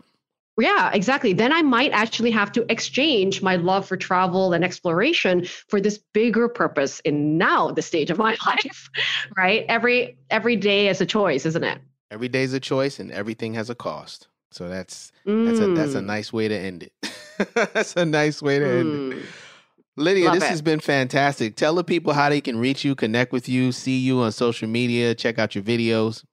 Yeah, 0.59 0.91
exactly. 0.95 1.35
Then 1.35 1.53
I 1.53 1.61
might 1.61 1.93
actually 1.93 2.31
have 2.31 2.51
to 2.53 2.65
exchange 2.73 3.43
my 3.43 3.57
love 3.57 3.87
for 3.87 3.99
travel 3.99 4.55
and 4.55 4.65
exploration 4.65 5.45
for 5.69 5.83
this 5.83 5.99
bigger 6.15 6.49
purpose 6.49 7.01
in 7.01 7.37
now 7.37 7.73
the 7.73 7.83
stage 7.83 8.11
of 8.11 8.17
my 8.17 8.39
life. 8.47 8.89
Right? 9.37 9.67
Every 9.69 10.17
every 10.31 10.57
day 10.57 10.89
is 10.89 11.03
a 11.03 11.07
choice, 11.07 11.45
isn't 11.45 11.65
it? 11.65 11.79
Every 12.11 12.29
day 12.29 12.43
is 12.43 12.55
a 12.55 12.61
choice 12.61 12.99
and 12.99 13.13
everything 13.13 13.53
has 13.53 13.69
a 13.69 13.75
cost. 13.75 14.29
So 14.57 14.71
that's 14.71 15.13
that's 15.27 15.61
a 15.61 15.75
that's 15.75 15.95
a 15.95 16.01
mm. 16.01 16.07
nice 16.07 16.33
way 16.33 16.49
to 16.49 16.57
end 16.57 16.83
it. 16.85 16.93
that's 17.75 17.95
a 17.95 18.07
nice 18.07 18.41
way 18.41 18.59
to 18.59 18.65
mm. 18.65 18.81
end 18.81 19.13
it. 19.13 19.19
Mm. 19.19 19.27
Lydia, 19.99 20.25
Love 20.27 20.35
this 20.35 20.45
it. 20.45 20.49
has 20.49 20.63
been 20.63 20.81
fantastic. 20.81 21.57
Tell 21.57 21.75
the 21.75 21.85
people 21.85 22.15
how 22.15 22.31
they 22.31 22.41
can 22.41 22.59
reach 22.59 22.83
you, 22.83 22.95
connect 22.95 23.33
with 23.33 23.51
you, 23.51 23.71
see 23.71 23.99
you 23.99 24.21
on 24.21 24.33
social 24.33 24.67
media, 24.67 25.15
check 25.15 25.39
out 25.39 25.55
your 25.55 25.63
videos. 25.63 26.25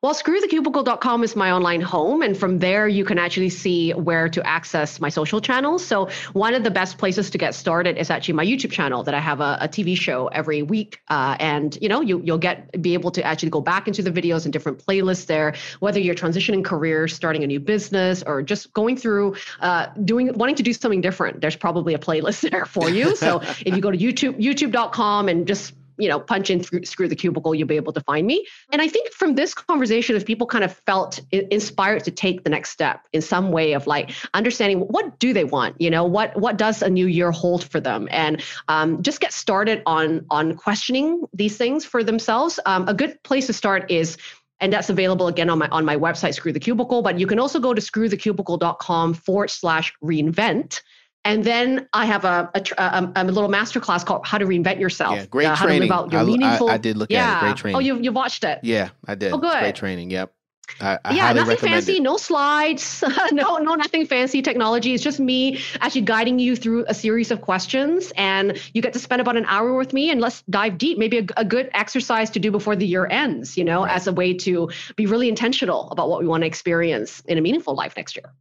Well, 0.00 0.14
screwthecubicle.com 0.14 1.24
is 1.24 1.34
my 1.34 1.50
online 1.50 1.80
home. 1.80 2.22
And 2.22 2.38
from 2.38 2.60
there, 2.60 2.86
you 2.86 3.04
can 3.04 3.18
actually 3.18 3.48
see 3.48 3.90
where 3.90 4.28
to 4.28 4.46
access 4.46 5.00
my 5.00 5.08
social 5.08 5.40
channels. 5.40 5.84
So, 5.84 6.08
one 6.34 6.54
of 6.54 6.62
the 6.62 6.70
best 6.70 6.98
places 6.98 7.30
to 7.30 7.38
get 7.38 7.52
started 7.52 7.96
is 7.98 8.08
actually 8.08 8.34
my 8.34 8.46
YouTube 8.46 8.70
channel 8.70 9.02
that 9.02 9.14
I 9.14 9.18
have 9.18 9.40
a, 9.40 9.58
a 9.60 9.66
TV 9.66 9.96
show 9.96 10.28
every 10.28 10.62
week. 10.62 11.00
Uh, 11.08 11.36
and, 11.40 11.76
you 11.82 11.88
know, 11.88 12.00
you, 12.00 12.22
you'll 12.22 12.38
get 12.38 12.80
be 12.80 12.94
able 12.94 13.10
to 13.10 13.24
actually 13.24 13.50
go 13.50 13.60
back 13.60 13.88
into 13.88 14.00
the 14.00 14.12
videos 14.12 14.44
and 14.44 14.52
different 14.52 14.78
playlists 14.78 15.26
there, 15.26 15.56
whether 15.80 15.98
you're 15.98 16.14
transitioning 16.14 16.64
careers, 16.64 17.12
starting 17.12 17.42
a 17.42 17.48
new 17.48 17.58
business, 17.58 18.22
or 18.24 18.40
just 18.40 18.72
going 18.74 18.96
through 18.96 19.34
uh, 19.58 19.86
doing 20.04 20.32
wanting 20.34 20.54
to 20.54 20.62
do 20.62 20.72
something 20.72 21.00
different. 21.00 21.40
There's 21.40 21.56
probably 21.56 21.94
a 21.94 21.98
playlist 21.98 22.48
there 22.52 22.66
for 22.66 22.88
you. 22.88 23.16
So, 23.16 23.40
if 23.66 23.74
you 23.74 23.80
go 23.80 23.90
to 23.90 23.98
YouTube, 23.98 24.38
youtube.com 24.40 25.28
and 25.28 25.44
just 25.44 25.72
you 25.98 26.08
know, 26.08 26.20
punch 26.20 26.50
in 26.50 26.62
through, 26.62 26.84
screw 26.84 27.08
the 27.08 27.16
cubicle, 27.16 27.54
you'll 27.54 27.68
be 27.68 27.76
able 27.76 27.92
to 27.92 28.00
find 28.00 28.26
me. 28.26 28.46
And 28.72 28.80
I 28.80 28.88
think 28.88 29.12
from 29.12 29.34
this 29.34 29.54
conversation, 29.54 30.16
if 30.16 30.24
people 30.24 30.46
kind 30.46 30.64
of 30.64 30.72
felt 30.86 31.20
inspired 31.32 32.04
to 32.04 32.10
take 32.10 32.44
the 32.44 32.50
next 32.50 32.70
step 32.70 33.06
in 33.12 33.20
some 33.20 33.50
way 33.50 33.72
of 33.72 33.86
like 33.86 34.10
understanding 34.34 34.80
what 34.80 35.18
do 35.18 35.32
they 35.32 35.44
want, 35.44 35.80
you 35.80 35.90
know, 35.90 36.04
what 36.04 36.36
what 36.38 36.56
does 36.56 36.82
a 36.82 36.90
new 36.90 37.06
year 37.06 37.30
hold 37.30 37.64
for 37.64 37.80
them, 37.80 38.08
and 38.10 38.42
um, 38.68 39.02
just 39.02 39.20
get 39.20 39.32
started 39.32 39.82
on 39.86 40.24
on 40.30 40.54
questioning 40.56 41.22
these 41.32 41.56
things 41.56 41.84
for 41.84 42.04
themselves. 42.04 42.60
Um, 42.66 42.88
a 42.88 42.94
good 42.94 43.22
place 43.22 43.46
to 43.46 43.52
start 43.52 43.90
is 43.90 44.16
and 44.60 44.72
that's 44.72 44.90
available 44.90 45.28
again 45.28 45.50
on 45.50 45.58
my 45.58 45.68
on 45.68 45.84
my 45.84 45.96
website 45.96 46.34
screw 46.34 46.52
the 46.52 46.60
cubicle 46.60 47.02
but 47.02 47.18
you 47.18 47.26
can 47.26 47.38
also 47.38 47.60
go 47.60 47.72
to 47.72 47.80
screwthecubicle.com 47.80 49.14
forward 49.14 49.50
slash 49.50 49.92
reinvent 50.02 50.80
and 51.24 51.44
then 51.44 51.88
I 51.92 52.06
have 52.06 52.24
a, 52.24 52.50
a, 52.54 52.62
a, 52.78 53.12
a 53.16 53.24
little 53.24 53.50
masterclass 53.50 54.04
called 54.04 54.26
How 54.26 54.38
to 54.38 54.46
Reinvent 54.46 54.80
Yourself. 54.80 55.16
Yeah, 55.16 55.26
great 55.26 55.46
uh, 55.46 55.56
training. 55.56 55.90
How 55.90 55.98
to 55.98 56.02
live 56.04 56.12
your 56.12 56.20
I, 56.20 56.24
meaningful. 56.24 56.70
I, 56.70 56.74
I 56.74 56.78
did 56.78 56.96
look 56.96 57.10
yeah. 57.10 57.26
at 57.26 57.36
it. 57.36 57.40
Great 57.40 57.56
training. 57.56 57.76
Oh, 57.76 57.80
you 57.80 58.00
you 58.00 58.12
watched 58.12 58.44
it? 58.44 58.60
Yeah, 58.62 58.90
I 59.06 59.14
did. 59.14 59.32
Oh, 59.32 59.38
good. 59.38 59.58
great 59.58 59.74
training. 59.74 60.10
Yep. 60.10 60.32
I, 60.80 60.98
I 61.04 61.14
yeah, 61.14 61.32
nothing 61.32 61.56
fancy, 61.56 61.96
it. 61.96 62.02
no 62.02 62.16
slides, 62.16 63.02
no, 63.32 63.56
no, 63.56 63.74
nothing 63.74 64.06
fancy 64.06 64.42
technology. 64.42 64.94
It's 64.94 65.02
just 65.02 65.18
me 65.18 65.60
actually 65.80 66.02
guiding 66.02 66.38
you 66.38 66.56
through 66.56 66.84
a 66.88 66.94
series 66.94 67.30
of 67.30 67.40
questions, 67.40 68.12
and 68.16 68.60
you 68.74 68.82
get 68.82 68.92
to 68.92 68.98
spend 68.98 69.20
about 69.20 69.36
an 69.36 69.46
hour 69.46 69.76
with 69.76 69.92
me, 69.92 70.10
and 70.10 70.20
let's 70.20 70.42
dive 70.42 70.78
deep. 70.78 70.98
Maybe 70.98 71.18
a, 71.18 71.26
a 71.36 71.44
good 71.44 71.70
exercise 71.72 72.30
to 72.30 72.38
do 72.38 72.50
before 72.50 72.76
the 72.76 72.86
year 72.86 73.06
ends. 73.06 73.56
You 73.56 73.64
know, 73.64 73.84
right. 73.84 73.94
as 73.94 74.06
a 74.06 74.12
way 74.12 74.34
to 74.34 74.70
be 74.96 75.06
really 75.06 75.28
intentional 75.28 75.90
about 75.90 76.08
what 76.08 76.20
we 76.20 76.26
want 76.26 76.42
to 76.42 76.46
experience 76.46 77.22
in 77.26 77.38
a 77.38 77.40
meaningful 77.40 77.74
life 77.74 77.94
next 77.96 78.16
year. 78.16 78.32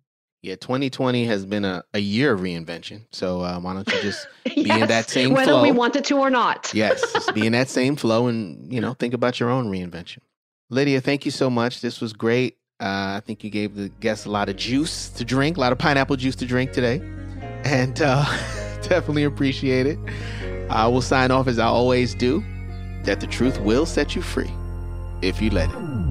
Yeah, 0.48 0.56
2020 0.56 1.26
has 1.26 1.45
been 1.45 1.66
a, 1.66 1.84
a 1.93 2.00
year 2.00 2.32
of 2.32 2.39
reinvention. 2.39 3.02
So 3.12 3.41
uh, 3.41 3.60
why 3.60 3.74
don't 3.74 3.86
you 3.91 4.02
just 4.02 4.26
be 4.45 4.70
in 4.72 4.88
that 4.88 5.10
same 5.10 5.32
flow? 5.32 5.36
whether 5.36 5.52
flow? 5.52 5.62
we 5.62 5.72
want 5.74 5.98
it 5.98 6.06
to 6.06 6.18
or 6.18 6.30
not. 6.30 6.72
yes, 6.74 7.02
just 7.12 7.34
be 7.34 7.45
in 7.45 7.52
that 7.52 7.68
same 7.68 7.95
flow 8.04 8.28
and 8.28 8.72
you 8.72 8.80
know 8.80 8.93
think 8.93 9.14
about 9.14 9.41
your 9.41 9.50
own 9.50 9.70
reinvention. 9.70 10.20
Lydia, 10.70 11.02
thank 11.02 11.26
you 11.26 11.32
so 11.32 11.50
much. 11.50 11.82
This 11.82 12.00
was 12.00 12.14
great. 12.14 12.56
Uh, 12.80 13.18
I 13.18 13.22
think 13.26 13.43
you 13.43 13.50
gave 13.50 13.76
the 13.76 13.89
guests 14.00 14.26
a 14.26 14.32
lot 14.32 14.48
of 14.48 14.56
juice 14.56 15.10
to 15.10 15.26
drink, 15.26 15.58
a 15.58 15.60
lot 15.60 15.74
of 15.74 15.80
pineapple 15.80 16.16
juice 16.16 16.38
to 16.38 16.45
drink 16.45 16.72
today, 16.72 17.02
and 17.66 18.02
uh, 18.02 18.24
definitely 18.84 19.26
appreciate 19.26 19.86
it. 19.86 20.00
I 20.70 20.88
will 20.88 21.02
sign 21.02 21.30
off 21.30 21.48
as 21.48 21.60
I 21.60 21.66
always 21.66 22.16
do. 22.16 22.41
That 23.04 23.20
the 23.20 23.28
truth 23.28 23.60
will 23.60 23.86
set 23.86 24.16
you 24.16 24.22
free 24.22 24.52
if 25.22 25.41
you 25.41 25.50
let 25.50 25.70
it. 25.70 26.07